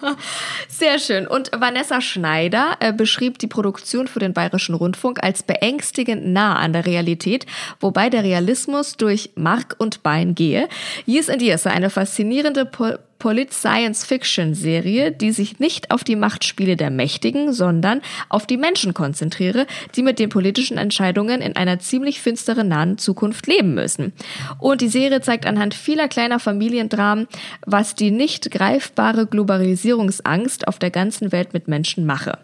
Sehr 0.67 0.99
schön. 0.99 1.25
Und 1.27 1.51
Vanessa 1.57 2.01
Schneider 2.01 2.75
äh, 2.79 2.91
beschrieb 2.91 3.37
die 3.39 3.47
Produktion 3.47 4.07
für 4.07 4.19
den 4.19 4.33
Bayerischen 4.33 4.75
Rundfunk 4.75 5.23
als 5.23 5.43
beängstigend 5.43 6.25
nah 6.27 6.55
an 6.55 6.73
der 6.73 6.85
Realität, 6.85 7.45
wobei 7.79 8.09
der 8.09 8.23
Realismus 8.23 8.97
durch 8.97 9.29
Mark 9.35 9.75
und 9.77 10.03
Bein 10.03 10.35
gehe. 10.35 10.67
Years 11.05 11.29
and 11.29 11.41
sei 11.59 11.69
eine 11.71 11.89
faszinierende 11.89 12.65
po 12.65 12.93
Polit-Science-Fiction-Serie, 13.19 15.11
die 15.11 15.31
sich 15.31 15.59
nicht 15.59 15.91
auf 15.91 16.03
die 16.03 16.15
Machtspiele 16.15 16.75
der 16.75 16.89
Mächtigen, 16.89 17.53
sondern 17.53 18.01
auf 18.29 18.47
die 18.47 18.57
Menschen 18.57 18.93
konzentriere, 18.93 19.67
die 19.95 20.01
mit 20.01 20.19
den 20.19 20.29
politischen 20.29 20.77
Entscheidungen 20.77 21.41
in 21.41 21.55
einer 21.55 21.79
ziemlich 21.79 22.21
finsteren 22.21 22.69
nahen 22.69 22.97
Zukunft 22.97 23.45
leben 23.47 23.73
müssen. 23.73 24.13
Und 24.57 24.81
die 24.81 24.87
Serie 24.87 25.21
zeigt 25.21 25.45
anhand 25.45 25.73
vieler 25.73 26.07
kleiner 26.07 26.39
Familiendramen, 26.39 27.27
was 27.65 27.95
die 27.95 28.11
nicht 28.11 28.49
greifbare 28.51 29.27
Globalisierungsangst 29.27 30.67
auf 30.67 30.79
der 30.79 30.91
ganzen 30.91 31.31
Welt 31.31 31.53
mit 31.53 31.67
Menschen 31.67 32.05
mache. 32.05 32.37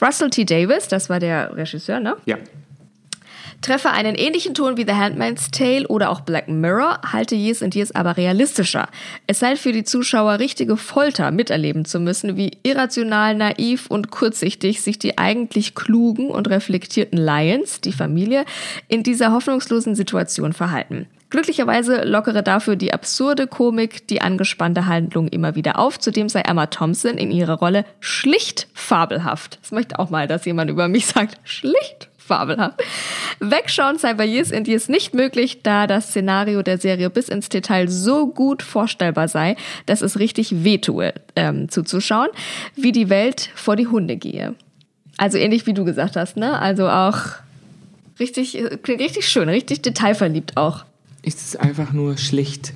Russell 0.00 0.30
T. 0.30 0.44
Davis, 0.44 0.88
das 0.88 1.08
war 1.08 1.20
der 1.20 1.56
Regisseur, 1.56 2.00
ne? 2.00 2.16
Ja. 2.24 2.38
Treffe 3.62 3.90
einen 3.90 4.16
ähnlichen 4.16 4.54
Ton 4.54 4.76
wie 4.76 4.84
The 4.84 4.94
Handmaid's 4.94 5.52
Tale 5.52 5.86
oder 5.86 6.10
auch 6.10 6.22
Black 6.22 6.48
Mirror, 6.48 7.00
halte 7.12 7.36
Years 7.36 7.62
and 7.62 7.76
Years 7.76 7.94
aber 7.94 8.16
realistischer. 8.16 8.88
Es 9.28 9.38
sei 9.38 9.54
für 9.54 9.70
die 9.70 9.84
Zuschauer 9.84 10.40
richtige 10.40 10.76
Folter, 10.76 11.30
miterleben 11.30 11.84
zu 11.84 12.00
müssen, 12.00 12.36
wie 12.36 12.58
irrational, 12.64 13.36
naiv 13.36 13.86
und 13.86 14.10
kurzsichtig 14.10 14.82
sich 14.82 14.98
die 14.98 15.16
eigentlich 15.16 15.76
klugen 15.76 16.28
und 16.28 16.50
reflektierten 16.50 17.18
Lions, 17.18 17.80
die 17.80 17.92
Familie, 17.92 18.44
in 18.88 19.04
dieser 19.04 19.32
hoffnungslosen 19.32 19.94
Situation 19.94 20.52
verhalten. 20.52 21.06
Glücklicherweise 21.30 22.02
lockere 22.04 22.42
dafür 22.42 22.74
die 22.74 22.92
absurde 22.92 23.46
Komik 23.46 24.08
die 24.08 24.20
angespannte 24.20 24.86
Handlung 24.86 25.28
immer 25.28 25.54
wieder 25.54 25.78
auf. 25.78 26.00
Zudem 26.00 26.28
sei 26.28 26.40
Emma 26.40 26.66
Thompson 26.66 27.16
in 27.16 27.30
ihrer 27.30 27.54
Rolle 27.54 27.86
schlicht 28.00 28.66
fabelhaft. 28.74 29.58
Das 29.62 29.70
möchte 29.70 29.98
auch 30.00 30.10
mal, 30.10 30.26
dass 30.26 30.44
jemand 30.44 30.70
über 30.70 30.88
mich 30.88 31.06
sagt, 31.06 31.36
schlicht 31.44 32.11
fabelhaft. 32.32 32.82
Wegschauen 33.40 33.98
sei 33.98 34.14
bei 34.14 34.24
Years 34.24 34.52
and 34.52 34.66
Years 34.66 34.88
nicht 34.88 35.12
möglich, 35.12 35.62
da 35.62 35.86
das 35.86 36.08
Szenario 36.08 36.62
der 36.62 36.78
Serie 36.78 37.10
bis 37.10 37.28
ins 37.28 37.50
Detail 37.50 37.88
so 37.88 38.26
gut 38.26 38.62
vorstellbar 38.62 39.28
sei, 39.28 39.56
dass 39.84 40.00
es 40.00 40.18
richtig 40.18 40.64
wehtue, 40.64 41.12
ähm, 41.36 41.68
zuzuschauen, 41.68 42.28
wie 42.74 42.92
die 42.92 43.10
Welt 43.10 43.50
vor 43.54 43.76
die 43.76 43.86
Hunde 43.86 44.16
gehe. 44.16 44.54
Also 45.18 45.36
ähnlich 45.36 45.66
wie 45.66 45.74
du 45.74 45.84
gesagt 45.84 46.16
hast, 46.16 46.38
ne? 46.38 46.58
Also 46.58 46.88
auch 46.88 47.18
richtig, 48.18 48.58
äh, 48.58 48.78
klingt 48.82 49.02
richtig 49.02 49.28
schön, 49.28 49.50
richtig 49.50 49.82
detailverliebt 49.82 50.56
auch. 50.56 50.84
Es 51.22 51.34
ist 51.34 51.60
einfach 51.60 51.92
nur 51.92 52.16
schlicht 52.16 52.72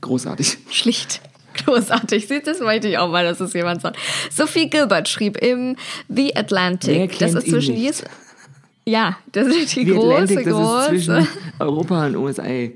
großartig. 0.00 0.58
Schlicht. 0.70 1.20
Großartig. 1.64 2.26
Siehst, 2.28 2.46
das 2.46 2.60
möchte 2.60 2.88
ich 2.88 2.98
auch 2.98 3.08
mal, 3.08 3.24
dass 3.24 3.40
es 3.40 3.52
jemand 3.54 3.80
sagt. 3.80 3.96
Sophie 4.30 4.68
Gilbert 4.68 5.08
schrieb 5.08 5.38
im 5.38 5.76
The 6.08 6.36
Atlantic. 6.36 7.18
Das 7.18 7.34
ist 7.34 7.48
zwischen 7.48 7.74
nicht? 7.74 8.04
Ja, 8.88 9.16
das 9.32 9.48
ist 9.48 9.74
die 9.74 9.84
Die 9.84 9.90
große, 9.92 10.20
das 10.20 10.30
ist 10.30 10.44
große. 10.46 10.88
zwischen 10.88 11.28
Europa 11.58 12.06
und 12.06 12.16
USA. 12.16 12.42
Und, 12.44 12.74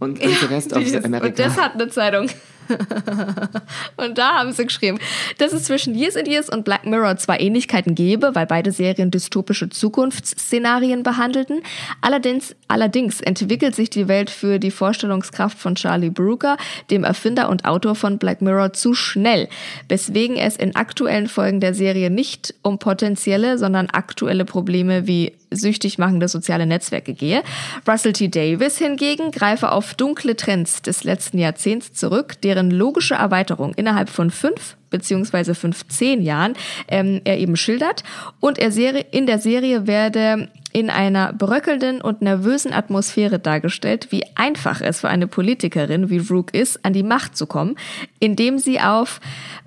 und 0.00 0.20
der 0.20 0.50
Rest 0.50 0.72
ist- 0.72 0.96
aus 0.96 1.04
Amerika. 1.04 1.26
Und 1.28 1.38
das 1.38 1.56
hat 1.60 1.74
eine 1.74 1.88
Zeitung. 1.88 2.28
und 3.96 4.18
da 4.18 4.38
haben 4.38 4.52
sie 4.52 4.66
geschrieben, 4.66 4.98
dass 5.38 5.52
es 5.52 5.64
zwischen 5.64 5.94
Years 5.94 6.16
and 6.16 6.28
Years 6.28 6.48
und 6.48 6.64
Black 6.64 6.86
Mirror 6.86 7.16
zwar 7.16 7.40
Ähnlichkeiten 7.40 7.94
gäbe, 7.94 8.34
weil 8.34 8.46
beide 8.46 8.72
Serien 8.72 9.10
dystopische 9.10 9.68
Zukunftsszenarien 9.68 11.02
behandelten. 11.02 11.62
Allerdings, 12.00 12.54
allerdings 12.68 13.20
entwickelt 13.20 13.74
sich 13.74 13.90
die 13.90 14.08
Welt 14.08 14.30
für 14.30 14.58
die 14.58 14.70
Vorstellungskraft 14.70 15.58
von 15.58 15.74
Charlie 15.74 16.10
Brooker, 16.10 16.56
dem 16.90 17.04
Erfinder 17.04 17.48
und 17.48 17.64
Autor 17.64 17.94
von 17.94 18.18
Black 18.18 18.42
Mirror, 18.42 18.72
zu 18.72 18.94
schnell, 18.94 19.48
weswegen 19.88 20.36
es 20.36 20.56
in 20.56 20.76
aktuellen 20.76 21.28
Folgen 21.28 21.60
der 21.60 21.74
Serie 21.74 22.10
nicht 22.10 22.54
um 22.62 22.78
potenzielle, 22.78 23.58
sondern 23.58 23.88
aktuelle 23.90 24.44
Probleme 24.44 25.06
wie 25.06 25.32
süchtig 25.50 25.98
machende 25.98 26.28
soziale 26.28 26.66
Netzwerke 26.66 27.14
gehe. 27.14 27.42
Russell 27.88 28.12
T. 28.12 28.28
Davis 28.28 28.78
hingegen 28.78 29.30
greife 29.30 29.72
auf 29.72 29.94
dunkle 29.94 30.36
Trends 30.36 30.82
des 30.82 31.04
letzten 31.04 31.38
Jahrzehnts 31.38 31.92
zurück, 31.92 32.40
deren 32.42 32.70
logische 32.70 33.14
Erweiterung 33.14 33.74
innerhalb 33.74 34.08
von 34.08 34.30
fünf 34.30 34.76
beziehungsweise 34.90 35.54
15 35.54 36.22
Jahren 36.22 36.54
ähm, 36.88 37.20
er 37.24 37.38
eben 37.38 37.56
schildert. 37.56 38.02
Und 38.40 38.58
er 38.58 38.70
Serie, 38.70 39.04
in 39.10 39.26
der 39.26 39.38
Serie 39.38 39.86
werde 39.86 40.48
in 40.72 40.90
einer 40.90 41.32
bröckelnden 41.32 42.00
und 42.00 42.22
nervösen 42.22 42.72
Atmosphäre 42.72 43.38
dargestellt, 43.38 44.08
wie 44.10 44.24
einfach 44.36 44.80
es 44.80 45.00
für 45.00 45.08
eine 45.08 45.26
Politikerin 45.26 46.10
wie 46.10 46.18
Rook 46.18 46.54
ist, 46.54 46.84
an 46.84 46.92
die 46.92 47.02
Macht 47.02 47.36
zu 47.36 47.46
kommen, 47.46 47.76
indem 48.20 48.58
sie 48.58 48.80
auf 48.80 49.20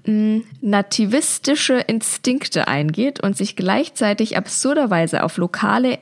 mh, 0.05 0.41
nativistische 0.62 1.75
Instinkte 1.75 2.67
eingeht 2.67 3.21
und 3.21 3.36
sich 3.36 3.55
gleichzeitig 3.55 4.38
absurderweise 4.38 5.23
auf 5.23 5.38
lokale 5.38 5.99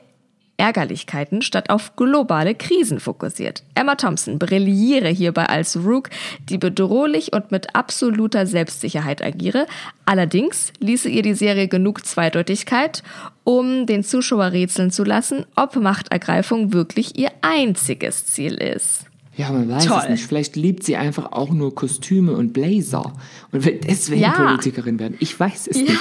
Ärgerlichkeiten 0.62 1.42
statt 1.42 1.70
auf 1.70 1.96
globale 1.96 2.54
Krisen 2.54 3.00
fokussiert. 3.00 3.64
Emma 3.74 3.96
Thompson 3.96 4.38
brilliere 4.38 5.08
hierbei 5.08 5.46
als 5.46 5.76
Rook, 5.76 6.08
die 6.48 6.56
bedrohlich 6.56 7.32
und 7.32 7.50
mit 7.50 7.74
absoluter 7.74 8.46
Selbstsicherheit 8.46 9.22
agiere. 9.24 9.66
Allerdings 10.06 10.72
ließe 10.78 11.08
ihr 11.08 11.22
die 11.22 11.34
Serie 11.34 11.66
genug 11.66 12.06
Zweideutigkeit, 12.06 13.02
um 13.42 13.86
den 13.86 14.04
Zuschauer 14.04 14.52
rätseln 14.52 14.92
zu 14.92 15.02
lassen, 15.02 15.46
ob 15.56 15.74
Machtergreifung 15.74 16.72
wirklich 16.72 17.18
ihr 17.18 17.30
einziges 17.40 18.26
Ziel 18.26 18.54
ist. 18.54 19.06
Ja, 19.34 19.50
man 19.50 19.68
weiß 19.68 19.86
Toll. 19.86 19.98
es 20.04 20.08
nicht. 20.10 20.26
Vielleicht 20.26 20.54
liebt 20.54 20.84
sie 20.84 20.94
einfach 20.96 21.32
auch 21.32 21.50
nur 21.50 21.74
Kostüme 21.74 22.32
und 22.36 22.52
Blazer 22.52 23.12
und 23.50 23.64
will 23.64 23.80
deswegen 23.82 24.20
Ja. 24.20 24.30
Politikerin 24.30 25.00
werden. 25.00 25.16
Ich 25.18 25.40
weiß 25.40 25.66
es 25.66 25.78
Ja. 25.78 25.82
nicht. 25.84 25.98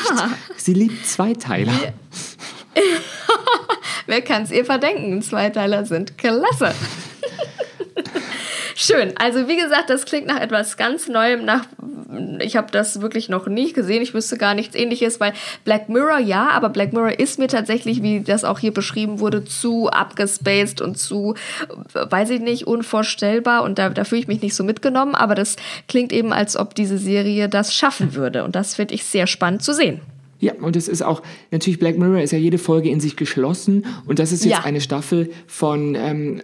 Sie 0.57 0.73
liebt 0.75 1.03
Zweiteiler. 1.05 1.71
Wer 4.07 4.21
kann 4.21 4.43
es 4.43 4.51
ihr 4.51 4.65
verdenken? 4.65 5.21
Zweiteiler 5.21 5.85
sind 5.85 6.17
klasse. 6.17 6.73
Schön. 8.75 9.13
Also 9.17 9.47
wie 9.47 9.57
gesagt, 9.57 9.89
das 9.89 10.05
klingt 10.05 10.27
nach 10.27 10.39
etwas 10.39 10.77
ganz 10.77 11.07
Neuem. 11.07 11.45
Nach 11.45 11.65
ich 12.39 12.55
habe 12.55 12.71
das 12.71 13.01
wirklich 13.01 13.29
noch 13.29 13.47
nie 13.47 13.73
gesehen. 13.73 14.01
Ich 14.01 14.13
wüsste 14.13 14.37
gar 14.37 14.53
nichts 14.53 14.75
Ähnliches, 14.75 15.19
weil 15.19 15.33
Black 15.63 15.89
Mirror 15.89 16.19
ja, 16.19 16.49
aber 16.49 16.69
Black 16.69 16.93
Mirror 16.93 17.19
ist 17.19 17.39
mir 17.39 17.47
tatsächlich, 17.47 18.01
wie 18.01 18.21
das 18.21 18.43
auch 18.43 18.59
hier 18.59 18.73
beschrieben 18.73 19.19
wurde, 19.19 19.45
zu 19.45 19.89
abgespaced 19.89 20.81
und 20.81 20.97
zu, 20.97 21.35
weiß 21.93 22.31
ich 22.31 22.41
nicht, 22.41 22.67
unvorstellbar. 22.67 23.63
Und 23.63 23.79
da, 23.79 23.89
da 23.89 24.03
fühle 24.03 24.21
ich 24.21 24.27
mich 24.27 24.41
nicht 24.41 24.55
so 24.55 24.63
mitgenommen. 24.63 25.15
Aber 25.15 25.35
das 25.35 25.55
klingt 25.87 26.11
eben, 26.11 26.33
als 26.33 26.57
ob 26.57 26.75
diese 26.75 26.97
Serie 26.97 27.49
das 27.49 27.73
schaffen 27.73 28.13
würde. 28.13 28.43
Und 28.43 28.55
das 28.55 28.75
finde 28.75 28.93
ich 28.93 29.05
sehr 29.05 29.27
spannend 29.27 29.63
zu 29.63 29.73
sehen. 29.73 30.01
Ja, 30.41 30.53
und 30.59 30.75
es 30.75 30.87
ist 30.87 31.03
auch, 31.03 31.21
natürlich 31.51 31.79
Black 31.79 31.97
Mirror 31.97 32.19
ist 32.21 32.31
ja 32.31 32.37
jede 32.39 32.57
Folge 32.57 32.89
in 32.89 32.99
sich 32.99 33.15
geschlossen 33.15 33.85
und 34.07 34.19
das 34.19 34.31
ist 34.31 34.43
jetzt 34.43 34.51
Ja. 34.51 34.63
eine 34.63 34.81
Staffel 34.81 35.29
von, 35.47 35.95
ähm, 35.95 36.41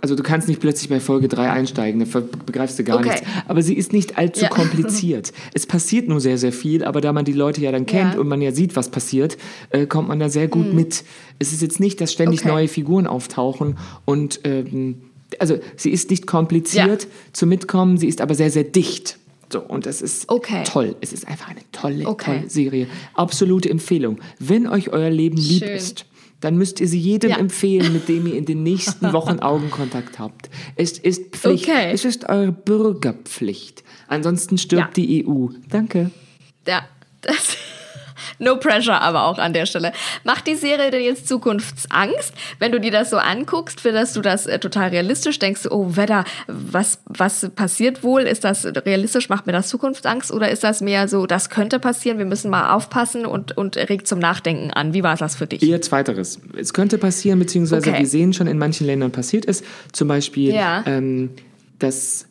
also 0.00 0.14
du 0.16 0.22
kannst 0.22 0.48
nicht 0.48 0.60
plötzlich 0.60 0.88
bei 0.90 0.98
Folge 1.00 1.28
3 1.28 1.50
einsteigen, 1.50 2.04
da 2.04 2.20
begreifst 2.44 2.78
du 2.80 2.84
gar 2.84 2.98
Okay. 2.98 3.10
nichts. 3.10 3.22
Aber 3.46 3.62
sie 3.62 3.74
ist 3.74 3.92
nicht 3.92 4.18
allzu 4.18 4.42
Ja. 4.42 4.48
kompliziert. 4.50 5.32
Es 5.54 5.66
passiert 5.66 6.08
nur 6.08 6.20
sehr, 6.20 6.36
sehr 6.36 6.52
viel, 6.52 6.82
aber 6.84 7.00
da 7.00 7.12
man 7.12 7.24
die 7.24 7.32
Leute 7.32 7.60
ja 7.60 7.70
dann 7.72 7.86
kennt 7.86 8.14
Ja. 8.14 8.20
Und 8.20 8.26
man 8.28 8.42
ja 8.42 8.50
sieht, 8.52 8.74
was 8.76 8.90
passiert, 8.90 9.38
äh, 9.70 9.86
kommt 9.86 10.08
man 10.08 10.18
da 10.18 10.28
sehr 10.28 10.48
gut 10.48 10.74
mit. 10.74 11.04
Es 11.38 11.52
ist 11.52 11.62
jetzt 11.62 11.78
nicht, 11.78 12.00
dass 12.00 12.12
ständig 12.12 12.40
Okay. 12.40 12.48
neue 12.48 12.68
Figuren 12.68 13.06
auftauchen 13.06 13.78
und 14.04 14.40
ähm, 14.42 14.96
also 15.38 15.58
sie 15.76 15.90
ist 15.90 16.10
nicht 16.10 16.26
kompliziert 16.26 17.04
Ja. 17.04 17.08
zum 17.32 17.50
Mitkommen, 17.50 17.98
sie 17.98 18.08
ist 18.08 18.20
aber 18.20 18.34
sehr, 18.34 18.50
sehr 18.50 18.64
dicht. 18.64 19.18
So, 19.52 19.60
und 19.60 19.86
das 19.86 20.02
ist 20.02 20.28
Okay. 20.28 20.64
toll. 20.64 20.96
Es 21.00 21.12
ist 21.12 21.26
einfach 21.26 21.48
eine 21.48 21.60
tolle, 21.72 22.06
Okay. 22.06 22.38
tolle 22.38 22.50
Serie. 22.50 22.86
Absolute 23.14 23.70
Empfehlung. 23.70 24.18
Wenn 24.38 24.66
euch 24.66 24.90
euer 24.90 25.10
Leben 25.10 25.36
lieb 25.38 25.64
Schön. 25.64 25.76
ist, 25.76 26.04
dann 26.40 26.56
müsst 26.56 26.80
ihr 26.80 26.86
sie 26.86 26.98
jedem 27.00 27.30
Ja. 27.30 27.38
empfehlen, 27.38 27.92
mit 27.92 28.08
dem 28.08 28.26
ihr 28.26 28.34
in 28.34 28.44
den 28.44 28.62
nächsten 28.62 29.12
Wochen 29.12 29.40
Augenkontakt 29.40 30.18
habt. 30.18 30.50
Es 30.76 30.98
ist 30.98 31.34
Pflicht. 31.34 31.68
Okay. 31.68 31.90
Es 31.92 32.04
ist 32.04 32.28
eure 32.28 32.52
Bürgerpflicht. 32.52 33.82
Ansonsten 34.06 34.58
stirbt 34.58 34.96
Ja. 34.98 35.04
die 35.04 35.26
EU. 35.26 35.48
Danke. 35.68 36.10
Ja, 36.66 36.86
das. 37.22 37.56
No 38.38 38.56
pressure 38.56 39.00
aber 39.00 39.24
auch 39.26 39.38
an 39.38 39.52
der 39.52 39.66
Stelle. 39.66 39.92
Macht 40.24 40.46
die 40.46 40.54
Serie 40.54 40.90
denn 40.90 41.02
jetzt 41.02 41.26
Zukunftsangst? 41.28 42.32
Wenn 42.58 42.72
du 42.72 42.80
dir 42.80 42.90
das 42.92 43.10
so 43.10 43.16
anguckst, 43.16 43.80
findest 43.80 44.14
du 44.16 44.20
das 44.20 44.46
äh, 44.46 44.58
total 44.58 44.90
realistisch? 44.90 45.38
Denkst 45.38 45.64
du, 45.64 45.70
oh, 45.72 45.96
Wetter, 45.96 46.24
was, 46.46 47.00
was 47.06 47.48
passiert 47.56 48.02
wohl? 48.02 48.22
Ist 48.22 48.44
das 48.44 48.64
realistisch? 48.64 49.28
Macht 49.28 49.46
mir 49.46 49.52
das 49.52 49.68
Zukunftsangst? 49.68 50.30
Oder 50.30 50.50
ist 50.50 50.62
das 50.62 50.80
mehr 50.80 51.08
so, 51.08 51.26
das 51.26 51.50
könnte 51.50 51.78
passieren, 51.80 52.18
wir 52.18 52.26
müssen 52.26 52.50
mal 52.50 52.72
aufpassen 52.74 53.26
und, 53.26 53.56
und 53.56 53.76
regt 53.76 54.06
zum 54.06 54.18
Nachdenken 54.20 54.70
an? 54.70 54.94
Wie 54.94 55.02
war 55.02 55.16
das 55.16 55.34
für 55.36 55.46
dich? 55.46 55.62
Eher 55.62 55.80
zweiteres. 55.82 56.38
Es 56.56 56.72
könnte 56.72 56.98
passieren, 56.98 57.38
beziehungsweise 57.38 57.88
Okay. 57.90 57.98
wir 58.00 58.06
sehen 58.06 58.32
schon 58.32 58.46
in 58.46 58.58
manchen 58.58 58.86
Ländern 58.86 59.10
passiert 59.10 59.46
es. 59.48 59.62
Zum 59.92 60.06
Beispiel, 60.08 60.54
Ja. 60.54 60.84
ähm, 60.86 61.30
dass 61.78 62.26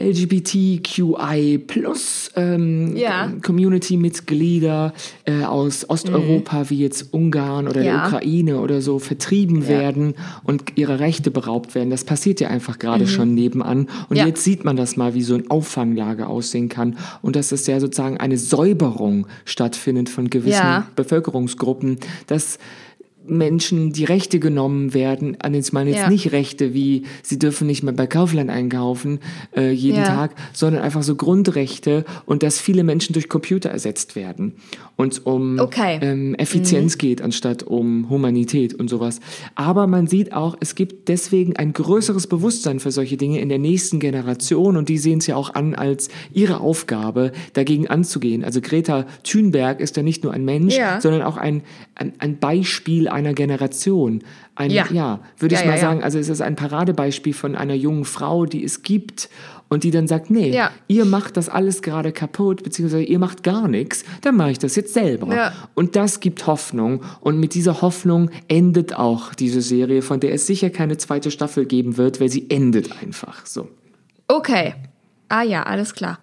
LGBTQI 0.00 1.58
plus 1.58 2.30
ähm, 2.36 2.96
Ja. 2.96 3.30
Community-Mitglieder 3.42 4.92
äh, 5.24 5.42
aus 5.44 5.88
Osteuropa 5.88 6.70
wie 6.70 6.78
jetzt 6.78 7.12
Ungarn 7.12 7.66
oder 7.66 7.82
der 7.82 7.92
Ja. 7.92 8.06
Ukraine 8.06 8.60
oder 8.60 8.80
so 8.82 8.98
vertrieben 8.98 9.68
werden 9.68 10.14
und 10.44 10.64
ihre 10.76 11.00
Rechte 11.00 11.30
beraubt 11.30 11.74
werden. 11.74 11.90
Das 11.90 12.04
passiert 12.04 12.40
ja 12.40 12.48
einfach 12.48 12.78
gerade 12.78 13.06
schon 13.06 13.34
nebenan. 13.34 13.80
Und 14.08 14.10
Mhm. 14.10 14.16
Ja. 14.16 14.26
jetzt 14.26 14.44
sieht 14.44 14.64
man 14.64 14.76
das 14.76 14.96
mal, 14.96 15.14
wie 15.14 15.22
so 15.22 15.34
ein 15.34 15.50
Auffanglager 15.50 16.28
aussehen 16.28 16.68
kann 16.68 16.96
und 17.22 17.36
dass 17.36 17.52
es 17.52 17.66
ja 17.66 17.80
sozusagen 17.80 18.16
eine 18.18 18.38
Säuberung 18.38 19.26
stattfindet 19.44 20.08
von 20.08 20.30
gewissen 20.30 20.50
Ja. 20.60 20.86
Bevölkerungsgruppen, 20.96 21.98
dass 22.26 22.58
Menschen 23.30 23.92
die 23.92 24.04
Rechte 24.04 24.38
genommen 24.40 24.94
werden, 24.94 25.36
an 25.40 25.54
jetzt 25.54 25.72
meine 25.72 25.90
jetzt 25.90 26.00
Ja. 26.00 26.10
nicht 26.10 26.32
Rechte 26.32 26.74
wie 26.74 27.04
sie 27.22 27.38
dürfen 27.38 27.66
nicht 27.66 27.82
mehr 27.82 27.92
bei 27.94 28.06
Kaufland 28.06 28.50
einkaufen 28.50 29.20
äh, 29.56 29.70
jeden 29.70 29.98
Ja. 29.98 30.04
Tag, 30.04 30.34
sondern 30.52 30.82
einfach 30.82 31.02
so 31.02 31.14
Grundrechte 31.16 32.04
und 32.26 32.42
dass 32.42 32.60
viele 32.60 32.84
Menschen 32.84 33.12
durch 33.12 33.28
Computer 33.28 33.70
ersetzt 33.70 34.16
werden 34.16 34.54
und 34.96 35.24
um 35.26 35.58
Okay. 35.58 35.96
Mhm. 35.96 36.02
ähm, 36.02 36.34
Effizienz 36.34 36.98
geht 36.98 37.22
anstatt 37.22 37.62
um 37.62 38.08
Humanität 38.10 38.74
und 38.74 38.88
sowas. 38.90 39.20
Aber 39.54 39.86
man 39.86 40.06
sieht 40.06 40.32
auch, 40.32 40.56
es 40.60 40.74
gibt 40.74 41.08
deswegen 41.08 41.56
ein 41.56 41.72
größeres 41.72 42.26
Bewusstsein 42.26 42.80
für 42.80 42.90
solche 42.90 43.16
Dinge 43.16 43.40
in 43.40 43.48
der 43.48 43.58
nächsten 43.58 44.00
Generation 44.00 44.76
und 44.76 44.88
die 44.88 44.98
sehen 44.98 45.18
es 45.18 45.26
ja 45.26 45.36
auch 45.36 45.54
an 45.54 45.74
als 45.74 46.08
ihre 46.32 46.60
Aufgabe, 46.60 47.32
dagegen 47.54 47.88
anzugehen. 47.88 48.44
Also 48.44 48.60
Greta 48.60 49.06
Thunberg 49.22 49.80
ist 49.80 49.96
ja 49.96 50.02
nicht 50.02 50.24
nur 50.24 50.32
ein 50.32 50.44
Mensch, 50.44 50.76
Ja. 50.76 51.00
sondern 51.00 51.22
auch 51.22 51.36
ein, 51.36 51.62
ein, 51.94 52.12
ein 52.18 52.38
Beispiel 52.38 53.08
einer 53.20 53.34
Generation. 53.34 54.22
Ein, 54.54 54.70
Ja. 54.70 54.86
ja, 54.92 55.20
würde 55.38 55.54
ich 55.54 55.60
Ja, 55.60 55.66
mal 55.66 55.72
ja, 55.76 55.76
ja. 55.76 55.82
sagen, 55.88 56.02
also 56.02 56.18
es 56.18 56.28
ist 56.28 56.40
ein 56.40 56.56
Paradebeispiel 56.56 57.32
von 57.34 57.54
einer 57.56 57.74
jungen 57.74 58.04
Frau, 58.04 58.46
die 58.46 58.64
es 58.64 58.82
gibt 58.82 59.28
und 59.68 59.84
die 59.84 59.90
dann 59.92 60.08
sagt, 60.08 60.30
nee, 60.30 60.50
Ja. 60.50 60.70
ihr 60.88 61.04
macht 61.04 61.36
das 61.36 61.48
alles 61.48 61.80
gerade 61.82 62.10
kaputt, 62.12 62.62
beziehungsweise 62.64 63.04
ihr 63.04 63.18
macht 63.20 63.42
gar 63.44 63.68
nichts, 63.68 64.04
dann 64.22 64.36
mache 64.36 64.50
ich 64.50 64.58
das 64.58 64.74
jetzt 64.76 64.92
selber. 64.94 65.34
Ja. 65.34 65.52
Und 65.74 65.94
das 65.96 66.20
gibt 66.20 66.46
Hoffnung 66.46 67.02
und 67.20 67.38
mit 67.38 67.54
dieser 67.54 67.80
Hoffnung 67.82 68.30
endet 68.48 68.94
auch 68.96 69.32
diese 69.34 69.62
Serie, 69.62 70.02
von 70.02 70.18
der 70.20 70.34
es 70.34 70.46
sicher 70.46 70.70
keine 70.70 70.96
zweite 70.96 71.30
Staffel 71.30 71.66
geben 71.66 71.96
wird, 71.96 72.20
weil 72.20 72.28
sie 72.28 72.50
endet 72.50 73.00
einfach 73.00 73.46
so. 73.46 73.68
Okay. 74.28 74.74
Ah 75.28 75.42
ja, 75.42 75.62
alles 75.62 75.94
klar. 75.94 76.18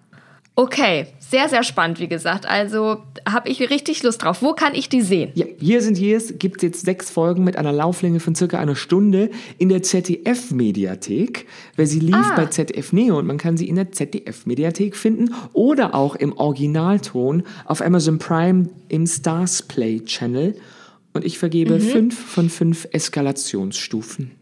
Okay, 0.60 1.06
sehr, 1.20 1.48
sehr 1.48 1.62
spannend, 1.62 2.00
wie 2.00 2.08
gesagt. 2.08 2.44
Also 2.44 2.96
habe 3.24 3.48
ich 3.48 3.60
richtig 3.70 4.02
Lust 4.02 4.24
drauf. 4.24 4.42
Wo 4.42 4.54
kann 4.54 4.74
ich 4.74 4.88
die 4.88 5.02
sehen? 5.02 5.30
Ja, 5.34 5.46
hier 5.60 5.80
sind 5.82 5.96
Years 6.00 6.34
gibt 6.36 6.56
es 6.56 6.62
jetzt 6.64 6.84
sechs 6.84 7.10
Folgen 7.10 7.44
mit 7.44 7.56
einer 7.56 7.72
Lauflänge 7.72 8.18
von 8.18 8.34
circa 8.34 8.58
einer 8.58 8.74
Stunde 8.74 9.30
in 9.58 9.68
der 9.68 9.84
ZDF-Mediathek, 9.84 11.46
weil 11.76 11.86
sie 11.86 12.00
lief 12.00 12.16
Ah. 12.16 12.34
bei 12.34 12.46
ZDF 12.46 12.92
Neo 12.92 13.16
und 13.20 13.26
man 13.28 13.38
kann 13.38 13.56
sie 13.56 13.68
in 13.68 13.76
der 13.76 13.92
ZDF-Mediathek 13.92 14.96
finden 14.96 15.32
oder 15.52 15.94
auch 15.94 16.16
im 16.16 16.36
Originalton 16.36 17.44
auf 17.64 17.80
Amazon 17.80 18.18
Prime 18.18 18.68
im 18.88 19.06
Stars 19.06 19.62
Play 19.62 20.00
Channel. 20.00 20.56
Und 21.12 21.24
ich 21.24 21.38
vergebe 21.38 21.74
Mhm. 21.74 21.80
fünf 21.82 22.18
von 22.18 22.50
fünf 22.50 22.88
Eskalationsstufen. 22.90 24.32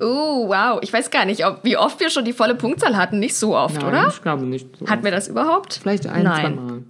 Oh, 0.00 0.48
wow. 0.48 0.78
Ich 0.82 0.92
weiß 0.92 1.10
gar 1.10 1.24
nicht, 1.24 1.44
ob, 1.46 1.62
wie 1.62 1.76
oft 1.76 2.00
wir 2.00 2.10
schon 2.10 2.24
die 2.24 2.32
volle 2.32 2.54
Punktzahl 2.54 2.96
hatten. 2.96 3.18
Nicht 3.18 3.36
so 3.36 3.56
oft, 3.56 3.76
Nein, 3.76 3.86
oder? 3.86 4.08
ich 4.08 4.22
glaube 4.22 4.44
nicht. 4.44 4.66
So. 4.78 4.86
Hatten 4.86 5.04
wir 5.04 5.10
das 5.10 5.28
überhaupt? 5.28 5.74
Vielleicht 5.82 6.06
ein, 6.06 6.24
Nein. 6.24 6.40
zwei 6.40 6.50
Mal. 6.50 6.82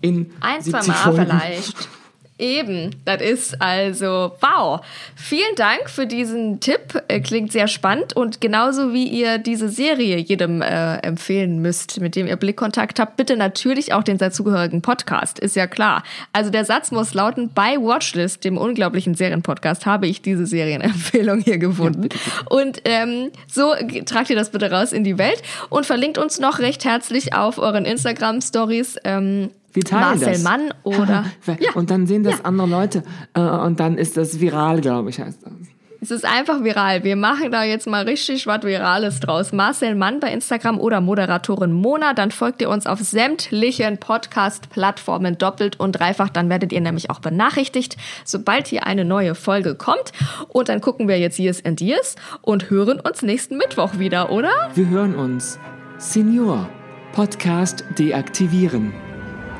In 0.00 0.32
Ein, 0.40 0.60
zwei 0.62 0.80
70 0.82 0.88
Mal 0.88 0.94
Folgen. 0.94 1.26
vielleicht. 1.26 1.88
Eben, 2.38 2.94
das 3.06 3.22
ist 3.22 3.62
also 3.62 4.32
wow. 4.42 4.84
Vielen 5.14 5.54
Dank 5.56 5.88
für 5.88 6.06
diesen 6.06 6.60
Tipp. 6.60 7.02
Äh, 7.08 7.20
Klingt 7.20 7.50
sehr 7.50 7.66
spannend 7.66 8.14
und 8.14 8.42
genauso 8.42 8.92
wie 8.92 9.08
ihr 9.08 9.38
diese 9.38 9.70
Serie 9.70 10.18
jedem 10.18 10.60
äh, 10.60 10.98
empfehlen 10.98 11.62
müsst, 11.62 11.98
mit 11.98 12.14
dem 12.14 12.26
ihr 12.26 12.36
Blickkontakt 12.36 13.00
habt, 13.00 13.16
bitte 13.16 13.38
natürlich 13.38 13.94
auch 13.94 14.02
den 14.02 14.18
dazugehörigen 14.18 14.82
Podcast, 14.82 15.38
ist 15.38 15.56
ja 15.56 15.66
klar. 15.66 16.02
Also 16.34 16.50
der 16.50 16.66
Satz 16.66 16.90
muss 16.90 17.14
lauten, 17.14 17.50
bei 17.54 17.76
Watchlist, 17.78 18.44
dem 18.44 18.58
unglaublichen 18.58 19.14
Serienpodcast, 19.14 19.86
habe 19.86 20.06
ich 20.06 20.20
diese 20.20 20.44
Serienempfehlung 20.44 21.40
hier 21.40 21.56
gefunden. 21.56 22.10
und 22.50 22.82
ähm, 22.84 23.30
so 23.46 23.72
tragt 24.04 24.28
ihr 24.28 24.36
das 24.36 24.50
bitte 24.50 24.70
raus 24.70 24.92
in 24.92 25.04
die 25.04 25.16
Welt 25.16 25.42
und 25.70 25.86
verlinkt 25.86 26.18
uns 26.18 26.38
noch 26.38 26.58
recht 26.58 26.84
herzlich 26.84 27.32
auf 27.34 27.56
euren 27.56 27.86
Instagram-Stories. 27.86 28.98
Ähm, 29.04 29.48
Wir 29.76 29.84
teilen 29.84 30.02
Marcel 30.18 30.32
das. 30.32 30.42
Mann 30.42 30.74
oder 30.82 31.24
ja, 31.60 31.72
Und 31.74 31.90
dann 31.90 32.06
sehen 32.06 32.24
das 32.24 32.38
Ja. 32.38 32.44
andere 32.46 32.66
Leute 32.68 33.02
äh, 33.34 33.40
und 33.40 33.78
dann 33.78 33.96
ist 33.98 34.16
das 34.16 34.40
viral, 34.40 34.80
glaube 34.80 35.10
ich, 35.10 35.20
heißt 35.20 35.42
das. 35.44 35.52
es 36.00 36.10
ist 36.10 36.24
einfach 36.24 36.62
viral. 36.64 37.04
Wir 37.04 37.16
machen 37.16 37.50
da 37.50 37.62
jetzt 37.64 37.86
mal 37.86 38.04
richtig 38.04 38.46
was 38.46 38.62
Virales 38.62 39.20
draus. 39.20 39.52
Marcel 39.52 39.94
Mann 39.94 40.20
bei 40.20 40.32
Instagram 40.32 40.78
oder 40.80 41.00
Moderatorin 41.00 41.72
Mona. 41.72 42.14
Dann 42.14 42.30
folgt 42.30 42.60
ihr 42.62 42.70
uns 42.70 42.86
auf 42.86 43.00
sämtlichen 43.00 43.98
Podcast-Plattformen 43.98 45.36
doppelt 45.38 45.78
und 45.80 45.92
dreifach. 45.92 46.28
Dann 46.30 46.48
werdet 46.48 46.72
ihr 46.72 46.80
nämlich 46.80 47.10
auch 47.10 47.18
benachrichtigt, 47.20 47.96
sobald 48.24 48.66
hier 48.68 48.86
eine 48.86 49.04
neue 49.04 49.34
Folge 49.34 49.74
kommt. 49.74 50.12
Und 50.48 50.68
dann 50.68 50.80
gucken 50.80 51.08
wir 51.08 51.18
jetzt 51.18 51.38
Years 51.38 51.64
and 51.64 51.80
Years 51.80 52.14
und 52.42 52.70
hören 52.70 53.00
uns 53.00 53.22
nächsten 53.22 53.56
Mittwoch 53.56 53.98
wieder, 53.98 54.30
oder? 54.30 54.50
Wir 54.74 54.88
hören 54.88 55.14
uns. 55.14 55.58
Senior. 55.98 56.68
Podcast 57.12 57.84
deaktivieren. 57.98 58.92